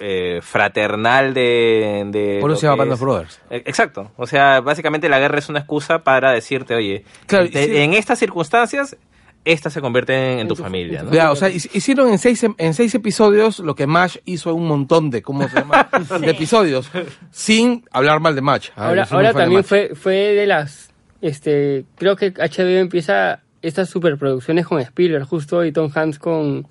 [0.00, 3.40] eh, fraternal de, de Por eso se llama Band of Brothers.
[3.50, 4.10] Eh, Exacto.
[4.16, 8.96] O sea, básicamente la guerra es una excusa para decirte, oye, Claro, en estas circunstancias,
[9.44, 11.12] esta se convierte en, en tu tu- familia, ¿no?
[11.12, 14.56] Ya, o sea, hic- hicieron en seis, en seis episodios lo que Mash hizo en
[14.56, 15.88] un montón de, ¿cómo se llama?
[16.20, 16.90] de episodios,
[17.30, 18.70] sin hablar mal de Mash.
[18.76, 19.66] Ah, Ahora, ahora de también Mash.
[19.68, 20.90] fue, fue de las,
[21.20, 26.66] este, creo que HBO empieza estas superproducciones con Spielberg, justo, y Tom Hanks con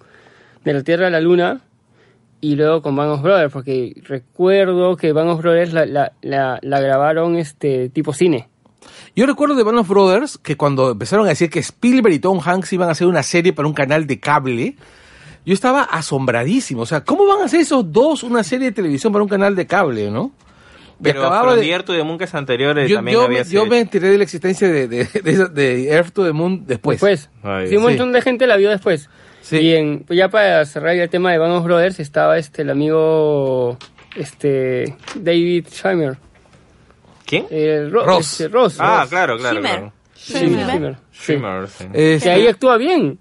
[0.63, 1.61] De la Tierra a la Luna,
[2.43, 6.59] y luego con Band of Brothers, porque recuerdo que Band of Brothers la, la, la,
[6.61, 8.49] la grabaron este tipo cine.
[9.15, 12.41] Yo recuerdo de Band of Brothers que cuando empezaron a decir que Spielberg y Tom
[12.43, 14.75] Hanks iban a hacer una serie para un canal de cable,
[15.45, 16.81] yo estaba asombradísimo.
[16.81, 19.55] O sea, ¿cómo van a hacer esos dos una serie de televisión para un canal
[19.55, 20.33] de cable, no?
[21.01, 23.23] Pero acababa From de- Year to the Moon, que es anterior, eh, yo, también yo
[23.23, 26.65] había me, yo me enteré de la existencia de, de, de, Earth to the Moon
[26.67, 26.95] después.
[26.99, 27.29] Después.
[27.41, 27.87] Ay, sí, un sí.
[27.87, 29.09] montón de gente la vio después.
[29.43, 29.57] Sí.
[29.59, 32.69] Y en, pues ya para cerrar el tema de Band of Brothers estaba este el
[32.71, 33.77] amigo
[34.15, 36.17] este David Schwimmer.
[37.25, 37.45] ¿Quién?
[37.51, 38.31] Eh, Ro- Ross.
[38.31, 38.77] este, Ross.
[38.79, 39.09] ah, Ross.
[39.09, 39.71] claro, claro, Shimmer.
[39.71, 39.93] claro.
[41.13, 41.35] Sí.
[41.93, 43.19] Este, Que ahí actúa bien.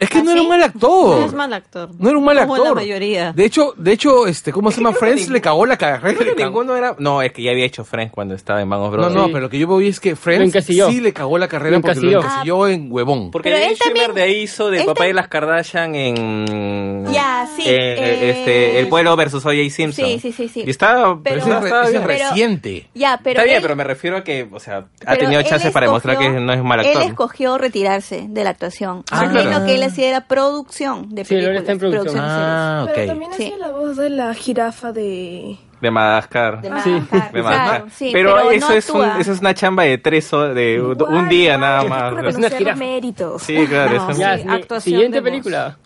[0.00, 0.46] Es que no ¿Ah, era sí?
[0.46, 1.18] un mal actor.
[1.20, 1.90] No es mal actor.
[1.98, 2.68] No era un mal Como actor.
[2.68, 3.32] la mayoría.
[3.32, 4.92] De hecho, de hecho, este, ¿cómo se llama?
[4.92, 6.16] que Friends le cagó la carrera.
[6.18, 6.94] Creo que ninguno era...
[6.98, 9.14] No, es que ya había hecho Friends cuando estaba en No, Brothers.
[9.14, 9.30] no, Sí.
[9.32, 12.00] pero lo que yo vi es que Friends sí le cagó la carrera Lo porque
[12.00, 12.20] lo encasilló.
[12.20, 13.30] encasilló en huevón.
[13.30, 17.06] Porque Pero él también- Schwimmer de ahí hizo de él papá de las Kardashian en...
[17.12, 19.70] Ya, sí, eh, eh, este, El pueblo versus O.J.
[19.70, 20.04] Simpson.
[20.06, 20.64] Sí, sí, sí, sí.
[20.66, 21.16] Y está...
[21.22, 22.04] Pero- Ese es, re- está ese es bien.
[22.06, 22.88] Pero- reciente.
[22.94, 25.40] Ya, pero está bien, él- pero me refiero a que, o sea, ha pero tenido
[25.40, 27.02] él chance para demostrar que no es mal Él actor.
[27.02, 29.04] escogió retirarse de la actuación.
[29.10, 29.66] Ah, claro.
[29.66, 31.60] que él hacía era producción de Sí, él películas.
[31.62, 32.04] está en producción.
[32.06, 32.24] de series.
[32.30, 33.08] Ah, Pero ok.
[33.08, 33.44] también Sí.
[33.44, 35.56] hacía la voz de la jirafa de...
[35.80, 36.60] De Madagascar.
[36.60, 36.90] De Sí.
[36.90, 37.90] Madagascar, De claro, Madagascar.
[37.92, 41.28] sí, pero, eso, no es un- eso es una chamba de tres horas, de un
[41.28, 42.24] día nada más.
[42.26, 42.76] Es una jirafa.
[42.78, 43.42] méritos.
[43.42, 43.94] Sí, claro.
[43.96, 45.78] No, eso Ya, Sí, actuación siguiente de película.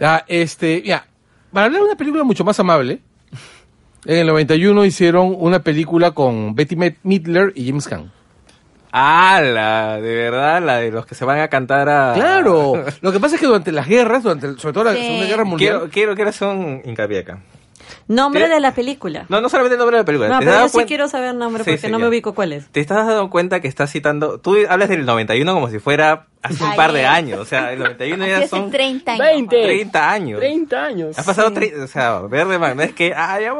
[0.00, 1.06] Ya, este, ya.
[1.52, 3.00] Para hablar de una película mucho más amable,
[4.04, 8.12] en el 91 hicieron una película con Betty Mid- Midler y James Caan.
[8.98, 12.14] Ah, la, de verdad, la de los que se van a cantar a...
[12.14, 12.82] Claro.
[13.02, 15.02] Lo que pasa es que durante las guerras, durante, sobre todo la Sí.
[15.02, 17.38] Segunda Guerra Mundial, Quiero, quiero, quiero hacer un hincapié acá.
[18.08, 18.48] Nombre ¿Qué?
[18.54, 19.26] de la película.
[19.28, 20.28] No, no solamente el nombre de la película.
[20.30, 22.02] No, ¿te pero das yo sí cuen- quiero saber nombre Sí, porque sí, no ya.
[22.04, 22.68] me ubico cuál es.
[22.68, 24.38] ¿Te estás dando cuenta que estás citando...
[24.40, 27.38] Tú hablas del 91 como si fuera hace un par de años.
[27.40, 29.26] O sea, el 91 Así ya son 30 años.
[29.26, 29.62] 20.
[29.64, 30.40] 30 años.
[30.40, 31.18] 30 años.
[31.18, 33.54] Ha pasado, tre- o sea, Verde Man, no es que, ah, ya,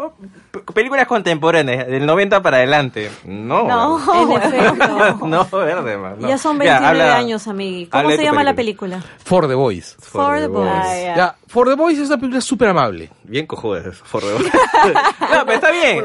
[0.74, 3.10] películas contemporáneas, del 90 para adelante.
[3.24, 3.64] No.
[3.64, 4.00] No,
[4.36, 5.26] En efecto.
[5.26, 6.16] no, Verde Man.
[6.20, 6.28] no.
[6.28, 7.86] Ya son Ya, 29 habla- años, amigui.
[7.86, 9.02] ¿Cómo se llama la película?
[9.24, 9.96] For the Boys.
[10.00, 10.70] For the Boys.
[10.72, 11.16] Ah, ya.
[11.16, 13.10] Ya, For the Boys es una película súper amable.
[13.24, 14.28] Bien cojudas eso, for the-
[15.34, 16.04] No, pero está bien.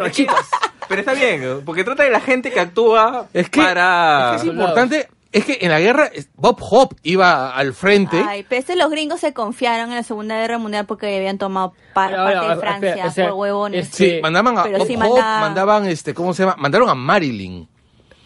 [0.87, 4.35] Pero está bien, porque trata de la gente que actúa Es que, para...
[4.35, 8.23] es, que es importante, es que en la guerra Bob Hope iba al frente.
[8.27, 11.73] Ay, pero este los gringos se confiaron en la Segunda Guerra Mundial porque habían tomado
[11.93, 13.87] pa- Pero ahora, parte de espera, Francia o sea, por huevones.
[13.89, 16.55] es- sí, mandaban a Bob sí Hope, mandaba- mandaban este, ¿cómo se llama?
[16.57, 17.67] Mandaron a Marilyn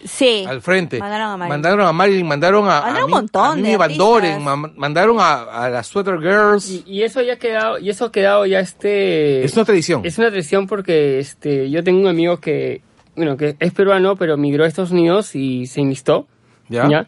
[0.03, 0.45] Sí.
[0.47, 0.99] al frente.
[0.99, 1.49] Mandaron a Marilyn.
[1.49, 4.43] Mandaron a Marilyn, mandaron a, Mandaron a un Mi- montón a Mimi Van Doren,
[4.75, 6.69] mandaron a, a las Sweater Girls.
[6.69, 9.43] Y, y eso ya ha quedado, y eso ha quedado ya este...
[9.43, 10.05] es una tradición.
[10.05, 12.83] Es una tradición porque este, yo tengo un amigo que,
[13.15, 16.27] bueno, que es peruano, pero migró a Estados Unidos y se enlistó.
[16.69, 17.07] ¿Ya?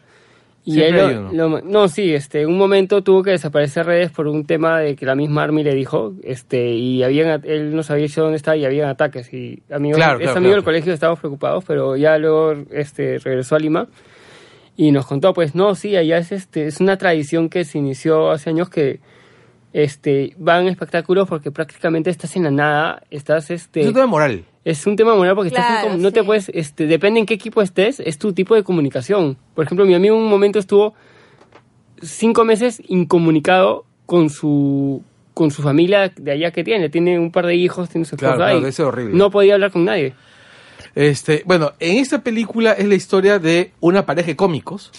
[0.64, 4.26] Y Siempre él lo- no, sí, este, un momento tuvo que desaparecer de redes por
[4.26, 8.06] un tema de que la misma Army le dijo, este, y habían, él no sabía
[8.16, 10.56] dónde estaba y habían ataques y amigos, Claro, es claro, amigo claro.
[10.56, 13.86] del colegio, estábamos preocupados, pero ya luego, este, regresó a Lima
[14.76, 18.30] y nos contó, pues, no, sí, allá es, este, es una tradición que se inició
[18.30, 19.00] hace años que,
[19.72, 24.06] este, van a espectáculos porque prácticamente estás en la nada, estás, este, Es un tema
[24.06, 24.44] moral.
[24.64, 27.60] es un tema moral porque estás en no te puedes, este, depende en qué equipo
[27.62, 29.36] estés, es tu tipo de comunicación.
[29.54, 30.94] Por ejemplo, mi amigo en un momento estuvo
[32.02, 35.02] cinco meses incomunicado con su
[35.34, 38.44] con su familia de allá que tiene, tiene un par de hijos, tiene su Claro,
[38.44, 39.14] esposa claro, horrible.
[39.16, 40.14] no podía hablar con nadie.
[40.96, 44.90] Este, bueno, en esta película es la historia de una pareja de cómicos.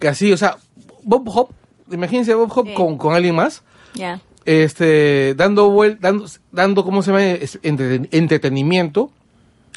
[0.00, 0.56] Que así, o sea,
[1.04, 1.54] Bob Hope,
[1.92, 2.74] imagínense a Bob Hope Sí.
[2.74, 3.62] con, con alguien más.
[3.94, 4.20] Ya.
[4.44, 7.22] este, dando vuel dando, dando, ¿cómo se llama?
[7.62, 9.10] Entre- entretenimiento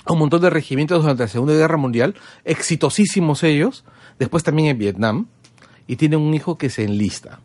[0.05, 3.83] a un montón de regimientos durante la Segunda Guerra Mundial, exitosísimos ellos,
[4.19, 5.27] después también en Vietnam,
[5.87, 7.39] y tienen un hijo que se enlista,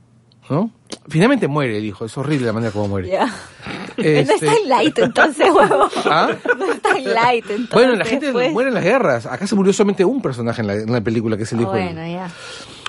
[0.48, 0.70] ¿no?
[1.08, 3.18] Finalmente muere el hijo, es horrible la manera como muere.
[3.96, 5.88] Este- No es tan light entonces, huevo.
[6.06, 6.30] ¿Ah?
[6.58, 7.70] No es tan light entonces.
[7.72, 8.50] Bueno, la gente pues.
[8.52, 9.26] muere en las guerras.
[9.26, 11.72] Acá se murió solamente un personaje en la, en la película, que es el hijo.
[11.72, 12.30] del- Bueno, ya.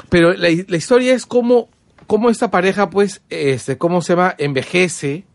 [0.10, 1.68] Pero la, la historia es cómo,
[2.08, 4.36] cómo esta pareja, pues, este, ¿cómo se llama?
[4.38, 5.26] Envejece,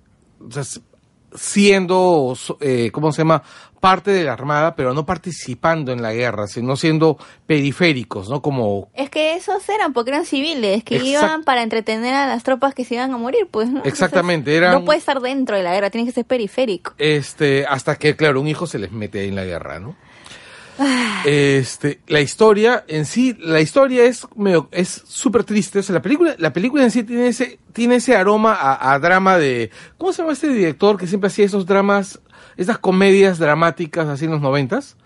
[0.46, 0.80] o sea, s-
[1.34, 3.42] siendo, eh, ¿cómo se llama?
[3.80, 8.40] Parte de la Armada, pero no participando en la guerra, sino siendo periféricos, ¿no?
[8.42, 12.42] Como, Es que esos eran porque eran civiles, que Exact- iban para entretener a las
[12.42, 13.82] tropas que se iban a morir, pues, ¿no?
[13.84, 16.94] Exactamente, Entonces, eran- No puede estar dentro de la guerra, tiene que ser periférico.
[16.98, 19.94] este, hasta que, claro, un hijo se les mete ahí en la guerra, ¿no?
[21.24, 25.80] Este, la historia en sí, la historia es medio, es súper triste.
[25.80, 28.98] O sea, la película, la película en sí tiene ese, tiene ese aroma a, a
[29.00, 32.20] drama de, ¿cómo se llama este director que siempre hacía esos dramas,
[32.56, 34.96] esas comedias dramáticas así en los noventas?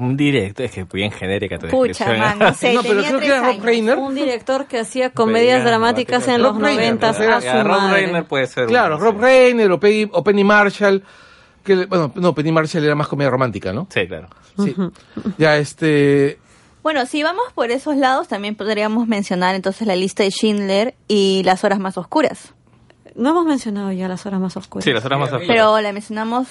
[0.00, 3.20] Un directo, es que bien genérica tu Pucha, man, no sé, No, pero tenía creo
[3.20, 3.64] que tres era Rob años.
[3.64, 3.98] Reiner.
[3.98, 8.02] Un director que hacía comedias dramáticas en los noventas Rob madre.
[8.02, 8.64] Reiner puede ser.
[8.66, 9.20] Claro, uno, Rob sí.
[9.20, 11.04] Reiner o Penny, o Penny Marshall,
[11.76, 13.86] que, bueno, no, Penny Marshall era más comedia romántica, ¿no?
[13.90, 14.28] Sí, claro.
[14.58, 14.74] Sí.
[15.38, 16.38] Ya, este,
[16.82, 21.42] Bueno, si vamos por esos lados, también podríamos mencionar entonces la lista de Schindler y
[21.44, 22.54] las horas más oscuras.
[23.14, 24.84] No hemos mencionado ya las horas más oscuras.
[24.84, 25.48] Sí, las horas más oscuras.
[25.48, 26.46] Pero la mencionamos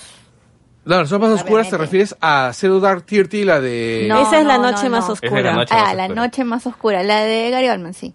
[0.85, 4.05] No, las zonas más oscuras te refieres a Zero Dark Thirty, la de...
[4.09, 5.41] No, Esa es la no, noche no, más es oscura.
[5.41, 5.73] la noche.
[5.75, 6.21] Ah, más la oscura.
[6.21, 8.13] noche más oscura, la de Gary Oldman, sí.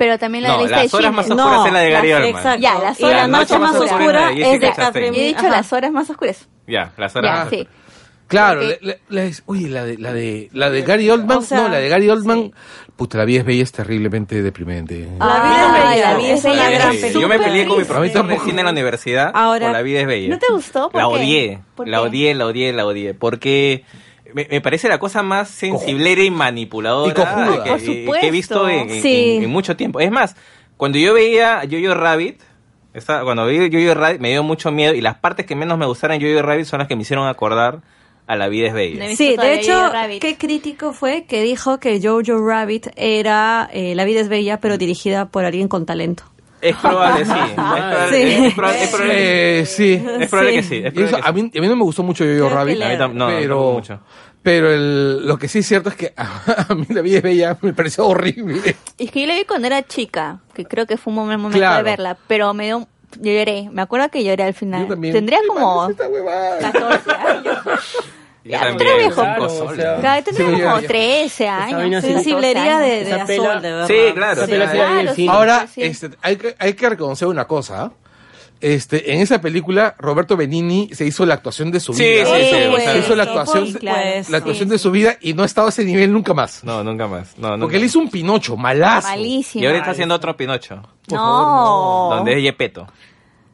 [0.00, 1.36] Pero también la No, de lista las de horas Schindler.
[1.36, 2.30] más oscuras es la de Gary Oldman.
[2.30, 2.60] Exacto.
[2.62, 4.72] Ya, las y horas la más noche más oscuras oscura es de.
[4.72, 5.16] Catherine.
[5.16, 5.48] Yo he dicho Ajá.
[5.50, 6.48] las horas más oscuras.
[6.66, 7.44] Ya, las horas.
[7.44, 7.68] Ya, sí.
[8.26, 11.42] Claro, Porque- le- le- le- uy, la de, la de, la de Gary Oldman, O
[11.42, 12.52] sea, no, la de Gary Oldman,
[12.96, 15.00] puta, la vida es bella es terriblemente deprimente.
[15.00, 16.12] La vida Ah, es bella.
[16.12, 16.70] la vida es una bella.
[16.70, 17.22] gran Sí, película.
[17.22, 20.00] Yo me peleé con mi profesor de cine en la universidad Ahora- por La vida
[20.00, 20.28] es bella.
[20.30, 20.88] ¿No te gustó?
[20.90, 21.14] ¿Por La qué?
[21.14, 23.12] odié, ¿Por la odié, la odié, la odié.
[23.14, 23.84] Porque
[24.34, 27.64] me, me parece la cosa más sensiblera y manipuladora Y cojuda.
[27.64, 29.36] que, Por que he visto en, en- Sí.
[29.38, 30.00] en- en mucho tiempo.
[30.00, 30.36] Es más,
[30.76, 32.40] cuando yo veía Jojo Rabbit,
[32.94, 35.86] esta- cuando vi Jojo Rabbit me dio mucho miedo y las partes que menos me
[35.86, 37.80] gustaron Jojo Rabbit son las que me hicieron acordar
[38.26, 39.08] a La vida es bella.
[39.08, 39.90] No Sí, de hecho,
[40.20, 44.78] qué crítico fue que dijo que Jojo Rabbit era eh, La vida es bella, pero
[44.78, 46.22] dirigida por alguien con talento.
[46.70, 47.32] Es probable, sí.
[47.32, 48.44] Es probable, Sí.
[48.46, 49.14] es probable- es probable-
[49.60, 49.92] Eh, sí.
[50.20, 50.76] es probable que sí.
[50.76, 51.32] es Y probable eso, que a, sí.
[51.42, 53.40] mí, a mí no me gustó mucho Yo-Yo Rabbit, le- A mí tam- no, pero,
[53.54, 54.00] tampoco mucho.
[54.42, 57.56] pero el, lo que sí es cierto es que a, mí la vida es bella
[57.62, 58.74] me pareció horrible.
[58.98, 61.58] Es que yo la vi cuando era chica, que creo que fue un buen momento
[61.58, 61.76] Claro.
[61.78, 62.86] de verla, pero me dio...
[63.20, 64.82] Yo lloré, me acuerdo que lloré al final.
[64.82, 65.12] Yo también.
[65.12, 66.58] Tendría ¿Qué como parece esta huevada?
[66.60, 67.58] 14 años.
[68.42, 69.72] Pero viejo, cinco claro, soles.
[69.72, 70.88] o sea, Claro, tendría Sí, como ya, ya.
[70.88, 72.04] 13 vaina años.
[72.04, 72.08] sí.
[72.08, 73.86] 14 Sensiblería de, de Azul, pela- de verdad.
[73.86, 74.46] Sí, claro.
[74.46, 74.52] Sí,
[75.14, 75.38] sí Claro.
[75.38, 75.82] Ahora, Sí.
[75.82, 77.92] este, hay, que, hay que reconocer una cosa.
[78.62, 82.26] Este, en esa película, Roberto Benini se hizo la actuación de su Sí, vida.
[82.26, 84.00] sí, sí, Se o sea, hizo la sí, actuación, sí, de- claro.
[84.28, 86.62] la actuación Sí, de su vida y no ha estado a ese nivel nunca más.
[86.62, 87.38] No, nunca más.
[87.38, 89.08] No, nunca Porque él hizo un Pinocho, malazo.
[89.08, 89.64] Malísimo.
[89.64, 90.82] Y ahora está haciendo otro Pinocho.
[91.08, 91.24] Por No.
[91.24, 92.86] favor, Donde es Yepeto.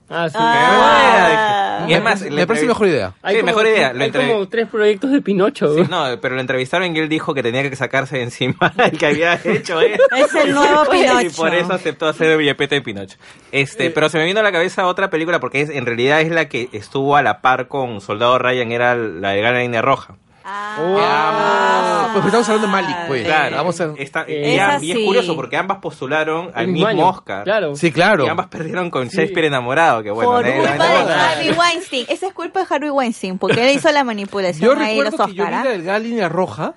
[0.09, 0.37] Ah, sí.
[0.39, 1.85] Ah.
[1.89, 3.13] Y es más, me parece entrevi- mejor idea.
[3.29, 3.93] Sí, mejor idea.
[3.93, 5.75] Lo Hay entrevi- como tres proyectos de Pinocho.
[5.75, 8.97] Sí, no, pero lo entrevistaron y él dijo que tenía que sacarse de encima el
[8.99, 9.99] que había hecho él.
[10.17, 11.37] Es el nuevo Y Pinocho.
[11.37, 13.17] por eso aceptó hacer el Yepeto de Pinocho.
[13.53, 16.31] Este, pero se me vino a la cabeza otra película porque es, en realidad es
[16.31, 20.17] la que estuvo a la par con Soldado Ryan, era la de Gana Línea Roja.
[20.49, 23.25] Ah, pues estamos hablando de Malik, pues.
[23.25, 23.93] Claro, Vamos a...
[23.99, 25.05] Está- Eh, Esa y es sí.
[25.05, 27.09] curioso porque ambas postularon al mismo año.
[27.09, 27.45] Oscar.
[27.45, 27.75] Claro.
[27.77, 28.25] Sí, claro.
[28.27, 32.07] Y ambas perdieron con Shakespeare enamorado, que bueno, Por culpa de Harvey Weinstein.
[32.09, 35.13] Esa es culpa de Harvey Weinstein, porque él hizo la manipulación Yo ahí de los
[35.13, 35.65] recuerdo que yo vi Oscar.
[35.65, 35.73] la ¿ah?
[35.73, 36.75] delgada línea roja,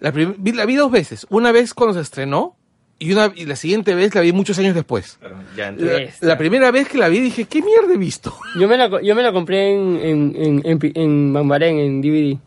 [0.00, 1.26] la, vi, la vi dos veces.
[1.30, 2.54] Una vez cuando se estrenó
[3.00, 5.18] y, una, y la siguiente vez la vi muchos años después.
[5.56, 8.34] Ya, La, la primera vez que la vi dije, ¿qué mierda he visto?
[8.58, 12.38] Yo me la, yo me la compré en, en, en, en, en Mambarén, en DVD.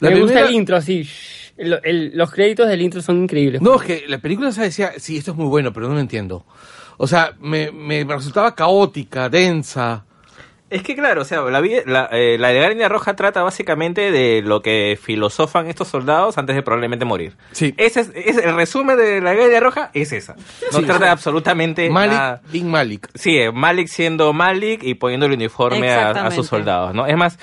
[0.00, 1.02] La me gusta el intro, así.
[1.02, 1.52] shh.
[1.58, 3.62] El- el- los créditos del intro son increíbles.
[3.62, 6.00] No, es que la película se decía, sí, esto es muy bueno, pero no lo
[6.00, 6.44] entiendo.
[6.98, 10.04] O sea, me, me resultaba caótica, densa.
[10.68, 14.42] Es que claro, o sea, la, la, eh, la de línea roja trata básicamente de
[14.42, 17.36] lo que filosofan estos soldados antes de probablemente morir.
[17.52, 17.72] Sí.
[17.76, 20.34] Ese es, es- el resumen de la línea roja es esa.
[20.34, 22.42] No Sí, trata o sea, absolutamente Malik, nada.
[22.64, 23.08] Malik.
[23.14, 27.06] Sí, eh, Malik siendo Malik y poniendo el uniforme a, sus soldados, ¿no?
[27.06, 27.38] Es más,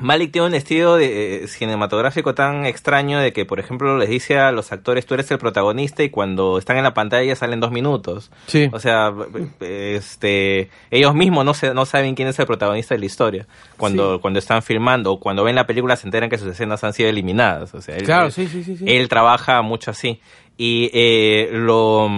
[0.00, 4.38] Malik tiene un estilo de, eh, cinematográfico tan extraño de que, por ejemplo, les dice
[4.38, 7.70] a los actores, tú eres el protagonista y cuando están en la pantalla salen dos
[7.72, 8.30] minutos.
[8.46, 8.68] Sí.
[8.72, 9.12] O sea,
[9.60, 13.46] este, ellos mismos no, se, no saben quién es el protagonista de la historia
[13.76, 14.20] cuando, Sí.
[14.20, 17.08] cuando están filmando o cuando ven la película se enteran que sus escenas han sido
[17.08, 17.74] eliminadas.
[17.74, 18.84] O sea, él- Claro, sí, sí, sí, sí.
[18.86, 20.20] Él trabaja mucho así.
[20.56, 22.08] Y eh, lo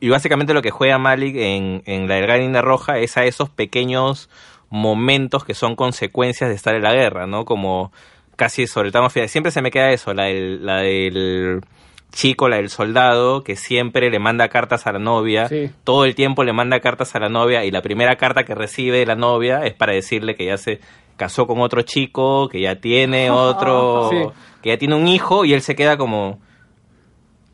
[0.00, 4.28] y básicamente lo que juega Malik en, en la Delgadina Roja es a esos pequeños
[4.70, 7.44] momentos que son consecuencias de estar en la guerra, ¿no?
[7.44, 7.92] Como
[8.36, 9.28] casi sobre final.
[9.28, 11.60] Siempre se me queda eso, la del, la del
[12.12, 15.70] chico, la del soldado, que siempre le manda cartas a la novia, Sí.
[15.84, 18.98] todo el tiempo le manda cartas a la novia y la primera carta que recibe
[18.98, 20.80] de la novia es para decirle que ya se
[21.16, 24.16] casó con otro chico, que ya tiene otro, Sí.
[24.62, 26.38] que ya tiene un hijo y él se queda como,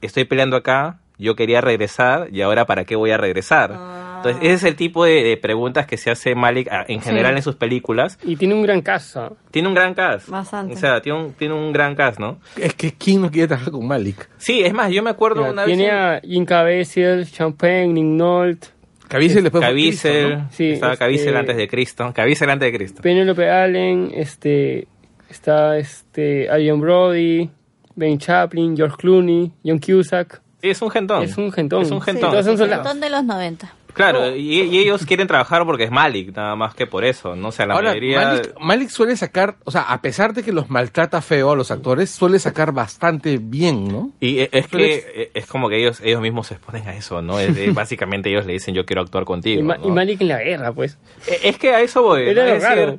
[0.02, 3.70] estoy peleando acá, yo quería regresar y ahora para qué voy a regresar.
[4.16, 7.32] Entonces ese es el tipo de, de preguntas que se hace Malik ah, en general
[7.32, 7.36] Sí.
[7.38, 8.18] en sus películas.
[8.24, 9.30] Y tiene un gran casa.
[9.50, 10.28] Tiene un gran cast.
[10.28, 10.72] Bastante.
[10.74, 12.38] O sea, tiene un, tiene un gran cast, ¿no?
[12.56, 14.28] Es que ¿quién no quiere trabajar con Malik?
[14.38, 15.92] Sí, es más, yo me acuerdo Mira, una tiene vez...
[15.92, 18.68] a Jim Caviezel, Champagne, Nick Nolte,
[19.08, 20.48] Caviezel después Caviezel, Cristo, ¿no?
[20.52, 22.12] Sí, estaba este- Caviezel antes de Cristo.
[22.14, 23.02] Caviezel antes de Cristo.
[23.02, 24.88] Penelope Allen, este,
[25.28, 27.50] está este, Adrian Brody,
[27.94, 30.40] Ben Chaplin, George Clooney, John Cusack.
[30.64, 31.22] Sí, es un gentón.
[31.22, 31.82] Es un gentón.
[31.82, 32.30] Es un gentón.
[32.32, 32.84] soldados.
[32.84, 33.74] Montón de los 90.
[33.92, 37.48] Claro, y, y ellos quieren trabajar porque es Malik, nada más que por eso, ¿no?
[37.48, 38.18] O sea, la Ahora, mayoría...
[38.24, 41.70] Malik, Malik suele sacar, o sea, a pesar de que los maltrata feo a los
[41.70, 44.10] actores, suele sacar bastante bien, ¿no?
[44.18, 47.22] Y e- es que eh, es como que ellos ellos mismos se exponen a eso,
[47.22, 47.38] ¿no?
[47.38, 49.60] Es- es básicamente ellos le dicen yo quiero actuar contigo.
[49.60, 49.86] Y, Ma- ¿no?
[49.86, 50.98] y Malik en la guerra, pues.
[51.28, 52.22] Eh, Es que a eso voy.
[52.22, 52.48] Era ¿no?
[52.50, 52.98] lo Es decir, raro.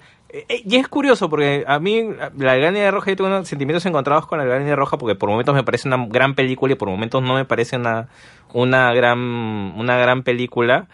[0.66, 2.04] Y es curioso porque a mí
[2.38, 5.64] la Gran Roja yo tengo sentimientos encontrados con la Gran Roja porque por momentos me
[5.64, 8.10] parece una gran película y por momentos no me parece una
[8.54, 10.88] una gran una gran película.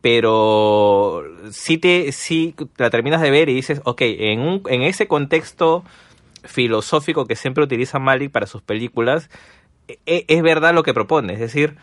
[0.00, 5.06] pero sí te sí la terminas de ver y dices, ok, en, un, en ese
[5.08, 5.84] contexto
[6.44, 9.30] filosófico que siempre utiliza Malik para sus películas,
[10.06, 11.76] e- es verdad lo que propone, es decir,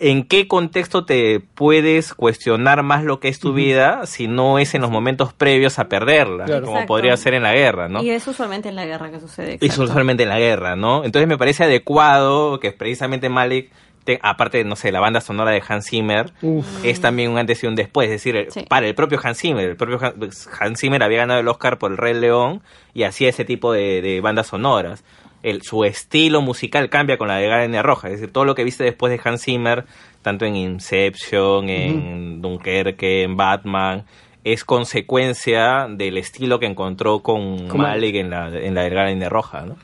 [0.00, 4.74] ¿en qué contexto te puedes cuestionar más lo que es tu vida si no es
[4.74, 6.62] en los momentos previos a perderla, Claro.
[6.62, 6.88] como Exacto.
[6.88, 8.02] podría ser en la guerra, ¿no?
[8.02, 9.58] Y es usualmente en la guerra que sucede.
[9.60, 9.88] Y exacto.
[9.88, 11.04] solamente en la guerra, ¿no?
[11.04, 13.70] Entonces me parece adecuado que precisamente Malik,
[14.04, 16.64] te- aparte, no sé, la banda sonora de Hans Zimmer, Uf.
[16.84, 18.06] es también un antes y un después.
[18.06, 18.64] Es decir, Sí.
[18.68, 19.68] para el propio Hans Zimmer.
[19.68, 20.14] El propio Han-
[20.60, 22.62] Hans Zimmer había ganado el Oscar por El Rey León
[22.94, 25.04] y hacía ese tipo de, de bandas sonoras.
[25.42, 28.08] El, su estilo musical cambia con la de Gardenia Roja.
[28.08, 29.84] Es decir, todo lo que viste después de Hans Zimmer,
[30.22, 34.04] tanto en Inception, en Dunkerque, en Batman,
[34.44, 39.28] es consecuencia del estilo que encontró con Como- Malik en la, en la de Gardenia
[39.28, 39.76] Roja, ¿no?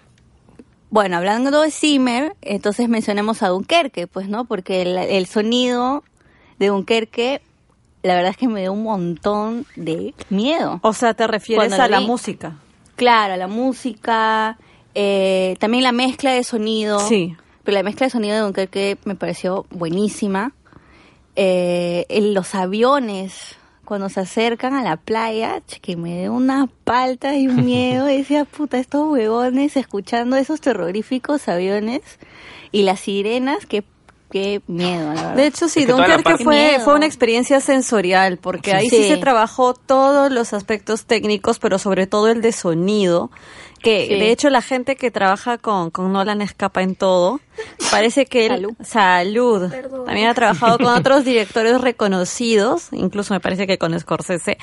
[0.91, 4.45] Bueno, hablando de Zimmer, entonces mencionemos a Dunkerque, pues, ¿no?
[4.45, 6.05] Porque el, el sonido
[6.61, 7.41] de Dunkerque,
[8.05, 10.79] la verdad es que me dio un montón de miedo.
[10.83, 12.53] O sea, te refieres Cuando a la vi- música.
[12.95, 14.57] Claro, la música,
[14.95, 17.01] eh, también la mezcla de sonido.
[17.01, 17.37] Sí.
[17.63, 20.53] Pero la mezcla de sonido de Dunkerque me pareció buenísima.
[21.37, 26.69] Eh, en los aviones, cuando se acercan a la playa, che, que me dio una
[26.85, 28.07] palta y un miedo.
[28.07, 32.03] Decía, puta, estos huevones escuchando esos terroríficos aviones
[32.71, 33.85] y las sirenas, qué,
[34.31, 35.37] qué miedo, la verdad.
[35.37, 38.97] De hecho, sí, Es que Dunkerque fue, fue una experiencia sensorial, porque ahí sí.
[38.97, 39.09] Sí.
[39.09, 43.31] se trabajó todos los aspectos técnicos, pero sobre todo el de sonido,
[43.85, 44.15] que Sí.
[44.19, 47.41] de hecho la gente que trabaja con, con Nolan escapa en todo.
[47.91, 48.53] Parece que él...
[48.53, 48.73] Salud.
[48.83, 49.71] Salud.
[50.07, 54.59] También ha trabajado con otros directores reconocidos, incluso me parece que con Scorsese,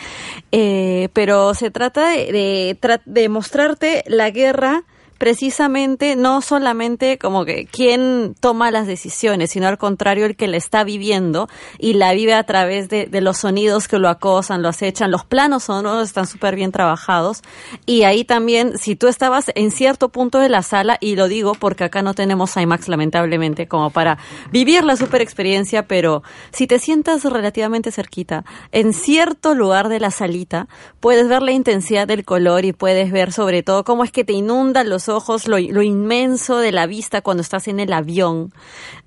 [0.52, 4.84] eh, pero se trata de, de mostrarte la guerra
[5.22, 10.58] precisamente no solamente como que quién toma las decisiones, sino al contrario el que la
[10.58, 14.70] está viviendo y la vive a través de, de los sonidos que lo acosan, lo
[14.70, 17.44] acechan, los planos sonoros están súper bien trabajados.
[17.86, 21.54] Y ahí también si tú estabas en cierto punto de la sala y lo digo
[21.54, 24.18] porque acá no tenemos IMAX lamentablemente como para
[24.52, 30.10] vivir la super experiencia, pero si te sientas relativamente cerquita en cierto lugar de la
[30.10, 30.68] salita
[31.00, 34.34] puedes ver la intensidad del color y puedes ver sobre todo cómo es que te
[34.34, 38.52] inundan los ojos, lo, lo inmenso de la vista cuando estás en el avión,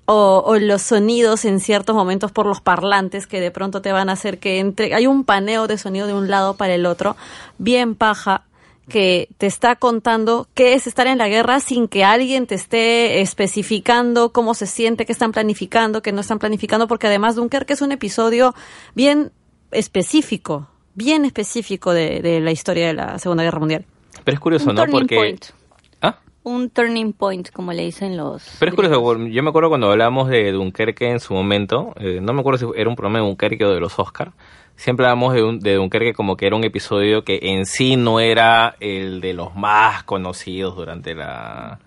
[0.05, 4.09] o, o los sonidos en ciertos momentos por los parlantes que de pronto te van
[4.09, 7.15] a hacer que entre, hay un paneo de sonido de un lado para el otro,
[7.57, 8.43] bien paja,
[8.87, 13.21] que te está contando qué es estar en la guerra sin que alguien te esté
[13.21, 17.81] especificando cómo se siente, qué están planificando, qué no están planificando, porque además Dunkerque es
[17.81, 18.53] un episodio
[18.93, 19.31] bien
[19.71, 23.85] específico, bien específico de, de la historia de la Segunda Guerra Mundial.
[24.23, 24.85] Pero es curioso, un ¿no?
[24.85, 25.15] Porque...
[25.15, 25.45] point.
[26.45, 28.55] Un turning point, como le dicen los...
[28.59, 32.33] Pero es curioso, yo me acuerdo cuando hablamos de Dunkerque en su momento, eh, no
[32.33, 34.31] me acuerdo si era un programa de Dunkerque o de los Oscar,
[34.75, 38.19] siempre hablamos de, un- de Dunkerque como que era un episodio que en sí no
[38.19, 41.79] era el de los más conocidos durante la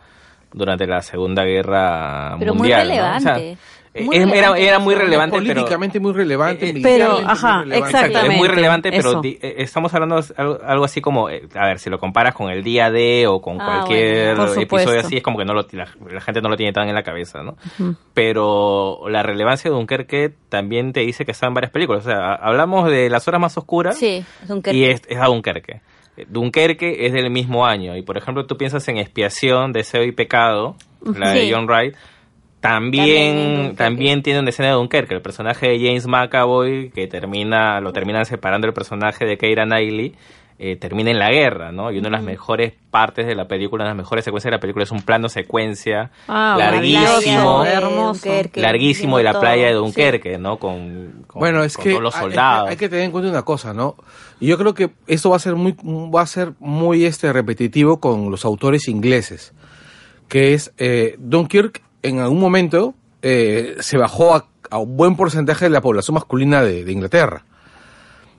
[0.51, 2.89] durante la Segunda Guerra Pero muy Mundial.
[2.89, 2.94] ¿no?
[2.94, 3.51] O sea, relevante.
[3.52, 3.56] eh,
[4.05, 5.55] Muy era- era, muy relevante, pero...
[5.55, 6.66] Políticamente muy relevante.
[6.66, 7.77] Eh, eh, militarmente pero, muy ajá, relevante.
[7.79, 11.29] Exacto, es muy Exactamente, relevante, pero di- eh, estamos hablando de algo, algo así como,
[11.31, 14.53] eh, a ver, si lo comparas con el día D o con Ah, cualquier bueno,
[14.61, 16.95] episodio así, es como que no lo, la, la gente no lo tiene tan en
[16.95, 17.57] la cabeza, ¿no?
[18.15, 22.05] Pero la relevancia de Dunkerque también te dice que está en varias películas.
[22.05, 24.77] O sea, hablamos de Las Horas Más Oscuras Sí, Dunkerque.
[24.79, 25.81] y es, es a Dunkerque.
[26.16, 30.12] Eh, Dunkerque es del mismo año y, por ejemplo, tú piensas en Expiación, Deseo y
[30.12, 30.75] Pecado,
[31.16, 31.53] la de.
[31.53, 31.95] John Wright,
[32.60, 37.93] También también, tiene una escena de Dunkerque, el personaje de James McAvoy, que termina, lo
[37.93, 40.14] terminan separando el personaje de Keira Knightley,
[40.60, 41.93] eh, termina en la guerra, ¿no?
[41.93, 44.56] Y una de las mejores partes de la película, una de las mejores secuencias de
[44.56, 48.24] la película es un plano secuencia Ah, larguísimo, hermoso.
[48.28, 50.56] Dunkerque, larguísimo de la playa de Dunkerque, ¿no?
[50.59, 52.70] Con, con- Bueno, es con que todos los hay- soldados.
[52.70, 53.94] hay que tener en cuenta una cosa, ¿no?
[54.40, 58.01] Y yo creo que esto va a ser muy, va a ser muy este repetitivo
[58.01, 59.52] con los autores ingleses,
[60.26, 65.65] que es eh, Dunkirk en algún momento eh, se bajó a, a un buen porcentaje
[65.66, 67.45] de la población masculina de, de Inglaterra.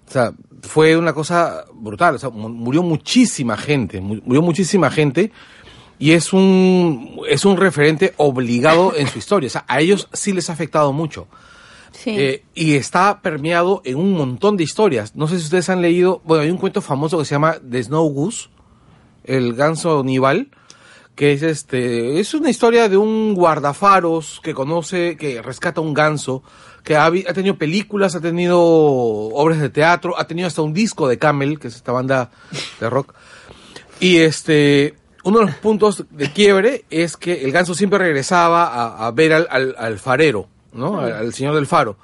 [0.08, 2.16] O sea, fue una cosa brutal.
[2.16, 5.32] O sea, mu- murió muchísima gente, mu- murió muchísima gente
[6.00, 9.48] y es un, es un referente obligado en su historia.
[9.48, 11.28] O sea, a ellos sí les ha afectado mucho.
[11.92, 12.12] Sí.
[12.18, 15.16] Eh, y está permeado en un montón de historias.
[15.16, 17.84] No sé si ustedes han leído, bueno, hay un cuento famoso que se llama The
[17.84, 18.48] Snow Goose,
[19.26, 20.50] el ganso nival,
[21.20, 26.44] que es este, es una historia de un guardafaros que conoce, que rescata un ganso,
[26.82, 31.18] que ha, tenido películas, ha tenido obras de teatro, ha tenido hasta un disco de
[31.20, 32.32] Camel, que es esta banda
[32.80, 33.14] de rock.
[34.00, 39.06] Y este, uno de los puntos de quiebre es que el ganso siempre regresaba a,
[39.06, 41.02] a ver al, al- al farero, ¿no?
[41.02, 41.98] Al, al señor del faro.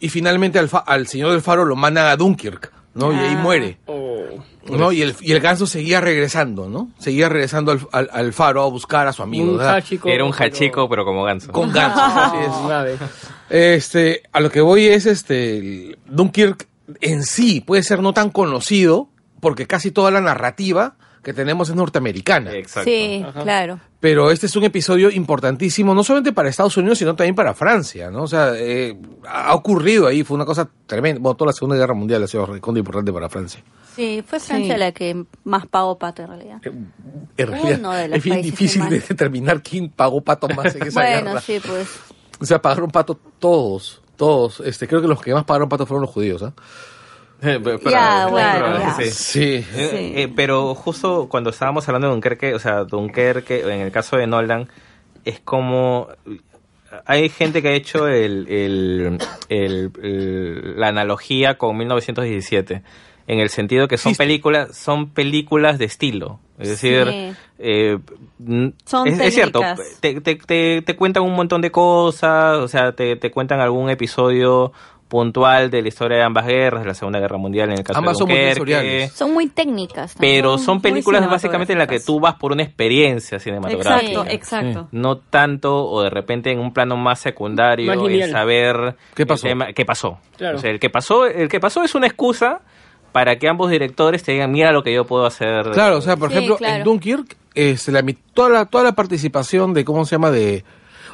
[0.00, 3.12] y finalmente al, fa- al señor del faro lo mandan a Dunkirk, ¿no?
[3.12, 3.42] Y ahí Ah.
[3.42, 4.11] muere, Oh,
[4.70, 4.92] ¿no?
[4.92, 6.90] Y el, y el ganso seguía regresando, ¿no?
[6.98, 9.52] Seguía regresando al, al- al faro a buscar a su amigo.
[9.52, 9.60] un.
[9.60, 11.52] Era un pero- hachico, pero como ganso.
[11.52, 12.36] Con ganso, así
[12.92, 12.98] es.
[13.50, 16.66] Este, a lo que voy es este, Dunkirk
[17.02, 19.08] en sí puede ser no tan conocido
[19.40, 22.52] porque casi toda la narrativa que tenemos es norteamericana.
[22.54, 22.88] Exacto.
[22.90, 23.42] Sí, Ajá.
[23.42, 23.78] claro.
[24.00, 28.10] Pero este es un episodio importantísimo, no solamente para Estados Unidos, sino también para Francia,
[28.10, 28.22] ¿no?
[28.24, 28.96] O sea, eh,
[29.28, 31.20] ha ocurrido ahí, fue una cosa tremenda.
[31.20, 33.62] Bueno, toda la Segunda Guerra Mundial ha sido importante para Francia.
[33.94, 34.80] Sí, fue Francia Sí.
[34.80, 36.60] la que más pagó pato en realidad.
[36.64, 40.86] En realidad, Uno de los es bien difícil de determinar quién pagó pato más en
[40.86, 41.40] esa Bueno, guerra.
[41.40, 41.88] sí, pues.
[42.40, 44.60] O sea, pagaron pato todos, todos.
[44.60, 46.52] Este, creo que los que más pagaron pato fueron los judíos, ¿ah?
[47.44, 48.94] Eh, pero- Ya, pero- bueno, pero- ya.
[48.94, 49.10] sí.
[49.10, 49.66] Sí.
[49.74, 54.16] Eh, eh, pero justo cuando estábamos hablando de Dunkerque, o sea, Dunkerque, en el caso
[54.16, 54.68] de Nolan,
[55.24, 56.06] es como...
[57.06, 62.82] Hay gente que ha hecho el, el- el- el- la analogía con 1917,
[63.26, 64.18] en el sentido que son Sí.
[64.18, 66.38] películas, son películas de estilo.
[66.58, 67.32] Es decir, Sí.
[67.58, 67.98] eh,
[68.84, 69.60] Son es, es cierto,
[70.00, 73.90] te, te, te, te cuentan un montón de cosas, o sea, te, te cuentan algún
[73.90, 74.72] episodio
[75.08, 77.98] puntual de la historia de ambas guerras, de la Segunda Guerra Mundial en el caso
[77.98, 79.08] Ambas de son muy Dunkerque.
[79.14, 80.14] Son muy técnicas.
[80.14, 80.36] también.
[80.38, 84.22] Pero son películas básicamente en las que tú vas por una experiencia cinematográfica.
[84.22, 84.88] Exacto, exacto.
[84.90, 88.30] No tanto, o de repente en un plano más secundario, Más lineal.
[88.30, 89.46] saber ¿Qué el pasó?
[89.48, 90.18] tema- qué pasó.
[90.38, 90.56] Claro.
[90.56, 92.62] O sea, el que pasó, el que pasó es una excusa
[93.12, 95.70] para que ambos directores te digan, mira lo que yo puedo hacer.
[95.72, 96.76] Claro, o sea, por Sí, ejemplo, claro.
[96.76, 98.02] en Dunkirk, este, la,
[98.34, 100.30] toda, la, toda la participación de, ¿cómo se llama?
[100.30, 100.64] de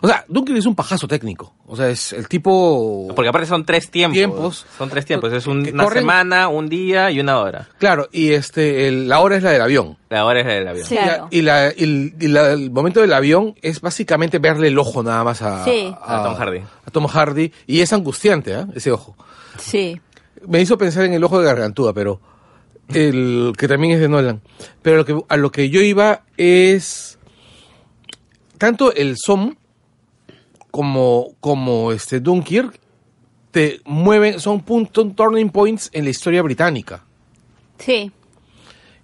[0.01, 1.53] O sea, Dunkirk es un pajazo técnico.
[1.67, 3.09] O sea, es el tipo...
[3.17, 4.15] Porque aparte son tres tiempos.
[4.17, 4.67] Tiempos.
[4.79, 5.33] Son tres tiempos.
[5.33, 7.69] Es un- una corren- semana, un día y una hora.
[7.79, 9.97] Claro, y este, el- la hora es la del avión.
[10.09, 10.87] La hora es la del avión.
[10.87, 10.95] Sí.
[10.95, 11.29] Y la- Claro.
[11.33, 15.03] Y, la- y el, y la- el momento del avión es básicamente verle el ojo
[15.03, 15.93] nada más a, Sí.
[16.01, 16.59] A Tom Hardy.
[16.87, 17.53] a Tom Hardy.
[17.67, 18.69] Y es angustiante, ¿ah?
[18.77, 19.17] Ese ojo.
[19.59, 20.01] Sí.
[20.49, 22.21] Me hizo pensar en el ojo de Gargantúa, pero
[22.89, 24.41] el que también es de Nolan.
[24.83, 27.19] Pero lo que, a lo que yo iba es
[28.57, 29.57] tanto el Som
[30.71, 32.81] como, como este Dunkirk
[33.51, 37.05] te mueven, son puntos, turning points en la historia británica.
[37.79, 38.11] Sí.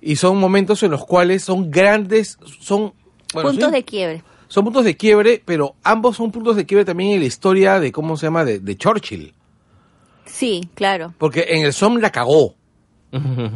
[0.01, 2.93] Y son momentos en los cuales son grandes, son...
[3.33, 4.25] bueno, Puntos de quiebre.
[4.49, 7.91] Son puntos de quiebre, pero ambos son puntos de quiebre también en la historia de,
[7.91, 9.35] ¿cómo se llama?, de, de Churchill.
[10.35, 11.15] Sí, claro.
[11.19, 12.57] Porque en el Som la cagó.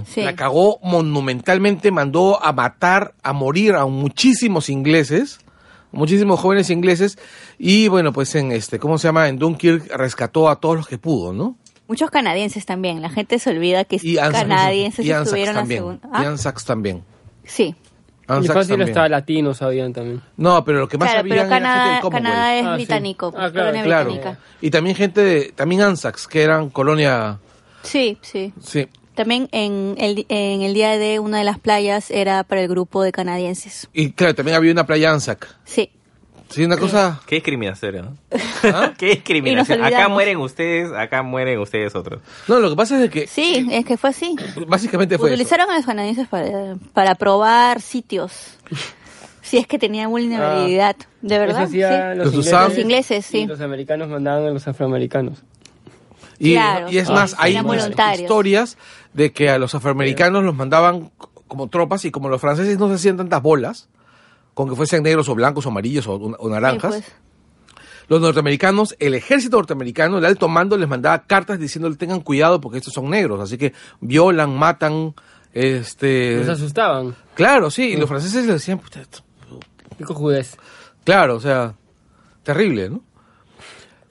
[0.06, 0.22] Sí.
[0.22, 5.40] La cagó monumentalmente, mandó a matar, a morir a muchísimos ingleses,
[5.90, 7.18] muchísimos jóvenes ingleses,
[7.58, 9.26] y bueno, pues en este, ¿cómo se llama?
[9.26, 11.56] En Dunkirk rescató a todos los que pudo, ¿no?
[11.88, 13.02] Muchos canadienses también.
[13.02, 15.80] La gente se olvida que Y canadienses y estuvieron la también.
[15.80, 16.08] segunda.
[16.12, 16.28] Y ¿Ah?
[16.28, 17.02] Anzac también.
[17.44, 17.74] Sí.
[18.28, 18.88] Y Anzac fácil también.
[18.90, 20.20] hasta latinos sabían también.
[20.36, 22.24] No, pero lo que más Claro, sabían pero era gente Canadá, del Commonwealth.
[22.34, 22.74] Canadá es Ah, sí.
[22.76, 24.10] británico, Ah, claro, colonia Claro.
[24.12, 24.40] británica.
[24.60, 27.38] Y también gente de, también Anzacs, que eran colonia,
[27.82, 28.52] Sí, sí.
[28.62, 28.88] sí.
[29.14, 33.02] También en el, en el día de una de las playas era para el grupo
[33.02, 33.88] de canadienses.
[33.92, 35.48] Y claro, también había una playa Anzac.
[35.64, 35.90] Sí.
[36.48, 37.20] Sí, una cosa...
[37.26, 38.16] Qué discriminación, ¿no?
[38.64, 38.92] ¿Ah?
[38.98, 39.84] Qué discriminación.
[39.84, 42.20] Acá mueren ustedes, acá mueren ustedes otros.
[42.48, 44.34] No, lo que pasa es que Sí, es que fue así.
[44.66, 45.34] básicamente fue eso.
[45.34, 48.56] Utilizaron a los canadienses para, para probar sitios.
[49.42, 50.96] Si es que tenían vulnerabilidad.
[51.22, 51.62] de verdad.
[51.64, 52.18] Eso hacían sí.
[52.18, 53.38] los, Los ingleses, usaban- Los ingleses, sí.
[53.40, 55.42] Y los americanos mandaban a los afroamericanos.
[56.38, 56.90] Y, Claro.
[56.90, 57.58] y es Ah, más, hay
[58.14, 58.78] historias
[59.12, 61.10] de que a los afroamericanos los mandaban
[61.46, 63.88] como tropas y como los franceses no se hacían tantas bolas,
[64.58, 67.14] con que fuesen negros o blancos o amarillos o, o naranjas, Sí, pues.
[68.08, 72.78] los norteamericanos, el ejército norteamericano, el alto mando les mandaba cartas diciéndole tengan cuidado porque
[72.78, 75.14] estos son negros, así que violan, matan,
[75.52, 76.38] este...
[76.38, 77.14] Los asustaban.
[77.34, 79.20] Claro, sí, y los franceses les decían, "Puta, esto-
[79.96, 80.56] Pico judez.
[81.04, 81.74] claro, o sea,
[82.42, 83.02] terrible, ¿no?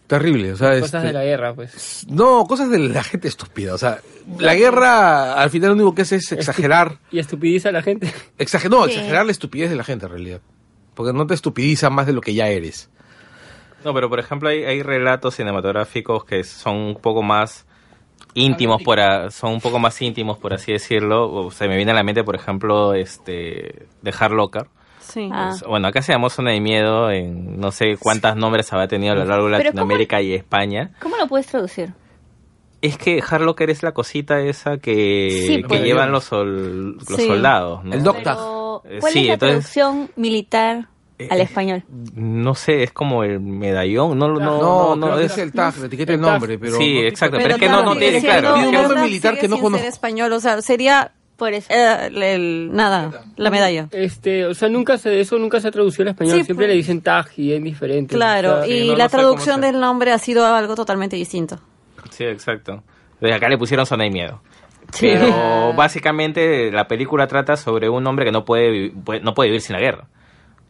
[0.08, 2.06] Terrible, o sea, Cosas este- de la guerra, pues.
[2.10, 3.74] No, cosas de la gente estúpida.
[3.74, 4.00] O sea,
[4.40, 7.00] la guerra al final lo único que hace es exagerar.
[7.12, 8.14] Y estupidiza a la gente.
[8.38, 10.42] Exager no, exagerar la estupidez de la gente en realidad.
[10.96, 12.90] Porque no te estupidiza más de lo que ya eres.
[13.84, 17.66] No, pero por ejemplo hay, hay relatos cinematográficos que son un poco más
[18.34, 21.30] íntimos por a- son un poco más íntimos por así decirlo.
[21.32, 24.68] O se me viene a la mente por ejemplo este de Hard Locker.
[25.08, 25.30] Sí.
[25.32, 25.48] Ah.
[25.50, 29.14] Pues, Bueno, acá se llamó Zona de Miedo en no sé cuántas nombres habrá tenido
[29.14, 30.92] a lo largo de Pero Latinoamérica y España.
[31.02, 31.94] ¿Cómo lo puedes traducir?
[32.82, 35.82] Es que Hard Locker es la cosita esa que, Sí, que pues.
[35.82, 37.26] llevan los, sol- los Sí.
[37.28, 37.84] soldados.
[37.84, 37.94] ¿no?
[37.94, 38.36] El doc- Doctag.
[38.38, 40.88] Pero, Eh, ¿Cuál sí, es la entonces- traducción militar
[41.32, 41.84] al Eh, español?
[42.14, 44.20] No sé, es como el medallón.
[44.20, 46.78] No, no, No, no, no, es- es el tag, la etiqueta el nombre, pero...
[46.78, 48.54] Sí, exacto, pero es que no- no tiene claro.
[48.54, 49.88] Tiene un nombre militar que no conozco.
[49.88, 51.68] español, o sea, sería Por eso.
[51.72, 53.88] eh, el, el- nada, la medalla.
[53.92, 56.38] Este, o sea, nunca se, eso nunca se ha traducido al español.
[56.40, 56.70] Sí, Siempre pues.
[56.70, 58.16] le dicen tag y es diferente.
[58.16, 61.60] Claro, O sea, y no, la traducción del nombre ha sido algo totalmente distinto.
[62.10, 62.84] Sí, exacto.
[63.22, 64.42] De acá le pusieron Zona y Miedo.
[64.94, 65.10] Sí.
[65.14, 68.92] Pero básicamente la película trata sobre un hombre que no puede,
[69.22, 70.08] no puede vivir sin la guerra.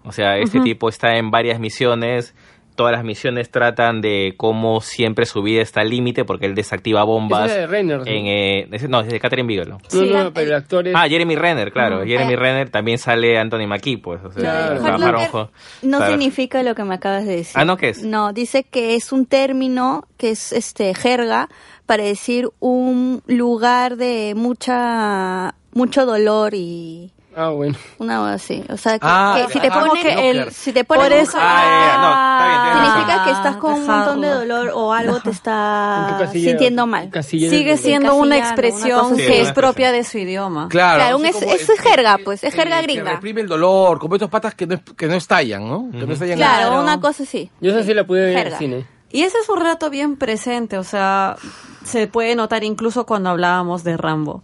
[0.04, 2.34] O sea, este tipo está en varias misiones.
[2.78, 7.04] Todas las misiones tratan de cómo siempre su vida está al límite porque él desactiva
[7.04, 7.52] bombas.
[7.52, 8.06] Es de Renner, ¿no?
[8.06, 9.80] en, eh, ese- no, es de Catherine Bigelow.
[9.80, 10.10] No, Sí.
[10.14, 10.94] no, pero el actor es...
[10.96, 12.06] Ah, Jeremy Renner, claro.
[12.06, 12.38] Jeremy Eh.
[12.38, 14.24] Renner también sale Anthony McKee, pues.
[14.24, 15.50] O sea, Claro.
[15.82, 16.12] No Claro.
[16.12, 17.54] significa lo que me acabas de decir.
[17.60, 17.76] Ah, ¿no?
[17.78, 18.04] ¿Qué es?
[18.04, 21.50] No, dice que es un término que es este jerga
[21.86, 27.78] para decir un lugar de mucha mucho dolor y Ah, bueno.
[28.00, 28.64] una cosa así.
[28.70, 31.14] O sea, que, Ah, que si te ah, pones que el- si te pones por
[31.14, 32.94] eso Ah, no, está bien, tienes razón.
[32.98, 37.12] significa que estás con un montón de dolor o algo te está casilla- sintiendo mal.
[37.24, 39.16] Sigue siendo una una expresión.
[39.16, 40.68] Sí, que una es propia de su idioma.
[40.70, 43.12] Claro, Claro, un es- eso es jerga, pues, es jerga que gringa.
[43.12, 45.90] reprime el dolor, como estos patas que no, que no estallan, ¿no?
[45.92, 46.82] Que no estallan Claro, Claro.
[46.82, 47.52] una cosa así.
[47.62, 48.58] Yo esa sí la pude ver en el Jerga.
[48.58, 48.86] cine.
[49.12, 51.38] Y ese es un relato bien presente, o sea,
[51.86, 54.44] se puede notar incluso cuando hablábamos de Rambo,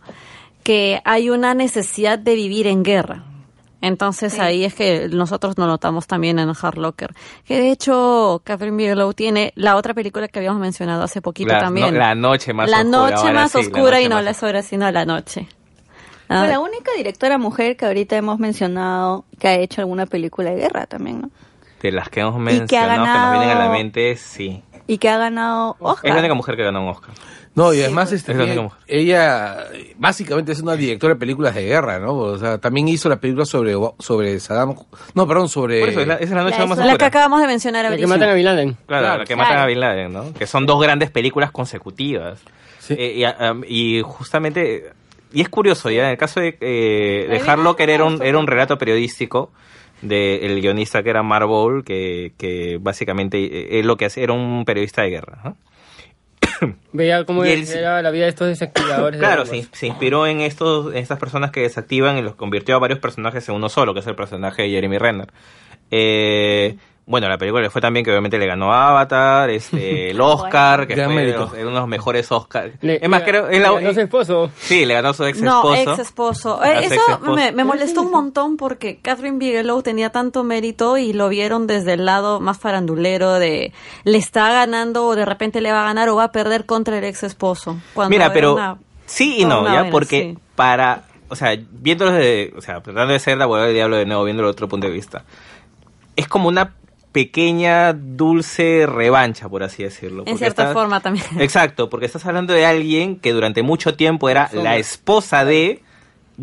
[0.64, 3.24] que hay una necesidad de vivir en guerra.
[3.82, 7.14] Entonces ahí es que nosotros lo notamos también en Hard Locker.
[7.44, 11.60] Que de hecho, Catherine Bigelow tiene la otra película que habíamos mencionado hace poquito La,
[11.60, 11.94] también.
[11.94, 13.10] no- la noche más La oscura.
[13.10, 15.50] noche más sí, la oscura y noche no más las horas, sino la noche.
[16.30, 20.52] Ah, Fue la única directora mujer que ahorita hemos mencionado que ha hecho alguna película
[20.52, 21.30] de guerra también, ¿no?
[21.82, 24.16] De las que hemos Y que ha mencionado, que, nos vienen a la ganado- mente,
[24.16, 24.64] sí.
[24.88, 26.06] Y que ha ganado Oscar.
[26.10, 27.12] Es la única mujer que ganó un Oscar.
[27.56, 28.46] No, y además este, Es la
[28.88, 29.58] ella,
[29.98, 32.14] básicamente es una directora de películas de guerra, ¿no?
[32.16, 34.76] O sea, también hizo la película sobre sobre Saddam,
[35.14, 37.06] no, perdón, sobre Por eso, es la, esa es la noche La- más la que
[37.06, 38.78] acabamos de mencionar La que matan a Bin Laden.
[38.88, 39.50] Claro, Claro, la que claro.
[39.50, 40.34] matan a Bin Laden, ¿no?
[40.34, 42.40] Que son dos grandes películas consecutivas.
[42.80, 42.96] Sí.
[42.98, 44.92] Eh, y, a- am, y justamente,
[45.32, 48.48] y es curioso, ya en el caso de, eh, de Laden era un, era un
[48.48, 49.52] relato periodístico
[50.02, 54.66] del guionista que era Mark Bowl, que, que básicamente eh, es lo que era un
[54.66, 55.38] periodista de guerra.
[55.44, 55.56] ¿no?
[56.94, 59.20] Veía cómo él- era la vida de estos desactivadores.
[59.20, 62.80] de Claro, se inspiró en estos en estas personas que desactivan y los convirtió a
[62.80, 65.28] varios personajes en uno solo, que es el personaje de Jeremy Renner.
[65.92, 70.88] Eh, bueno, la película le fue también que obviamente le ganó Avatar, este, el Oscar,
[70.88, 71.40] que Gran fue de mérito.
[71.46, 72.74] los- uno de los mejores Oscars.
[72.82, 73.48] Le- es más, le- creo...
[73.48, 74.52] le es la- ganó su esposo.
[74.58, 75.92] sí, le ganó a su ex No, esposo.
[75.92, 76.64] ex esposo.
[76.64, 81.68] Eso me, me molestó un montón porque Catherine Bigelow tenía tanto mérito y lo vieron
[81.68, 83.74] desde el lado más farandulero de
[84.06, 86.98] le está ganando o de repente le va a ganar o va a perder contra
[86.98, 87.78] el ex esposo.
[88.10, 89.90] Mira, pero sí y no, una ¿ya?
[89.92, 90.40] Porque sí.
[90.56, 91.04] para...
[91.28, 92.54] O sea, viéndolo desde...
[92.56, 94.88] O sea, tratando de ser la abogada del diablo de nuevo, viéndolo desde otro punto
[94.88, 95.24] de vista.
[96.16, 96.74] Es como una
[97.14, 100.24] pequeña, dulce revancha, por así decirlo.
[100.26, 101.26] En cierta forma también.
[101.40, 105.82] Exacto, porque estás hablando de alguien que durante mucho tiempo era la esposa de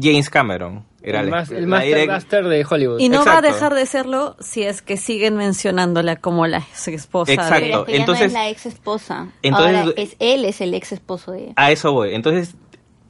[0.01, 0.89] James Cameron.
[1.03, 3.01] Era el la- más- el la Master direct- Blaster de Hollywood.
[3.01, 6.89] Y no va a dejar de serlo si es que siguen mencionándola como la ex
[6.89, 7.33] esposa.
[7.33, 7.59] Exacto.
[7.61, 9.29] Pero es que ya entonces- no es la ex esposa.
[9.43, 11.53] entonces- Ahora es él es el ex esposo de ella.
[11.57, 12.15] A eso voy.
[12.15, 12.55] Entonces,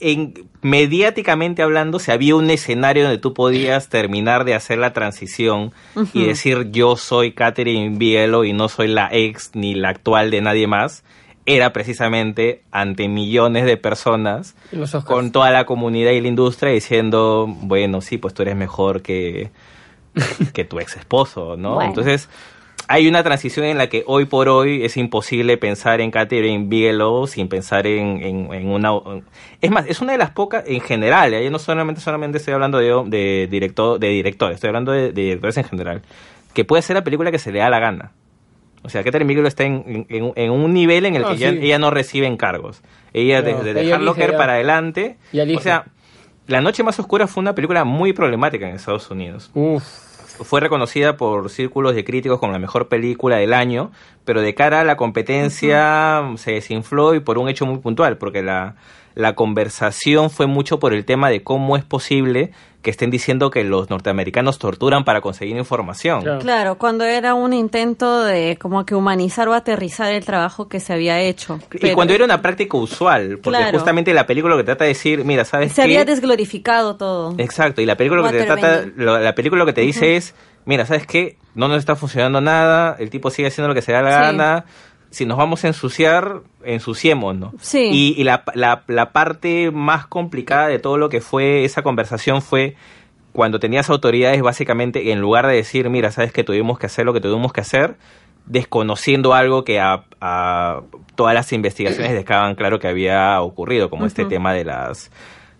[0.01, 5.73] en, mediáticamente hablando, se había un escenario donde tú podías terminar de hacer la transición
[6.13, 10.41] y decir yo soy Catherine Bigelow y no soy la ex ni la actual de
[10.41, 11.05] nadie más.
[11.47, 17.47] Era precisamente ante millones de personas los con toda la comunidad y la industria diciendo,
[17.49, 19.51] bueno, sí, pues tú eres mejor que,
[20.53, 21.75] que tu ex esposo, ¿no?
[21.75, 21.89] Bueno.
[21.89, 22.29] Entonces,
[22.93, 27.29] hay una transición en la que hoy por hoy es imposible pensar en Catherine Bigelow
[27.29, 28.91] sin pensar en, en- en una...
[29.61, 31.45] Es más, es una de las pocas, en general, ¿eh?
[31.45, 35.23] yo no solamente, solamente estoy hablando de, de, director, de directores, estoy hablando de, de
[35.23, 36.03] directores en general,
[36.53, 38.11] que puede ser la película que se le da la gana.
[38.83, 41.45] O sea, Catherine Bigelow está en, en- en un nivel en el que sí.
[41.45, 42.83] ella no recibe encargos.
[43.13, 45.17] Ella No, desde elige Locker para adelante...
[45.57, 45.85] O sea,
[46.49, 49.85] La Noche Más Oscura fue una película muy problemática en Estados Unidos Uf.
[50.43, 53.91] Fue reconocida por círculos de críticos como la mejor película del año,
[54.25, 58.43] pero de cara a la competencia se desinfló y por un hecho muy puntual, porque
[58.43, 58.77] la,
[59.21, 62.51] la conversación fue mucho por el tema de cómo es posible
[62.83, 66.23] que estén diciendo que los norteamericanos torturan para conseguir información.
[66.23, 66.39] Claro.
[66.41, 70.95] Claro, cuando era un intento de como que humanizar o aterrizar el trabajo que se
[70.95, 71.61] había hecho.
[71.75, 73.77] Y Pero cuando era una práctica usual, porque Claro.
[73.79, 75.83] justamente la película lo que trata de decir, mira, ¿sabes se qué?
[75.83, 77.35] había desglorificado todo.
[77.37, 80.17] Exacto, y la película lo que te trata, lo- la película lo que te dice
[80.17, 80.35] es,
[80.65, 81.37] mira, ¿sabes qué?
[81.55, 84.23] No nos está funcionando nada, el tipo sigue haciendo lo que se da la Sí.
[84.23, 84.65] gana,
[85.11, 87.53] si nos vamos a ensuciar, ensuciémonos.
[87.61, 87.91] Sí.
[87.93, 92.43] Y, y la, la, la parte más complicada de todo lo que fue esa conversación
[92.43, 92.77] fue
[93.33, 97.13] cuando tenías autoridades básicamente, en lugar de decir, mira, ¿sabes que tuvimos que hacer lo
[97.13, 97.97] que tuvimos que hacer?
[98.47, 100.81] desconociendo algo que a, a
[101.15, 105.11] todas las investigaciones dejaban claro que había ocurrido, como este tema de las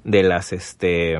[0.03, 1.19] de las este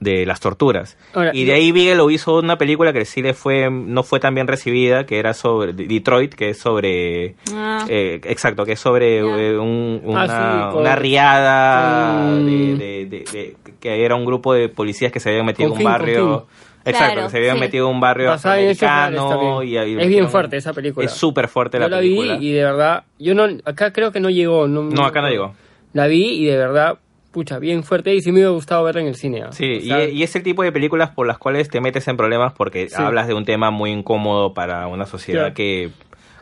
[0.00, 0.98] de las torturas.
[1.14, 4.34] Ahora, y de ahí Bigelow hizo una película que sí le fue, no fue tan
[4.34, 7.86] bien recibida, que era sobre Detroit, que es sobre, Ah.
[7.88, 10.26] eh, exacto, que es sobre eh, un- Ah, una,
[10.72, 15.20] sí, una riada con- de, de- de- de- que era un grupo de policías que
[15.20, 16.46] se habían metido en un barrio.
[16.86, 17.60] Exacto, Claro, que se habían sí.
[17.60, 21.06] metido en un barrio Basada en y, y es bien fuerte esa película.
[21.06, 22.36] Es súper fuerte Yo la la película.
[22.36, 24.68] vi y de verdad, yo no, acá creo que no llegó.
[24.68, 25.54] No, No, acá no llegó.
[25.94, 26.98] La vi y de verdad,
[27.34, 29.42] pucha, bien fuerte y sí me hubiera gustado verla en el cine.
[29.42, 29.52] ¿ah?
[29.52, 32.08] Sí, O sea, y, y es el tipo de películas por las cuales te metes
[32.08, 32.94] en problemas porque Sí.
[32.96, 35.54] hablas de un tema muy incómodo para una sociedad Claro.
[35.54, 35.90] que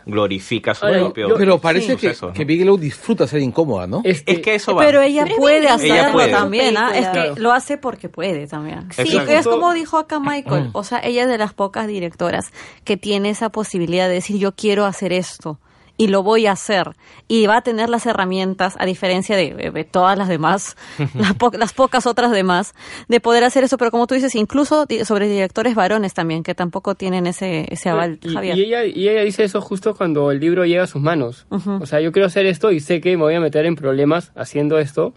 [0.04, 2.32] glorifica su Ahora, propio yo- Pero parece que, ¿no?
[2.32, 4.00] que Bigelow disfruta ser incómoda, ¿no?
[4.04, 4.84] este, Es que eso va.
[4.84, 6.32] Pero ella Pero es puede hacerlo Ella puede.
[6.32, 6.90] también, ¿ah?
[6.96, 8.88] Es que lo hace porque puede también.
[8.92, 9.30] Sí, Exacto.
[9.32, 12.52] es como dijo acá Michael, o sea, ella es de las pocas directoras
[12.84, 15.58] que tiene esa posibilidad de decir yo quiero hacer esto
[16.02, 16.90] y lo voy a hacer
[17.28, 20.76] y va a tener las herramientas a diferencia de, de- todas las demás,
[21.14, 22.74] las, po- las pocas otras demás
[23.08, 26.94] de poder hacer eso, pero como tú dices, incluso sobre directores varones también que tampoco
[26.94, 28.56] tienen ese ese aval, y, Javier.
[28.58, 31.46] y ella, y ella dice eso justo cuando el libro llega a sus manos.
[31.50, 31.78] Ujú.
[31.82, 34.32] O sea, yo quiero hacer esto y sé que me voy a meter en problemas
[34.34, 35.14] haciendo esto.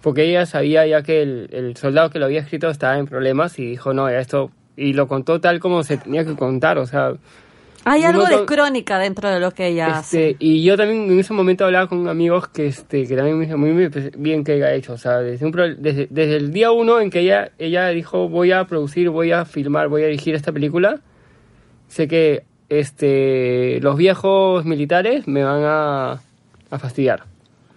[0.00, 3.58] Porque ella sabía ya que el, el soldado que lo había escrito estaba en problemas
[3.60, 4.50] y dijo, no, esto...
[4.76, 7.12] Y lo contó tal como se tenía que contar, o sea...
[7.84, 10.30] Hay algo de crónica dentro de lo que ella hace.
[10.30, 13.42] Este, y yo también en ese momento hablaba con amigos que este que también me
[13.46, 16.70] dijeron muy bien que haya hecho o sea desde, un pro- desde, desde el día
[16.70, 20.34] uno en que ella ella dijo voy a producir voy a filmar voy a dirigir
[20.34, 21.00] esta película
[21.88, 26.12] sé que este los viejos militares me van a,
[26.70, 27.24] a fastidiar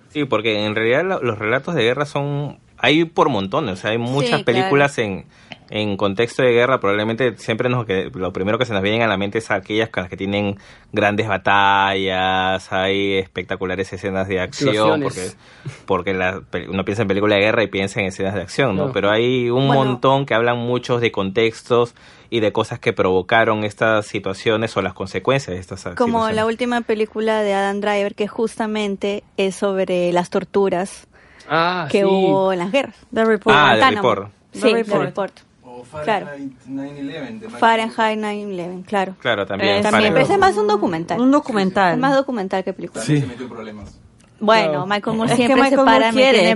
[0.09, 2.57] Sí, porque en realidad lo- los relatos de guerra son...
[2.77, 4.45] Hay por montones, o sea, hay muchas claro.
[4.45, 5.25] películas en,
[5.69, 6.79] en contexto de guerra.
[6.79, 9.89] Probablemente siempre nos, que, lo primero que se nos viene a la mente es aquellas
[9.89, 10.57] con las que tienen
[10.91, 15.37] grandes batallas, hay espectaculares escenas de acción, porque, Explosiones.
[15.85, 18.91] porque la, uno piensa en película de guerra y piensa en escenas de acción, ¿no?
[18.91, 19.83] Pero hay un Bueno.
[19.85, 21.95] montón que hablan muchos de contextos
[22.29, 26.35] y de cosas que provocaron estas situaciones o las consecuencias de estas Como situaciones.
[26.35, 31.07] la última película de Adam Driver que justamente es sobre las torturas
[31.49, 32.03] ah que sí.
[32.05, 32.95] hubo en las guerras.
[33.13, 33.55] The Report.
[33.55, 34.09] Ah, Guantánamo.
[34.15, 34.31] Report.
[34.53, 35.33] Sí, The The Report.
[35.93, 36.25] O Claro.
[36.25, 39.15] Fahrenheit 9/11 de Michael Fahrenheit 9/11, claro.
[39.19, 39.69] Claro, también.
[39.77, 40.13] Eh, También, Fahrenheit.
[40.13, 41.21] pero ese es más un documental.
[41.21, 41.93] Un documental.
[41.93, 43.03] Es más documental que película.
[43.03, 43.19] Sí.
[43.21, 43.99] se metió problemas.
[44.39, 44.85] Bueno.
[44.85, 46.55] Michael Moore Es que siempre Michael se para quiere,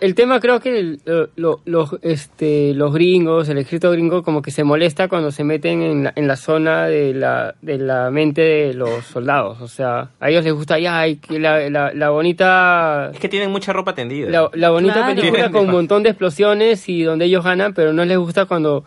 [0.00, 4.42] el, tema creo que el- lo- lo- los, este, los gringos, el escrito gringo, como
[4.42, 8.10] que se molesta cuando se meten en la, en la zona de la, de la
[8.10, 9.60] mente de los soldados.
[9.60, 13.72] O sea, a ellos les gusta ya la, la, la bonita Es que tienen mucha
[13.72, 14.30] ropa tendida.
[14.30, 15.14] la, la bonita Claro.
[15.14, 18.84] película con un montón de explosiones y donde ellos ganan, pero no les gusta cuando,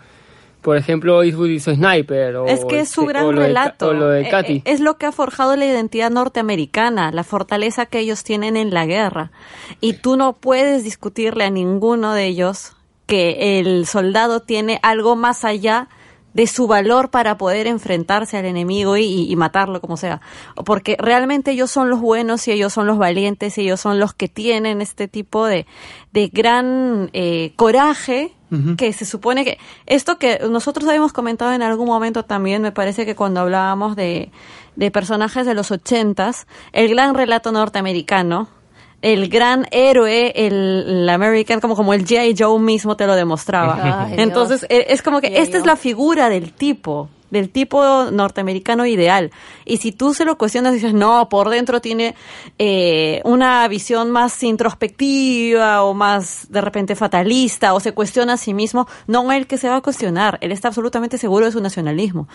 [0.61, 2.35] por ejemplo, Eastwood hizo Sniper.
[2.37, 3.89] O, Es que es su este, gran de relato.
[3.89, 4.61] o lo de Katy.
[4.65, 8.85] Es lo que ha forjado la identidad norteamericana, la fortaleza que ellos tienen en la
[8.85, 9.31] guerra.
[9.79, 12.73] Y tú no puedes discutirle a ninguno de ellos
[13.07, 15.89] que el soldado tiene algo más allá
[16.33, 20.21] de su valor para poder enfrentarse al enemigo y, y- matarlo como sea.
[20.65, 24.13] Porque realmente ellos son los buenos y ellos son los valientes y ellos son los
[24.13, 25.65] que tienen este tipo de,
[26.13, 28.33] de gran eh, coraje
[28.75, 33.05] que se supone que esto que nosotros habíamos comentado en algún momento también, me parece
[33.05, 34.29] que cuando hablábamos de,
[34.75, 38.49] de personajes de los ochentas, el gran relato norteamericano,
[39.01, 42.35] el gran héroe, el, el American, como, como el G.I.
[42.37, 44.05] Joe mismo te lo demostraba.
[44.05, 44.71] Ay, Entonces, Dios.
[44.71, 49.31] eh, es como que esta es la figura del tipo, del tipo norteamericano ideal.
[49.65, 52.13] Y si tú se lo cuestionas y dices, no, por dentro tiene
[52.59, 58.53] eh, una visión más introspectiva o más de repente fatalista o se cuestiona a sí
[58.53, 62.27] mismo, no él que se va a cuestionar, él está absolutamente seguro de su nacionalismo.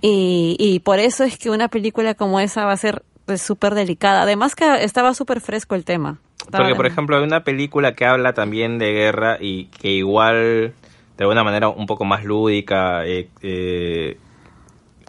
[0.00, 3.74] Y, y por eso es que una película como esa va a ser pues, súper
[3.74, 4.22] delicada.
[4.22, 6.18] Además que estaba súper fresco el tema.
[6.40, 10.72] Estaba- Porque, por ejemplo, hay una película que habla también de guerra y que igual,
[11.16, 14.18] de alguna manera, un poco más lúdica, eh, eh,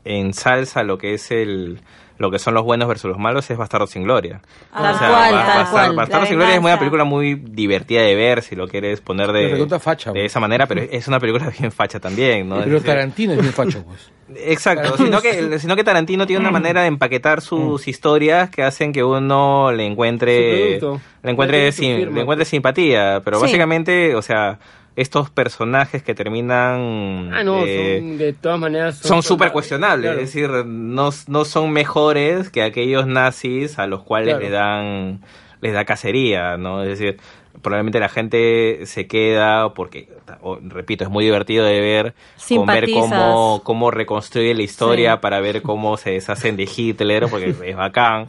[0.05, 1.79] ensalza lo que es el
[2.19, 4.39] lo que son los buenos versus los malos es Bastardo sin Gloria.
[4.71, 5.95] Tal cual, Ba- tal Bastar- cual.
[5.95, 9.49] Bastardo sin Gloria es una película muy divertida de ver, si lo quieres poner de,
[9.49, 12.57] recontra facha, de esa manera, pero es una película bien facha también, ¿no?
[12.59, 14.11] Es Pero decir, Tarantino es bien facho, pues.
[14.45, 18.93] Exacto, sino que, sino que Tarantino tiene una manera de empaquetar sus historias que hacen
[18.93, 20.79] que uno le encuentre,
[21.23, 22.15] le encuentre, firma.
[22.15, 23.45] le encuentre simpatía, pero Sí.
[23.45, 24.59] básicamente, o sea,
[24.95, 30.19] estos personajes que terminan Ah, no, eh, son, de todas maneras son súper cuestionables, Claro.
[30.21, 34.43] es decir, no, no son mejores que aquellos nazis a los cuales Claro.
[34.43, 35.21] le dan
[35.61, 36.83] les da cacería, ¿no?
[36.83, 37.17] Es decir,
[37.61, 40.09] probablemente la gente se queda porque,
[40.41, 42.13] o- repito, es muy divertido de ver,
[42.53, 45.19] con ver cómo, cómo reconstruye la historia Sí.
[45.21, 48.27] para ver cómo se deshacen de Hitler, porque es bacán,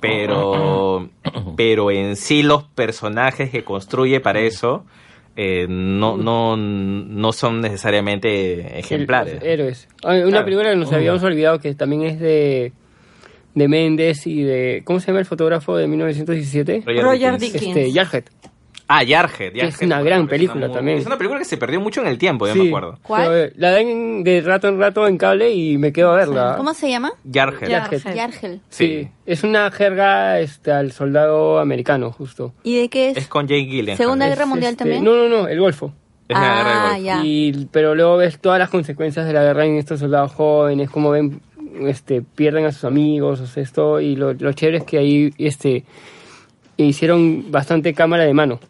[0.00, 1.08] pero,
[1.56, 4.84] pero en sí los personajes que construye para eso
[5.36, 9.42] eh, no, no, no son necesariamente ejemplares.
[9.42, 9.88] El- héroes.
[10.04, 10.44] Ah, Una Claro.
[10.44, 12.72] película que nos habíamos olvidado que también es de
[13.54, 16.82] de Méndez y de ¿cómo se llama el fotógrafo de 1917?
[16.84, 17.60] Roger Roger Dickens.
[17.60, 17.76] Dickens.
[17.76, 18.24] Este, Jarhead.
[18.86, 19.52] Ah, Jarhead.
[19.52, 20.98] Que es Jarhead, una gran ejemplo, película también.
[20.98, 22.60] Es una película que se perdió mucho en el tiempo, ya Sí.
[22.60, 22.98] me acuerdo.
[23.02, 23.22] ¿Cuál?
[23.28, 26.54] Pero, eh, la dan de rato en rato en cable y me quedo a verla.
[26.58, 27.12] ¿Cómo se llama?
[27.32, 27.70] Jarhead.
[27.70, 28.14] Jarhead.
[28.14, 28.60] Yargel.
[28.68, 32.52] Sí, es una jerga este, al soldado americano, justo.
[32.62, 33.16] ¿Y de qué es?
[33.16, 33.96] Es con Jake Gyllenhaal.
[33.96, 35.02] Segunda Guerra Es, Mundial este, también.
[35.02, 35.92] No, no, no, el Golfo.
[36.28, 37.04] es la guerra del Ah, Golfo.
[37.04, 37.20] ya.
[37.24, 41.10] Y, pero luego ves todas las consecuencias de la guerra en estos soldados jóvenes, cómo
[41.10, 41.40] ven,
[41.86, 45.32] este, pierden a sus amigos, o sea, esto, y lo, lo chévere es que ahí,
[45.38, 45.84] este,
[46.76, 48.60] hicieron bastante cámara de mano.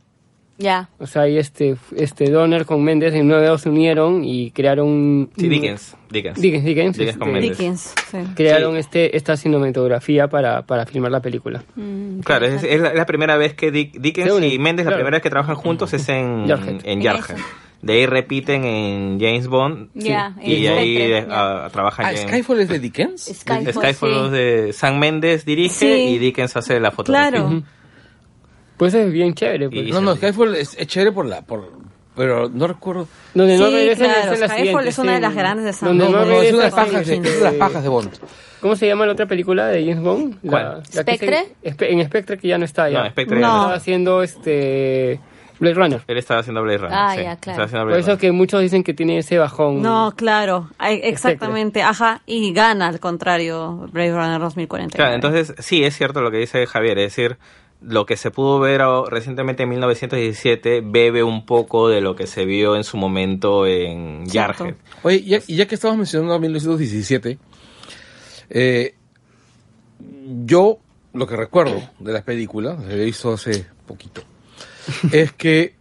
[0.56, 0.88] Ya.
[0.98, 5.30] O sea, ahí este, este Donner con Méndez en nueve dedos se unieron y crearon...
[5.36, 5.96] Sí, Dickens.
[6.10, 6.40] Dickens.
[6.40, 7.58] Dickens, Dickens, Dickens con este, Méndez.
[7.58, 8.18] Dickens, sí.
[8.36, 8.78] Crearon Sí.
[8.80, 11.64] este, esta cinematografía para, para filmar la película.
[11.74, 14.90] Mm, Claro, es, es la, es la primera vez que Dick- Dickens y Méndez, la
[14.90, 14.96] claro.
[15.02, 16.80] primera vez que trabajan juntos es en Jarhead.
[16.84, 17.36] en Jarhead.
[17.82, 22.68] De ahí repiten en James Bond Ya, y ahí ah, trabajan Ah, en- Skyfall es
[22.68, 23.24] de Dickens.
[23.40, 24.30] Skyfall, Skyfall sí.
[24.36, 26.14] de Sam Méndez dirige Sí.
[26.14, 27.30] y Dickens hace la fotografía.
[27.30, 27.46] Claro.
[27.48, 27.62] Ujú.
[28.76, 29.68] Pues es bien chévere.
[29.70, 29.88] Pues.
[29.90, 31.70] No, no, Skyfall es, es chévere por la, por,
[32.16, 33.06] pero no recuerdo.
[33.34, 36.04] Donde no Sí, regresan claro, es Skyfall es una de las grandes de Sam Donde
[36.04, 37.54] No, no, no, no, es una de las regresan pajas de, en- es de las
[37.54, 38.10] pajas de Bond.
[38.60, 40.38] ¿Cómo se llama la otra película de James Bond?
[40.42, 40.64] La- ¿Cuál?
[40.78, 41.44] la se- ¿Spectre?
[41.62, 43.02] Espe- en Spectre que ya no está ya.
[43.04, 43.40] No, Spectre No.
[43.42, 45.20] ya no Estaba haciendo este
[45.60, 46.00] Blade Runner.
[46.08, 46.96] Él estaba haciendo Blade Runner.
[46.98, 47.36] Ah, sí, ya, claro.
[47.36, 48.20] estaba haciendo Por Blade eso Runner.
[48.20, 49.82] que muchos dicen que tiene ese bajón.
[49.82, 54.96] No, claro, exactamente, ajá, y gana al contrario Brave Runner 2040.
[54.96, 57.36] Claro, entonces sí, es cierto lo que dice Javier, es decir,
[57.86, 62.44] lo que se pudo ver recientemente en 1917 bebe un poco de lo que se
[62.44, 64.26] vio en su momento en.
[64.26, 64.74] Jarhead.
[65.02, 67.38] Oye, ya, y ya que estamos mencionando a 1917,
[68.50, 68.94] eh,
[70.44, 70.78] yo
[71.12, 74.22] lo que recuerdo de las películas, la he visto hace poquito,
[75.12, 75.74] es que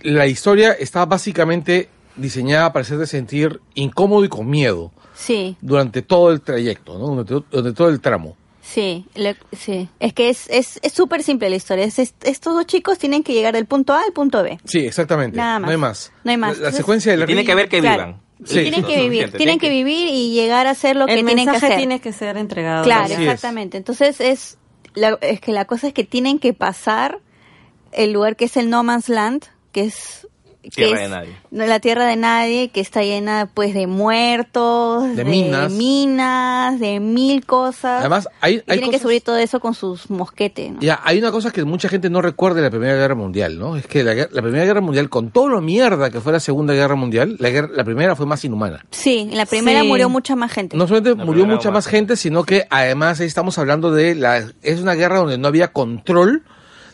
[0.00, 6.30] la historia está básicamente diseñada para hacerte sentir incómodo y con miedo Sí, durante todo
[6.30, 7.08] el trayecto, ¿no?
[7.08, 8.36] durante, durante todo el tramo.
[8.66, 9.88] Sí, le- sí.
[10.00, 11.84] Es que es es es súper simple la historia.
[11.84, 14.58] Es- es- estos dos chicos tienen que llegar del punto A al punto B.
[14.64, 15.36] Sí, exactamente.
[15.36, 15.66] Nada más.
[15.68, 16.12] No hay más.
[16.24, 16.48] No hay más.
[16.48, 18.04] La, la Entonces- secuencia del Y tiene que ver que Claro.
[18.06, 18.20] vivan.
[18.38, 18.54] Y Sí.
[18.62, 21.46] tienen que No, vivir, tienen que vivir y llegar a hacer lo el que tienen
[21.46, 21.78] que mensaje hacer.
[21.78, 22.84] tiene que ser entregado.
[22.84, 23.20] Claro, Así es.
[23.20, 23.78] exactamente.
[23.78, 24.58] Entonces es
[24.94, 27.20] la, es que la cosa es que tienen que pasar
[27.92, 30.25] el lugar que es el No Man's Land, que es
[30.74, 31.36] Tierra es de nadie.
[31.50, 35.70] la tierra de nadie, que está llena pues de muertos, De minas.
[35.72, 38.00] minas, de mil cosas.
[38.00, 40.72] Además, hay, y hay tienen que subir todo eso con sus mosquetes.
[40.72, 40.80] ¿no?
[40.80, 43.76] Ya, hay una cosa que mucha gente no recuerda de la Primera Guerra Mundial, ¿no?
[43.76, 46.94] Es que la, Primera Guerra Mundial, con todo lo mierda que fue la Segunda Guerra
[46.96, 48.84] Mundial, la, guerra- la primera fue más inhumana.
[48.90, 49.86] Sí, en la primera Sí.
[49.88, 50.76] murió mucha más gente.
[50.76, 54.44] No solamente La murió mucha más gente, sino que además ahí estamos hablando de la...
[54.62, 56.42] Es una guerra donde no había control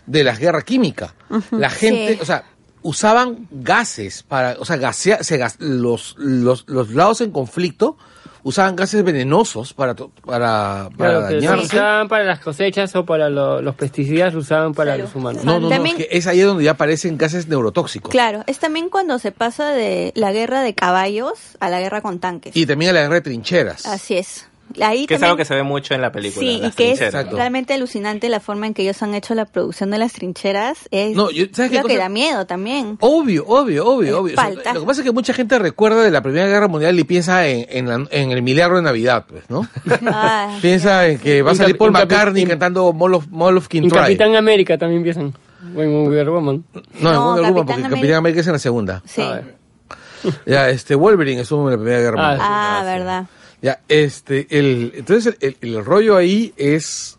[0.06, 1.14] de la guerra química.
[1.52, 2.18] La gente, Sí.
[2.20, 2.44] o sea,
[2.82, 4.56] usaban gases para...
[4.58, 7.96] O sea, gasea- se gas- los, los, los lados en conflicto
[8.44, 11.28] usaban gases venenosos para, to- para, para Claro,
[11.60, 15.04] que usaban para las cosechas o para lo- los pesticidas, usaban para Claro.
[15.04, 15.44] los humanos.
[15.44, 18.10] No, no, no, es que es ahí donde ya aparecen gases neurotóxicos.
[18.10, 22.18] Claro, es también cuando se pasa de la guerra de caballos a la guerra con
[22.18, 22.56] tanques.
[22.56, 23.86] Y también a la guerra de trincheras.
[23.86, 24.48] Así es.
[24.80, 26.46] Ahí Que es también- algo que se ve mucho en la película.
[26.46, 27.00] Sí, y que es.
[27.00, 27.36] Exacto.
[27.36, 30.88] realmente alucinante la forma en que ellos han hecho la producción de las trincheras.
[30.90, 32.96] Es No, yo- ¿sabes qué lo que da miedo también.
[33.00, 34.34] Obvio, obvio, obvio, Es obvio.
[34.34, 34.72] O sea, falta.
[34.74, 37.46] lo que pasa es que mucha gente recuerda de la Primera Guerra Mundial y piensa
[37.46, 39.66] en, en, la- en el milagro de Navidad, pues, ¿no?
[40.06, 43.26] Ah, piensa en que va a En salir Paul en McCartney en- cantando Mall of,
[43.28, 43.98] Mall of King En Try.
[44.00, 45.02] Capitán América también.
[45.76, 46.64] O en Wonder Woman.
[46.74, 49.02] No, en No, Wonder Woman, Capitán porque América- Capitán América es en la segunda.
[49.04, 49.22] sí.
[49.22, 49.62] A ver.
[50.46, 52.48] Ya, este, Wolverine estuvo en la Primera Guerra Ah, Mundial.
[52.48, 52.78] Ah,
[53.18, 53.41] Ah, sí.
[53.62, 57.16] Ya, este, el, entonces el, el- el rollo ahí es,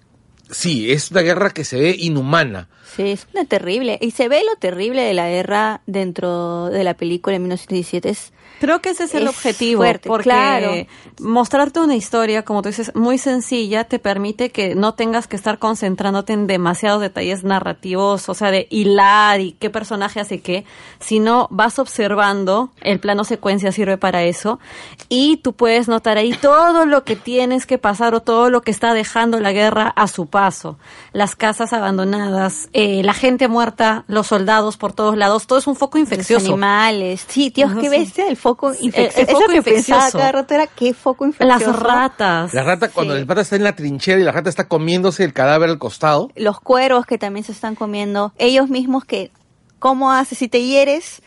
[0.52, 2.70] sí, es una guerra que se ve inhumana.
[2.96, 3.98] Sí, es una terrible.
[4.02, 8.10] Y se ve lo terrible de la guerra dentro de la película en 1917.
[8.10, 8.34] Es,
[8.64, 10.72] Creo que ese es el Es objetivo, fuerte, porque claro.
[11.20, 15.60] mostrarte una historia, como tú dices, muy sencilla, te permite que no tengas que estar
[15.60, 20.64] concentrándote en demasiados detalles narrativos, o sea, de hilar y qué personaje hace qué,
[21.02, 24.62] sino vas observando, el plano secuencia sirve para eso,
[25.10, 28.72] y tú puedes notar ahí todo lo que tienes que pasar o todo lo que
[28.72, 30.78] está dejando la guerra a su paso.
[31.12, 35.76] Las casas abandonadas, eh, la gente muerta, los soldados por todos lados, todo es un
[35.76, 36.46] foco los infeccioso.
[36.46, 37.26] animales.
[37.28, 37.98] Sí, Dios, Ajá, qué sí.
[37.98, 39.28] bestia el foco el infeccioso.
[39.32, 40.18] foco Eso que pensaba infeccioso.
[40.18, 41.80] cada rato era qué foco Las infeccioso.
[41.80, 42.54] ratas.
[42.54, 43.20] La rata, cuando Sí.
[43.22, 46.30] el pata está en la trinchera y la rata está comiéndose el cadáver al costado.
[46.36, 48.34] Los cueros que también se están comiendo.
[48.38, 49.32] Ellos mismos que
[49.80, 51.22] ¿Cómo haces si te hieres?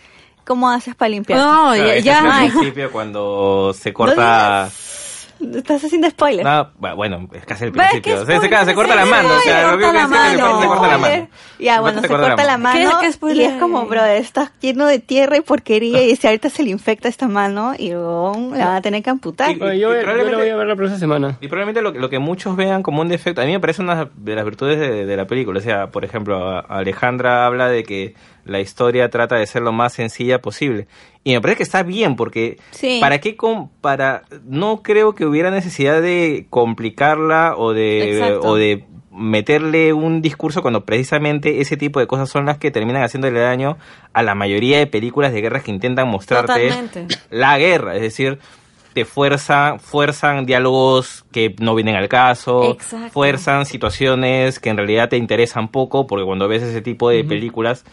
[0.46, 1.38] ¿Cómo haces para limpiar?
[1.38, 2.44] No, ya, ya.
[2.44, 4.70] es el principio cuando se corta...
[5.54, 6.44] Estás haciendo spoiler.
[6.44, 8.18] No, bueno, es casi el Ve, ¿qué principio.
[8.20, 8.64] Se, se, spoiler?
[8.64, 9.28] se corta la mano.
[9.28, 10.60] O sea, se lo corta la mano.
[10.62, 11.28] se corta la mano.
[11.58, 14.98] Ya, bueno, se corta la mano ¿Qué- qué y es como, bro, estás lleno de
[14.98, 18.76] tierra y porquería y si ahorita se le infecta esta mano y luego la van
[18.76, 19.50] a tener que amputar.
[19.52, 21.36] Y- Bueno, yo, la voy a ver la próxima semana.
[21.40, 23.82] Y probablemente lo, que- lo que muchos vean como un defecto, a mí me parece
[23.82, 25.58] una de las virtudes de, de la película.
[25.58, 28.14] O sea, por ejemplo, Alejandra habla de que
[28.46, 30.86] la historia trata de ser lo más sencilla posible.
[31.24, 32.98] Y me parece que está bien, porque Sí.
[33.00, 33.36] ¿para qué?
[33.36, 38.40] com- para No creo que hubiera necesidad de complicarla o de, Exacto.
[38.48, 43.02] o de meterle un discurso cuando precisamente ese tipo de cosas son las que terminan
[43.02, 43.78] haciéndole daño
[44.12, 47.06] a la mayoría de películas de guerras que intentan mostrarte Totalmente.
[47.30, 48.38] la guerra, es decir,
[48.92, 53.08] te fuerza, fuerzan diálogos que no vienen al caso, Exacto.
[53.10, 57.84] fuerzan situaciones que en realidad te interesan poco, porque cuando ves ese tipo de películas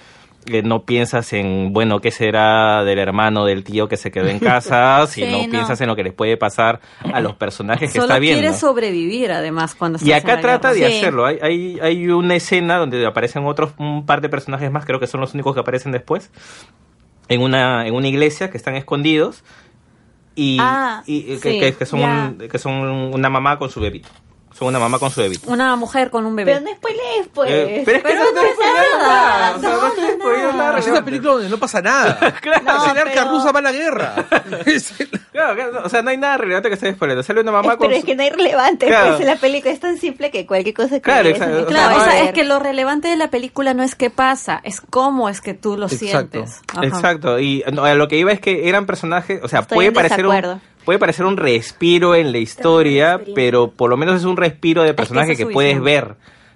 [0.48, 4.40] eh, no piensas en, bueno, qué será del hermano, del tío que se quedó en
[4.40, 5.52] casa, sino Sí, no.
[5.52, 6.80] piensas en lo que les puede pasar
[7.14, 8.42] a los personajes que Solo está viendo.
[8.42, 10.86] quiere sobrevivir, además, cuando Y acá trata guerra.
[10.88, 10.98] de Sí.
[11.00, 11.26] hacerlo.
[11.26, 15.08] Hay, hay, hay una escena donde aparecen otros, un par de personajes más, creo que
[15.08, 16.32] son los únicos que aparecen después,
[17.30, 19.44] en una, en una iglesia que están escondidos
[20.36, 22.74] y, Ah, y- que, sí, que- que son que son
[23.14, 24.10] una mamá con su bebito.
[24.58, 25.50] Son una mamá con su bebito.
[25.52, 26.54] Una mujer con un bebé.
[26.54, 27.50] Pero no spoilees, pues.
[27.52, 29.56] Eh, pero es que no, estoy spoileando nada.
[29.56, 30.80] O sea, no estoy spoileando nada.
[30.80, 32.34] Es una película donde no pasa nada.
[32.42, 32.62] Claro.
[32.86, 34.16] Es el arca pero- rusa va a la guerra.
[34.66, 34.94] Es
[35.32, 37.24] Claro, claro, o sea, no hay nada relevante que esté spoileando.
[37.24, 39.08] Sale una mamá Es- con pero es su- que no hay relevante, Claro.
[39.10, 41.66] pues en la película es tan simple que cualquier cosa que Claro, ves, exacto.
[41.66, 44.60] Claro, No, o sea, es que lo relevante de la película no es qué pasa,
[44.64, 46.06] es cómo es que tú lo Exacto.
[46.44, 46.62] sientes.
[46.72, 46.86] Ajá.
[46.86, 49.94] Exacto, y no, lo que iba es que eran personajes, o sea, Estoy puede en
[49.96, 50.62] parecer, un.
[50.86, 54.94] Puede parecer un respiro en la historia, pero por lo menos es un respiro de
[54.94, 56.16] personaje es que puedes ver.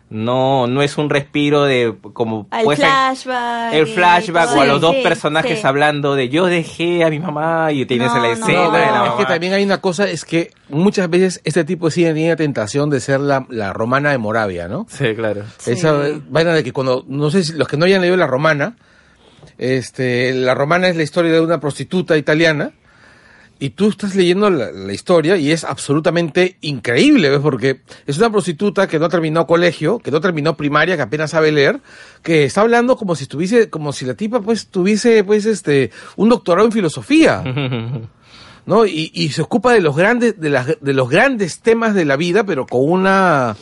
[0.10, 3.74] No, no es un respiro de como ser flashback.
[3.74, 5.68] el flashback o a los dos Sí, personajes sí.
[5.68, 8.92] hablando de yo dejé a mi mamá y tienes No, la escena no, de la
[8.94, 9.08] mamá.
[9.10, 12.30] es que también hay una cosa, es que muchas veces este tipo de cine tiene
[12.30, 14.86] la tentación de ser la, la romana de Moravia, ¿no?
[14.90, 15.42] Sí, claro.
[15.58, 15.72] Sí.
[15.72, 15.94] Esa
[16.30, 18.78] vaina de que cuando, no sé si los que no hayan leído la romana,
[19.58, 22.72] este, la romana es la historia de una prostituta italiana,
[23.60, 27.40] y tú estás leyendo la, la historia y es absolutamente increíble, ¿ves?
[27.40, 31.52] Porque es una prostituta que no terminó colegio, que no terminó primaria, que apenas sabe
[31.52, 31.80] leer,
[32.24, 36.30] que está hablando como si estuviese, como si la tipa pues tuviese pues este, un
[36.30, 37.44] doctorado en filosofía.
[38.66, 38.86] ¿no?
[38.86, 42.18] Y, y se ocupa de los grandes, de, las, de los grandes temas de la
[42.18, 43.56] vida, pero con una,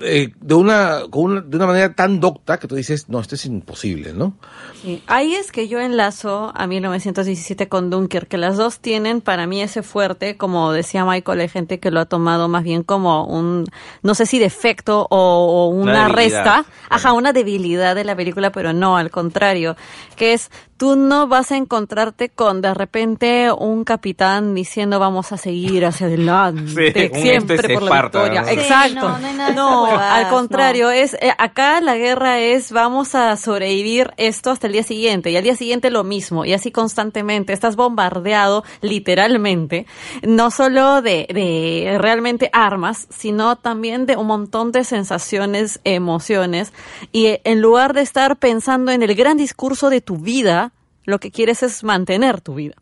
[0.00, 3.34] eh, de una, con una, de una manera tan docta que tú dices, no, esto
[3.34, 4.36] es imposible, ¿no?
[4.82, 5.02] Sí.
[5.06, 9.62] Ahí es que yo enlazo a 1917 con Dunker, que las dos tienen para mí
[9.62, 13.64] ese fuerte, como decía Michael, hay gente que lo ha tomado más bien como un,
[14.02, 18.72] no sé si defecto o, o una, resta, ajá, una debilidad de la película, pero
[18.72, 19.76] no, al contrario,
[20.16, 25.36] que es, tú no vas a encontrarte con de repente un capitán diciendo vamos a
[25.36, 28.42] seguir hacia adelante, Sí, un siempre por la Esparta, victoria.
[28.42, 28.48] ¿no?
[28.48, 29.08] Sí, Exacto.
[29.08, 33.14] no, no hay nada de No, al contrario, es eh, acá la guerra es vamos
[33.14, 36.70] a sobrevivir esto hasta el día siguiente y al día siguiente lo mismo y así
[36.70, 39.86] constantemente estás bombardeado literalmente
[40.22, 46.72] no solo de, de realmente armas sino también de un montón de sensaciones emociones
[47.12, 50.65] y eh, en lugar de estar pensando en el gran discurso de tu vida
[51.06, 52.74] lo que quieres es mantener tu vida.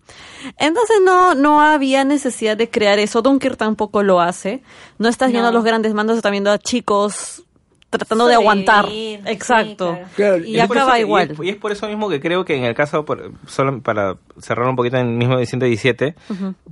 [0.58, 3.22] Entonces no, no había necesidad de crear eso.
[3.22, 4.62] Dunkirk tampoco lo hace.
[4.98, 7.42] No estás viendo a los grandes mandos, estás viendo a chicos
[7.90, 8.88] tratando de aguantar.
[8.88, 9.96] Sí, Exacto.
[10.16, 10.38] claro.
[10.44, 11.28] Y, es por acaba eso- igual.
[11.28, 13.80] Y es, y es por eso mismo que creo que en el caso, por- solo
[13.82, 16.16] para cerrar un poquito en el mismo de 117,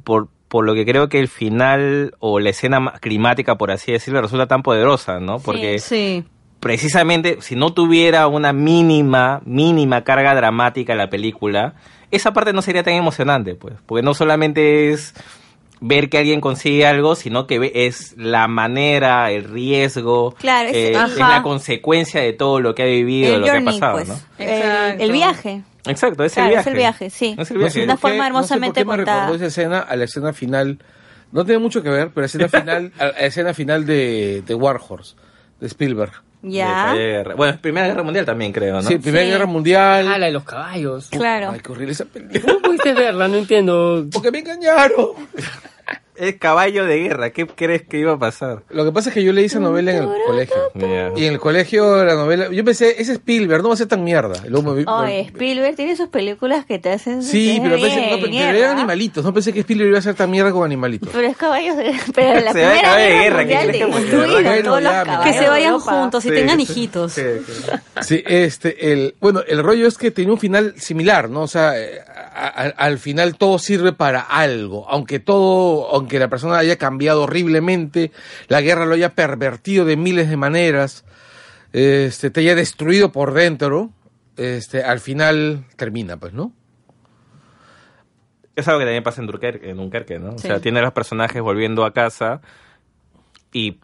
[0.02, 4.20] por, por lo que creo que el final o la escena climática, por así decirlo,
[4.20, 5.38] resulta tan poderosa, ¿no?
[5.38, 6.24] Porque Sí.
[6.62, 11.74] Precisamente si no tuviera una mínima, mínima carga dramática la película,
[12.12, 15.12] esa parte no sería tan emocionante, pues, porque no solamente es
[15.80, 20.76] ver que alguien consigue algo, sino que ve- es la manera, el riesgo, Claro, es-
[20.76, 23.80] eh, es, la consecuencia de todo lo que ha vivido, El lo que ha journey,
[23.80, 24.08] pasado, pues.
[24.08, 24.18] ¿no?
[24.38, 25.62] El, viaje.
[25.84, 26.70] Exacto, es Claro, el es viaje.
[26.70, 27.34] el viaje, sí.
[27.36, 27.82] Es el No viaje.
[27.82, 30.78] Una forma hermosamente no sé por qué me recordó esa escena a la escena final.
[31.32, 34.54] No tiene mucho que ver, pero la escena final, a la escena final de, de
[34.54, 35.16] War Horse,
[35.58, 36.12] de Spielberg.
[36.42, 36.92] Ya.
[36.94, 37.34] Guerra.
[37.36, 38.82] Bueno, Primera Guerra Mundial también creo, ¿no?
[38.82, 39.30] Sí, Primera Sí.
[39.30, 40.08] Guerra Mundial.
[40.08, 41.08] Ah, la de los caballos.
[41.10, 41.50] Claro.
[41.52, 42.40] Ay, qué horrible esa película.
[42.44, 43.28] ¿Cómo pudiste verla?
[43.28, 44.06] No entiendo.
[44.12, 45.06] Porque me engañaron.
[46.28, 47.30] es caballo de guerra.
[47.30, 48.62] ¿Qué crees que iba a pasar?
[48.70, 50.56] Lo que pasa es que yo leí esa novela en el colegio.
[51.16, 54.04] Y en el colegio la novela, yo pensé, ese Spielberg no va a ser tan
[54.04, 54.40] mierda.
[54.46, 57.22] Luego me Oye, Spielberg tiene sus películas que te hacen...
[57.22, 59.24] Sí, pero, pensé, no, pero eran animalitos.
[59.24, 61.08] No pensé que Spielberg iba a ser tan mierda con animalitos.
[61.12, 61.92] Pero es caballos de...
[62.14, 65.32] Pero la Se primera de guerra, guerra, ¿qué mundial crees que Bueno, todos ya, Que
[65.32, 65.92] se vayan Europa.
[65.92, 67.12] juntos y Sí, tengan sí, hijitos.
[67.12, 67.52] sí, sí.
[68.02, 71.42] Sí, este, el, bueno, el rollo es que tenía un final similar, ¿no?
[71.42, 72.00] O sea, eh,
[72.34, 77.22] a- a- al final todo sirve para algo, aunque todo, aunque la persona haya cambiado
[77.22, 78.12] horriblemente,
[78.48, 81.04] la guerra lo haya pervertido de miles de maneras,
[81.72, 83.90] este, te haya destruido por dentro,
[84.36, 86.52] este, al final termina, pues, ¿no?
[88.54, 90.34] Es algo que también pasa en Dunkerque, en Dunkerque, ¿no?
[90.34, 92.42] O sea, tiene a los personajes volviendo a casa
[93.52, 93.76] y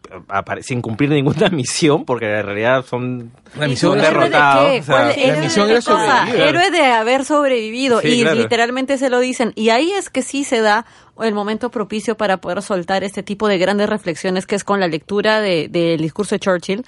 [0.61, 4.69] sin cumplir ninguna misión, porque en realidad son La misión son era- ¿Héroe de derrotados.
[4.71, 4.79] qué?
[4.79, 6.41] o sea, ¿Cuál- la héroe misión de era sobrevivir.
[6.47, 8.01] Héroe de haber sobrevivido.
[8.01, 8.35] Sí, y claro.
[8.37, 9.53] literalmente se lo dicen.
[9.55, 10.85] Y ahí es que sí se da
[11.21, 14.87] el momento propicio para poder soltar este tipo de grandes reflexiones que es con la
[14.87, 16.83] lectura de- del discurso de Churchill,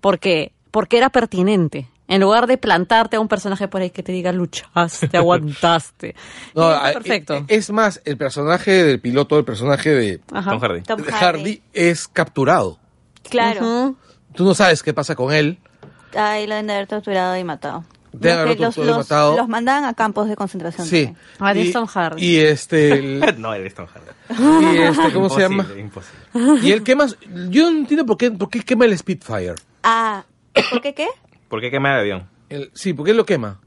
[0.00, 1.88] porque, porque era pertinente.
[2.12, 6.14] En lugar de plantarte a un personaje por ahí que te diga luchaste, aguantaste.
[6.54, 7.34] No, Y está a- perfecto.
[7.34, 10.18] e- Es más, el personaje del piloto, el personaje de.
[10.18, 10.82] Tom Hardy.
[10.82, 11.24] Tom de Hardy.
[11.24, 12.78] Hardy es capturado.
[13.28, 13.60] Claro.
[13.60, 13.96] Ujú.
[14.34, 15.58] Tú no sabes qué pasa con él.
[16.14, 17.84] Ahí lo deben de haber torturado y matado.
[18.12, 19.34] Deben Los, los, matado.
[19.38, 20.86] los mandaban a campos de concentración.
[20.86, 21.04] Sí.
[21.06, 21.16] también.
[21.40, 22.22] Ah, de Tom Hardy.
[22.22, 24.76] Y este, el- no, es Tom Hardy.
[24.76, 25.62] y este, ¿cómo se llama?
[25.78, 25.80] Imposible,
[26.34, 26.68] imposible.
[26.68, 27.06] Y él quema,
[27.48, 29.54] yo no entiendo por qué, por qué quema el Spitfire.
[29.82, 30.24] Ah,
[30.70, 31.08] ¿por qué qué?
[31.52, 32.28] ¿Por qué quema el avión?
[32.48, 33.60] El- sí, ¿por qué lo quema?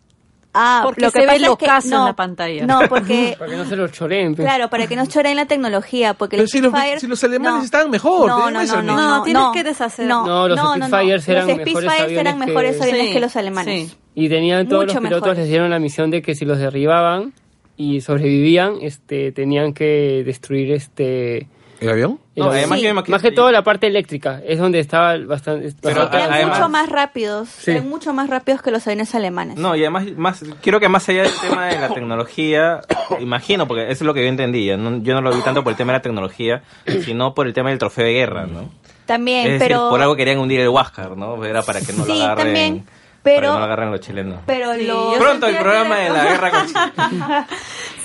[0.56, 2.66] Ah, Porque lo que se ve es que- locazo en no, la pantalla.
[2.66, 4.34] No, porque Para que no se lo choreen.
[4.34, 4.44] pues.
[4.48, 6.99] Claro, para que no choren la tecnología, porque el Pero si los- Spitfire...
[6.99, 9.52] si los alemanes estaban mejor, no, no, no, no, No, no, tienes no.
[9.52, 10.07] que deshacer.
[10.07, 13.07] No, No, los no, no, Spitfires eran los mejores Spitfires eran aviones mejores que- aviones
[13.07, 13.90] Sí, que los alemanes.
[13.91, 13.98] sí.
[14.16, 15.38] Y tenían todos Mucho los pilotos mejores.
[15.41, 17.34] les dieron la misión de que si los derribaban
[17.78, 21.49] y sobrevivían, este, tenían que destruir este.
[21.81, 22.19] ¿El avión?
[22.35, 22.57] el No, avión.
[22.60, 22.84] además Sí.
[22.84, 25.73] yo me imagino- Más que todo la parte eléctrica, es donde estaba bastante.
[25.81, 27.72] Pero bastante- Eran además- mucho más rápidos, Sí.
[27.72, 29.57] eran mucho más rápidos que los aviones alemanes.
[29.57, 32.81] No, y además, más, quiero que más allá del tema de la tecnología,
[33.19, 35.72] imagino, porque eso es lo que yo entendía, no- yo no lo vi tanto por
[35.72, 36.64] el tema de la tecnología,
[37.03, 38.69] sino por el tema del trofeo de guerra, ¿no?
[39.06, 39.89] También, es decir, pero...
[39.89, 41.43] por algo querían hundir el Huáscar, ¿no?
[41.45, 42.91] Era para que no lo agarren, también, para
[43.22, 44.39] pero- que no lo agarren los chilenos.
[44.47, 45.14] Pero lo...
[45.19, 46.80] Pronto el programa que de la guerra con Chile.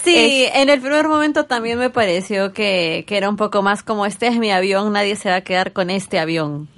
[0.04, 4.06] Sí, en el primer momento también me pareció que, que era un poco más como
[4.06, 6.68] este es mi avión, nadie se va a quedar con este avión.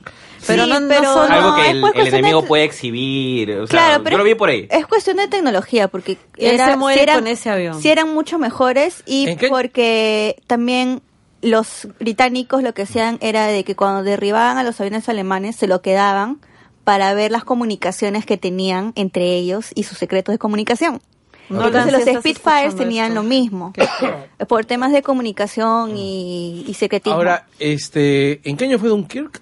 [0.47, 1.55] Pero Sí, no, no pero- solo- algo
[1.93, 4.67] que el, enemigo de- puede exhibir, o sea, Claro, pero yo lo vi por ahí.
[4.71, 7.81] Es cuestión de tecnología, porque él se muere eran- con ese avión.
[7.81, 11.01] sí eran mucho mejores y porque también
[11.43, 15.67] los británicos lo que hacían era de que cuando derribaban a los aviones alemanes se
[15.69, 16.39] lo quedaban
[16.85, 21.01] para ver las comunicaciones que tenían entre ellos y sus secretos de comunicación.
[21.49, 23.23] No, Entonces los Spitfires tenían esto.
[23.23, 23.73] lo mismo,
[24.49, 27.17] por temas de comunicación y, y secretismo.
[27.17, 29.41] Ahora, este, ¿en qué año fue Dunkirk?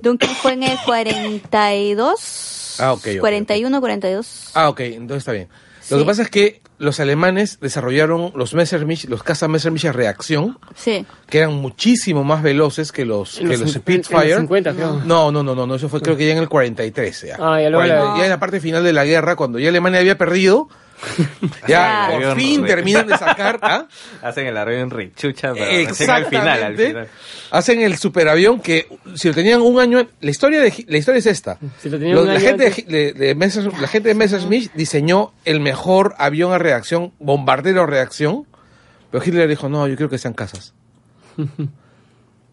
[0.00, 4.50] Duncan fue en el 42, Ah, ok, ok, 41, 42.
[4.54, 5.48] Ah, ok, entonces está bien.
[5.90, 6.02] Lo Sí.
[6.02, 11.04] que pasa es que los alemanes desarrollaron los Messerschmitt, los caza Messerschmitt a reacción, Sí.
[11.28, 14.28] que eran muchísimo más veloces que los, En que los en Spitfire.
[14.28, 15.00] los 50, creo.
[15.04, 17.22] No, no, no, no, no, eso fue creo que ya en el 43.
[17.26, 19.58] Ya, Ah, ya luego la- 40, ya en la parte final de la guerra, cuando
[19.58, 20.68] ya Alemania había perdido,
[21.66, 23.86] ya por fin terminan de sacar, ¿ah?
[24.22, 27.08] Hacen el avión richucha, pero al final, al final.
[27.50, 31.26] Hacen el superavión que si lo tenían un año, la historia de la historia es
[31.26, 31.58] esta.
[31.80, 35.60] Si lo la, año gente antes- de, de Messer- la gente de Messerschmitt diseñó el
[35.60, 38.46] mejor avión a reacción, bombardero a reacción,
[39.10, 40.74] pero Hitler dijo, "No, yo quiero que sean casas."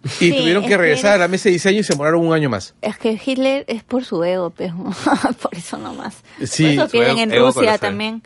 [0.05, 2.33] y Sí, tuvieron que que regresar a la mesa de diseño y se demoraron un
[2.33, 2.75] año más.
[2.81, 4.75] Es que Hitler es por su ego, pero
[5.41, 6.15] por eso nomás.
[6.43, 7.79] Sí, por eso quieren ego- en Rusia colosal.
[7.79, 8.23] también.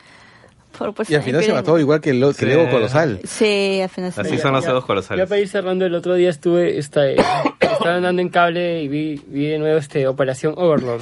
[0.77, 2.51] Por- por Y al final se mató igual que el, que el.
[2.51, 3.19] Ego colosal.
[3.25, 5.27] Sí, al final se Así son los Ya- dedos Ya colosales.
[5.29, 7.15] para ir cerrando, el otro día estuve, esta, eh,
[7.59, 11.01] estaba andando en cable y vi, vi de nuevo este Operación Overlord.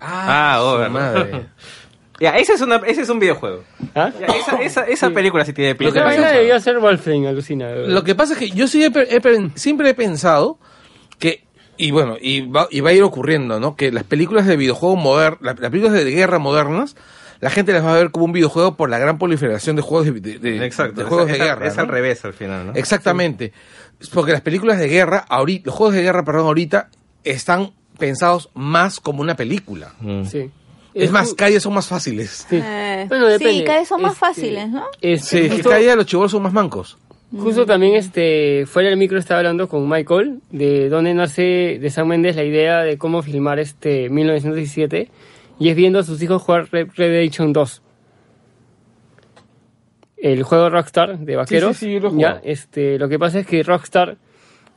[0.00, 0.90] Ah, su Overlord.
[0.92, 1.46] madre.
[2.20, 3.62] Ya, ese es, una, ese es un videojuego.
[3.94, 4.10] ¿Ah?
[4.20, 5.14] Ya, esa esa, esa Sí.
[5.14, 6.38] película sí tiene Lo que pinta vaina videojuego.
[6.40, 7.70] debió ser Wolfenstein, alucina.
[7.74, 10.58] Lo que pasa es que yo sí he siempre he pensado
[11.18, 11.44] que,
[11.76, 13.76] y bueno, y va, y va a ir ocurriendo, ¿no?
[13.76, 16.96] Que las películas de videojuegos modernas, las, las películas de guerra modernas,
[17.40, 20.06] la gente las va a ver como un videojuego por la gran proliferación de juegos
[20.06, 21.00] de, de- de- Exacto.
[21.02, 21.66] de juegos es, de guerra.
[21.68, 21.82] Es ¿no?
[21.82, 22.72] al revés al final, ¿no?
[22.74, 23.52] Exactamente.
[24.12, 26.88] Porque las películas de guerra, ahorita, los juegos de guerra, perdón, ahorita,
[27.22, 29.92] están pensados más como una película.
[30.00, 30.24] Mm.
[30.24, 30.50] Sí.
[31.04, 32.46] Es más, día son más fáciles.
[32.48, 32.56] sí.
[32.62, 33.58] Eh, Bueno, depende.
[33.58, 34.84] sí, cada vez son más Este, fáciles, ¿no?
[35.00, 36.98] este, Sí, justo, cada día los chivolos son más mancos.
[37.36, 42.08] justo también este, fuera del micro estaba hablando con Michael de dónde nace de Sam
[42.08, 45.10] Mendes la idea de cómo filmar este 1917
[45.58, 47.82] y es viendo a sus hijos jugar Red Redemption 2.
[50.16, 51.76] el juego Rockstar de vaqueros.
[51.76, 54.16] sí, sí, lo ya, este, lo que pasa es que Rockstar,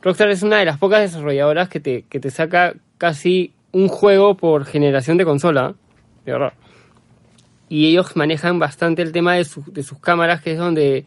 [0.02, 4.36] Rockstar es una de las pocas desarrolladoras que te, que te saca casi un juego
[4.36, 5.74] por generación de consola,
[6.24, 6.52] de verdad.
[7.68, 11.04] Y ellos manejan bastante el tema de, su- de sus cámaras, que es donde,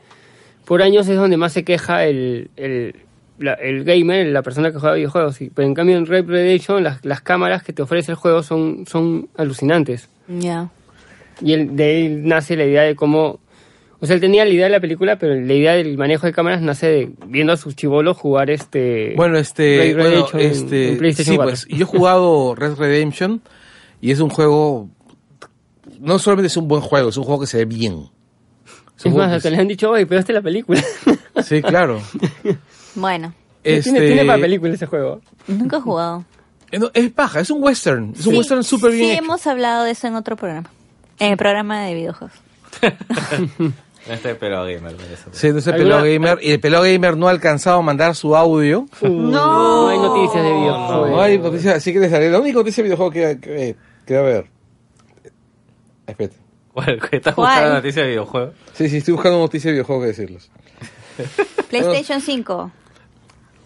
[0.66, 2.96] por años es donde más se queja el, el,
[3.38, 5.40] la- el gamer, la persona que juega videojuegos.
[5.42, 8.42] Y- Pero en cambio en Red Redemption las, las cámaras que te ofrece el juego
[8.42, 10.10] son, son alucinantes.
[10.28, 10.70] Ya.
[11.42, 13.40] Y él, de ahí nace la idea de cómo...
[14.00, 16.34] O sea, él tenía la idea de la película, pero la idea del manejo de
[16.34, 19.14] cámaras nace de viendo a sus chivolos jugar este...
[19.16, 21.50] Bueno, este, Red bueno, Redemption en- este, en PlayStation sí, 4.
[21.52, 23.42] pues, yo he jugado Red Redemption
[24.02, 24.90] y es un juego,
[26.06, 28.10] no solamente es un buen juego, es un juego que se ve bien.
[28.98, 30.82] es juego más, que hasta les han dicho, oye, pegaste la película.
[31.44, 32.02] Sí, claro.
[32.96, 35.20] Bueno, Este, tiene, tiene para película ese juego.
[35.48, 36.24] nunca he jugado.
[36.72, 39.24] eh, no, es paja, es un western, es un western súper bien Sí, hecho.
[39.24, 40.70] hemos hablado de eso en otro programa.
[41.20, 42.38] En el programa de videojuegos.
[44.08, 44.96] Este pero gamer.
[45.12, 45.30] eso.
[45.32, 47.82] Sí, no es el ¿Alguna- pelado gamer y el pelado gamer no ha alcanzado a
[47.82, 48.86] mandar su audio.
[49.02, 51.10] No hay noticias de videojuegos.
[51.10, 53.76] No hay noticias, así que les daré la única noticia de videojuego que, que,
[54.06, 54.46] que va a haber.
[56.08, 56.36] Espérate.
[57.10, 57.48] Que estás ¿Cuál?
[57.52, 58.54] buscando noticias de videojuegos.
[58.74, 60.50] Sí, sí, estoy buscando noticias de videojuego que decirles.
[61.70, 62.72] PlayStation 5.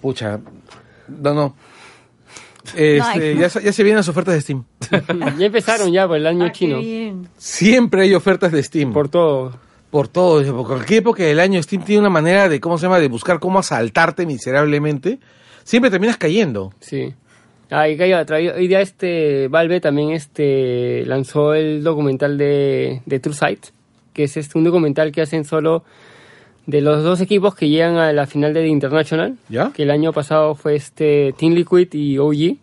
[0.02, 0.40] Pucha,
[1.08, 1.56] no, no.
[2.76, 3.38] Este, hay.
[3.38, 4.64] ya, se- ya se vienen las ofertas de Steam.
[5.40, 6.80] Ya empezaron ya por el año Ah, qué chino.
[6.80, 7.28] bien.
[7.38, 8.94] Siempre hay ofertas de Steam.
[8.94, 9.58] Por todo.
[9.90, 10.44] por todo.
[10.56, 13.40] Por cualquier época del año, Steam tiene una manera de, ¿cómo se llama?, de buscar
[13.40, 15.20] cómo asaltarte miserablemente.
[15.64, 16.72] Siempre terminas cayendo.
[16.80, 17.16] Sí.
[17.72, 23.20] Ah, y calla, traía- hoy día este Valve también este lanzó el documental de, de
[23.20, 23.68] True Sight,
[24.14, 25.84] que es este un documental que hacen solo
[26.66, 29.72] de los dos equipos que llegan a la final de The International, ¿Ya?
[29.74, 32.58] que el año pasado fue este Team Liquid y OG.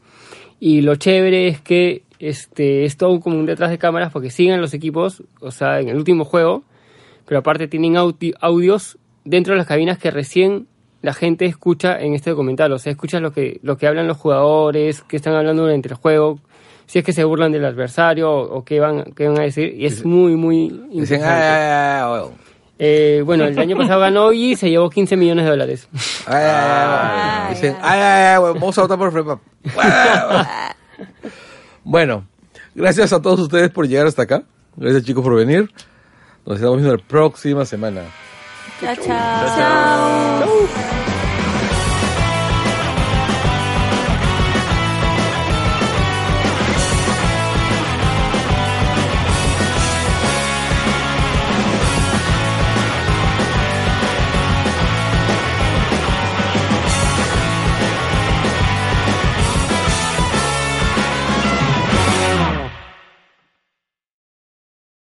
[0.59, 4.61] Y lo chévere es que este es todo como un detrás de cámaras porque siguen
[4.61, 6.65] los equipos, o sea, en el último juego,
[7.27, 10.67] pero aparte tienen audi- audios dentro de las cabinas que recién
[11.07, 14.17] la gente escucha en este documental, o sea, escucha lo que lo que hablan los
[14.19, 16.39] jugadores, que están hablando durante el juego,
[16.87, 19.73] si es que se burlan del adversario o, o qué van qué van a decir
[19.75, 21.25] y es muy muy Dicen, interesante.
[21.27, 22.29] ah, ah, ah,
[22.79, 25.89] Eh, bueno, el año pasado ganó y se llevó 15 millones de dólares.
[26.27, 27.51] ah, ah, ah.
[27.51, 29.23] Dicen, ay, ay, vamos a votar por Free
[31.85, 32.27] Bueno,
[32.75, 34.43] gracias a todos ustedes por llegar hasta acá.
[34.77, 35.71] Gracias chicos por venir.
[36.45, 38.03] Nos estamos viendo la próxima semana.
[38.81, 40.96] Chao, chao.